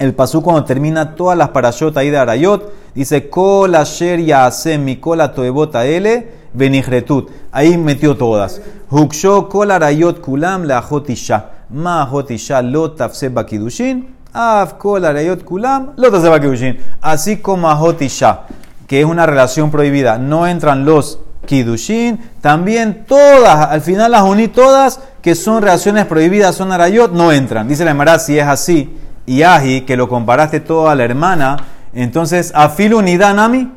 El 0.00 0.14
pasú 0.16 0.42
cuando 0.42 0.64
termina 0.64 1.14
todas 1.14 1.38
las 1.38 1.50
parashot 1.50 1.96
ahí 1.96 2.10
de 2.10 2.18
Arayot, 2.18 2.72
dice 2.92 3.30
Kol 3.30 3.76
asher 3.76 4.18
yaasem 4.18 4.82
mikol 4.82 5.20
atoebot 5.20 5.76
ele 5.76 6.32
benihretut. 6.52 7.30
Ahí 7.52 7.78
metió 7.78 8.16
todas. 8.16 8.60
Huksho 8.90 9.48
kol 9.48 9.70
arayot 9.70 10.20
kulam 10.20 10.64
leachot 10.64 11.08
isha. 11.10 11.50
Ma 11.70 12.02
achot 12.02 12.32
isha 12.32 12.62
lo 12.62 12.90
tafse 12.90 13.28
bakidushin. 13.28 14.08
Av 14.34 14.76
kol 14.76 15.04
arayot 15.04 15.44
kulam 15.44 15.92
lo 15.96 16.10
tafse 16.10 16.28
bakidushin. 16.28 16.78
Así 17.00 17.36
como 17.36 17.68
isha, 18.00 18.40
que 18.88 19.00
es 19.00 19.06
una 19.06 19.26
relación 19.26 19.70
prohibida, 19.70 20.18
no 20.18 20.48
entran 20.48 20.84
los 20.84 21.20
kidushin. 21.46 22.18
También 22.40 23.04
todas, 23.06 23.68
al 23.68 23.82
final 23.82 24.10
las 24.10 24.22
uní 24.22 24.48
todas, 24.48 25.00
que 25.22 25.36
son 25.36 25.62
relaciones 25.62 26.06
prohibidas, 26.06 26.56
son 26.56 26.72
arayot, 26.72 27.12
no 27.12 27.30
entran. 27.30 27.68
Dice 27.68 27.84
la 27.84 27.92
Emara, 27.92 28.18
si 28.18 28.38
es 28.38 28.46
así 28.46 28.96
y 29.26 29.42
Aji, 29.42 29.82
que 29.82 29.96
lo 29.96 30.08
comparaste 30.08 30.60
todo 30.60 30.88
a 30.88 30.94
la 30.94 31.04
hermana, 31.04 31.58
entonces 31.92 32.50
afilu 32.54 33.02
nida 33.02 33.34
nami, 33.34 33.70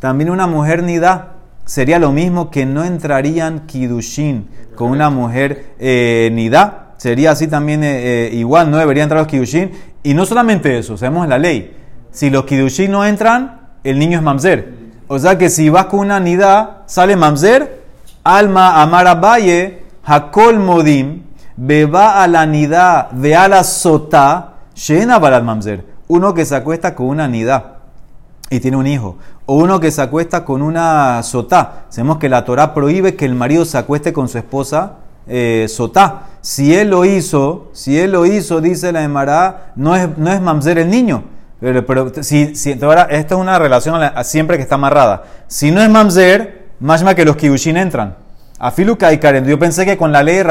también 0.00 0.28
una 0.28 0.46
mujer 0.46 0.82
nida, 0.82 1.32
sería 1.64 1.98
lo 1.98 2.12
mismo 2.12 2.50
que 2.50 2.66
no 2.66 2.84
entrarían 2.84 3.60
kidushin 3.60 4.48
con 4.74 4.90
una 4.90 5.08
mujer 5.08 5.74
eh, 5.78 6.28
nida, 6.34 6.92
sería 6.98 7.30
así 7.30 7.46
también 7.46 7.82
eh, 7.84 8.26
eh, 8.26 8.30
igual, 8.34 8.70
no 8.70 8.76
deberían 8.76 9.04
entrar 9.04 9.22
los 9.22 9.28
kidushin, 9.28 9.70
y 10.02 10.12
no 10.12 10.26
solamente 10.26 10.78
eso, 10.78 10.98
sabemos 10.98 11.26
la 11.26 11.38
ley, 11.38 11.74
si 12.10 12.28
los 12.28 12.44
kidushin 12.44 12.90
no 12.90 13.02
entran, 13.06 13.61
el 13.84 13.98
niño 13.98 14.18
es 14.18 14.24
mamzer, 14.24 14.74
o 15.08 15.18
sea 15.18 15.36
que 15.36 15.50
si 15.50 15.68
vas 15.68 15.86
con 15.86 16.00
una 16.00 16.20
nida, 16.20 16.82
sale 16.86 17.16
mamzer, 17.16 17.82
alma 18.24 18.80
amara 18.80 19.14
valle, 19.14 19.84
hakol 20.04 20.58
modim, 20.58 21.22
beba 21.56 22.22
a 22.22 22.28
la 22.28 22.46
nida 22.46 23.08
de 23.12 23.36
a 23.36 23.48
la 23.48 23.64
sota, 23.64 24.52
Shena 24.74 25.18
Balad 25.18 25.42
Mamzer. 25.42 25.84
Uno 26.08 26.34
que 26.34 26.44
se 26.44 26.56
acuesta 26.56 26.94
con 26.94 27.06
una 27.06 27.28
nidá 27.28 27.78
y 28.50 28.60
tiene 28.60 28.76
un 28.76 28.86
hijo. 28.86 29.16
O 29.46 29.56
uno 29.56 29.80
que 29.80 29.90
se 29.90 30.02
acuesta 30.02 30.44
con 30.44 30.62
una 30.62 31.22
sotá. 31.22 31.84
Sabemos 31.88 32.18
que 32.18 32.28
la 32.28 32.44
Torah 32.44 32.74
prohíbe 32.74 33.16
que 33.16 33.24
el 33.24 33.34
marido 33.34 33.64
se 33.64 33.78
acueste 33.78 34.12
con 34.12 34.28
su 34.28 34.38
esposa 34.38 34.94
eh, 35.26 35.66
sotá. 35.68 36.28
Si 36.40 36.74
él 36.74 36.90
lo 36.90 37.04
hizo, 37.04 37.70
si 37.72 37.98
él 37.98 38.12
lo 38.12 38.26
hizo, 38.26 38.60
dice 38.60 38.92
la 38.92 39.02
Emara, 39.02 39.72
no 39.76 39.94
es, 39.96 40.16
no 40.18 40.32
es 40.32 40.40
mamzer 40.40 40.78
el 40.78 40.90
niño. 40.90 41.24
Pero, 41.62 41.86
pero 41.86 42.12
si, 42.24 42.56
si, 42.56 42.76
ahora, 42.82 43.06
esta 43.08 43.36
es 43.36 43.40
una 43.40 43.56
relación 43.56 44.02
siempre 44.24 44.56
que 44.56 44.64
está 44.64 44.74
amarrada. 44.74 45.22
Si 45.46 45.70
no 45.70 45.80
es 45.80 45.88
mamzer, 45.88 46.70
más 46.80 47.04
que 47.14 47.24
los 47.24 47.36
kibushin 47.36 47.76
entran. 47.76 48.16
A 48.58 48.72
Filuka 48.72 49.12
y 49.12 49.18
Karen. 49.18 49.44
Yo 49.44 49.60
pensé 49.60 49.84
que 49.84 49.96
con 49.96 50.10
la 50.10 50.24
ley 50.24 50.38
de 50.38 50.44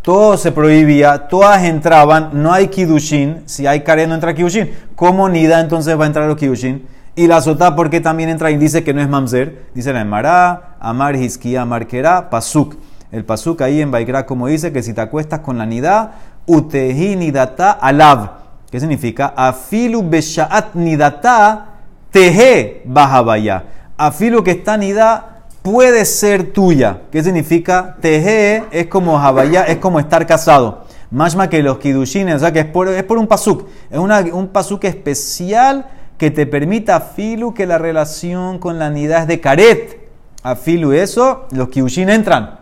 todo 0.00 0.38
se 0.38 0.50
prohibía, 0.50 1.28
todas 1.28 1.62
entraban, 1.64 2.30
no 2.32 2.54
hay 2.54 2.68
kidushin, 2.68 3.42
si 3.44 3.66
hay 3.66 3.82
karet 3.82 4.08
no 4.08 4.14
entra 4.14 4.32
kidushin. 4.32 4.70
¿Cómo 4.96 5.28
nida 5.28 5.60
entonces 5.60 5.98
va 6.00 6.04
a 6.04 6.06
entrar 6.06 6.26
los 6.26 6.38
kidushin? 6.38 6.86
Y 7.14 7.26
la 7.26 7.42
sotá, 7.42 7.76
porque 7.76 8.00
también 8.00 8.30
entra 8.30 8.50
y 8.50 8.56
dice 8.56 8.82
que 8.82 8.94
no 8.94 9.02
es 9.02 9.08
mamzer? 9.10 9.66
Dice 9.74 9.92
la 9.92 10.00
Emara, 10.00 10.76
Amar 10.80 11.16
Hiskia, 11.16 11.62
Amar 11.62 11.86
Kera, 11.86 12.30
Pasuk. 12.30 12.76
El 13.12 13.26
Pasuk 13.26 13.60
ahí 13.60 13.82
en 13.82 13.90
Baikra, 13.90 14.24
como 14.24 14.46
dice, 14.46 14.72
que 14.72 14.82
si 14.82 14.94
te 14.94 15.02
acuestas 15.02 15.40
con 15.40 15.58
la 15.58 15.66
nidá, 15.66 16.12
utehi 16.46 17.16
nidata 17.16 17.72
alav. 17.72 18.47
¿Qué 18.70 18.80
significa? 18.80 19.32
Afilu 19.34 20.02
beshaat 20.02 20.74
nidata 20.74 21.66
tehe 22.10 22.82
bahabaya. 22.84 23.64
Afilu 23.96 24.44
que 24.44 24.50
está 24.50 24.76
nidá 24.76 25.44
puede 25.62 26.04
ser 26.04 26.52
tuya. 26.52 27.02
¿Qué 27.10 27.22
significa? 27.22 27.96
Teje 28.00 28.64
es 28.70 28.86
como 28.86 29.18
habaya, 29.18 29.64
es 29.64 29.78
como 29.78 29.98
estar 30.00 30.26
casado. 30.26 30.84
Mashma 31.10 31.48
que 31.48 31.62
los 31.62 31.78
kidushines, 31.78 32.36
o 32.36 32.38
sea 32.40 32.52
que 32.52 32.60
es 32.60 32.66
por, 32.66 32.88
un 32.88 33.26
pasuk. 33.26 33.66
Es 33.90 33.98
un 33.98 34.48
pasuk 34.48 34.84
especial 34.84 35.86
que 36.18 36.30
te 36.30 36.46
permita 36.46 36.96
afilu 36.96 37.54
que 37.54 37.66
la 37.66 37.78
relación 37.78 38.58
con 38.58 38.78
la 38.78 38.90
nidá 38.90 39.20
es 39.20 39.28
de 39.28 39.40
caret. 39.40 40.08
Afilu 40.42 40.92
eso, 40.92 41.46
los 41.52 41.68
kidushin 41.70 42.10
entran 42.10 42.57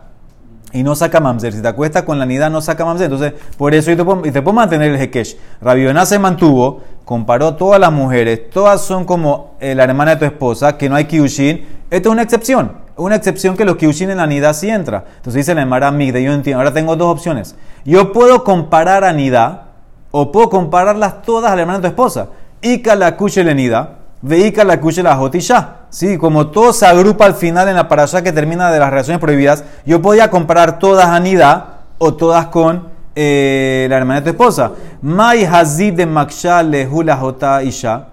y 0.77 0.83
no 0.83 0.95
saca 0.95 1.19
mamzer. 1.19 1.53
Si 1.53 1.61
te 1.61 1.67
acuestas 1.67 2.03
con 2.03 2.19
la 2.19 2.25
nidad, 2.27 2.51
no 2.51 2.61
saca 2.61 2.85
mamzer. 2.85 3.11
Entonces, 3.11 3.33
por 3.57 3.73
eso 3.73 3.89
y 3.91 3.95
te 3.95 4.03
puedo 4.05 4.53
mantener 4.53 4.91
el 4.91 5.01
hekesh. 5.01 5.35
Rabioná 5.59 6.05
se 6.05 6.19
mantuvo, 6.19 6.81
comparó 7.03 7.55
todas 7.55 7.79
las 7.79 7.91
mujeres, 7.91 8.51
todas 8.51 8.81
son 8.81 9.03
como 9.05 9.55
eh, 9.59 9.73
la 9.73 9.85
hermana 9.85 10.11
de 10.11 10.17
tu 10.17 10.25
esposa, 10.25 10.77
que 10.77 10.87
no 10.87 10.95
hay 10.95 11.05
kiushin. 11.05 11.65
Esto 11.89 12.09
es 12.09 12.13
una 12.13 12.21
excepción. 12.21 12.73
Una 12.95 13.15
excepción 13.15 13.57
que 13.57 13.65
los 13.65 13.77
kiushin 13.77 14.11
en 14.11 14.17
la 14.17 14.27
nidad 14.27 14.53
sí 14.53 14.69
entra. 14.69 15.03
Entonces 15.17 15.33
dice 15.45 15.55
la 15.55 15.63
Emara 15.63 15.89
Migde, 15.89 16.21
yo 16.21 16.31
entiendo. 16.31 16.59
Ahora 16.59 16.73
tengo 16.73 16.95
dos 16.95 17.11
opciones. 17.11 17.55
Yo 17.83 18.13
puedo 18.13 18.43
comparar 18.43 19.03
a 19.03 19.13
nidad 19.13 19.63
o 20.11 20.31
puedo 20.31 20.51
compararlas 20.51 21.23
todas 21.23 21.51
a 21.51 21.55
la 21.55 21.61
hermana 21.61 21.79
de 21.79 21.83
tu 21.83 21.87
esposa. 21.87 22.27
Ika 22.61 22.95
la 22.95 23.17
kuche 23.17 23.43
le 23.43 23.55
nida, 23.55 23.95
veika 24.21 24.63
la 24.63 24.79
kuche 24.79 25.01
la 25.01 25.15
jotisha. 25.15 25.76
Sí, 25.89 26.17
como 26.17 26.47
todo 26.47 26.73
se 26.73 26.85
agrupa 26.85 27.25
al 27.25 27.35
final 27.35 27.69
en 27.69 27.75
la 27.75 27.87
parasha 27.87 28.21
que 28.21 28.33
termina 28.33 28.71
de 28.71 28.79
las 28.79 28.89
relaciones 28.89 29.21
prohibidas, 29.21 29.63
yo 29.85 30.01
podía 30.01 30.29
comparar 30.29 30.79
todas 30.79 31.07
a 31.07 31.19
nida 31.19 31.79
o 31.97 32.13
todas 32.13 32.47
con 32.47 32.89
eh, 33.15 33.87
la 33.89 33.97
hermana 33.97 34.19
de 34.21 34.25
tu 34.25 34.29
esposa. 34.31 34.73
Mai 35.01 35.45
hazid 35.45 35.93
de 35.93 36.05
maksha 36.05 36.61
le 36.61 36.87
hula 36.87 37.15
jota 37.15 37.63
isha. 37.63 38.07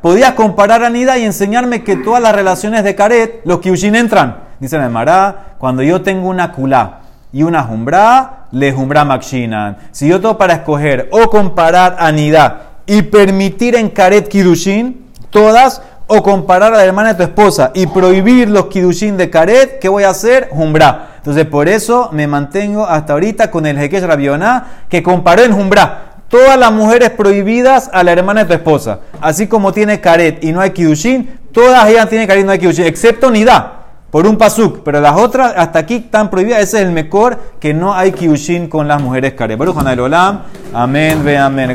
Podías 0.00 0.32
comparar 0.34 0.84
a 0.84 0.90
nida 0.90 1.18
y 1.18 1.24
enseñarme 1.24 1.82
que 1.82 1.96
todas 1.96 2.22
las 2.22 2.34
relaciones 2.34 2.84
de 2.84 2.94
karet, 2.94 3.40
los 3.44 3.58
kiushin 3.58 3.96
entran. 3.96 4.36
Dice 4.60 4.78
la 4.78 4.86
Emara, 4.86 5.56
cuando 5.58 5.82
yo 5.82 6.02
tengo 6.02 6.28
una 6.28 6.52
kulá 6.52 7.00
y 7.32 7.42
una 7.42 7.64
jumbra, 7.64 8.46
le 8.52 8.72
jumbra 8.72 9.04
makshinan. 9.04 9.76
Si 9.90 10.06
yo 10.06 10.20
tengo 10.20 10.38
para 10.38 10.54
escoger 10.54 11.08
o 11.10 11.28
comparar 11.30 11.96
a 11.98 12.12
nida 12.12 12.82
y 12.86 13.02
permitir 13.02 13.74
en 13.74 13.90
karet 13.90 14.28
kidushin, 14.28 15.08
todas, 15.30 15.82
o 16.08 16.22
comparar 16.22 16.72
a 16.74 16.78
la 16.78 16.84
hermana 16.84 17.10
de 17.10 17.14
tu 17.16 17.22
esposa 17.22 17.70
y 17.74 17.86
prohibir 17.86 18.48
los 18.48 18.66
kidushin 18.66 19.16
de 19.16 19.30
karet, 19.30 19.78
¿qué 19.78 19.88
voy 19.88 20.04
a 20.04 20.10
hacer? 20.10 20.48
Jumbra. 20.50 21.10
Entonces, 21.18 21.44
por 21.44 21.68
eso 21.68 22.08
me 22.12 22.26
mantengo 22.26 22.86
hasta 22.86 23.12
ahorita 23.12 23.50
con 23.50 23.66
el 23.66 23.78
Hekesh 23.78 24.04
Rabioná, 24.04 24.84
que 24.88 25.02
comparó 25.02 25.42
en 25.42 25.52
Jumbra 25.52 26.08
todas 26.28 26.58
las 26.58 26.72
mujeres 26.72 27.10
prohibidas 27.10 27.90
a 27.92 28.02
la 28.02 28.12
hermana 28.12 28.44
de 28.44 28.46
tu 28.46 28.54
esposa. 28.54 29.00
Así 29.20 29.46
como 29.46 29.72
tiene 29.72 30.00
karet 30.00 30.42
y 30.42 30.52
no 30.52 30.62
hay 30.62 30.70
kidushin, 30.70 31.38
todas 31.52 31.86
ellas 31.88 32.08
tienen 32.08 32.26
karet 32.26 32.42
y 32.42 32.46
no 32.46 32.52
hay 32.52 32.58
kidushin, 32.58 32.86
excepto 32.86 33.30
nida. 33.30 33.74
Por 34.10 34.26
un 34.26 34.38
pasuk, 34.38 34.80
pero 34.84 35.02
las 35.02 35.18
otras 35.18 35.52
hasta 35.54 35.80
aquí 35.80 35.96
están 35.96 36.30
prohibidas. 36.30 36.60
Ese 36.60 36.78
es 36.78 36.86
el 36.86 36.92
mejor 36.92 37.38
que 37.60 37.74
no 37.74 37.92
hay 37.92 38.12
kidushin 38.12 38.66
con 38.66 38.88
las 38.88 39.02
mujeres 39.02 39.34
karet. 39.34 39.58
Baruch 39.58 39.76
Olam. 39.76 40.44
Amén, 40.72 41.22
ve 41.22 41.36
amén. 41.36 41.74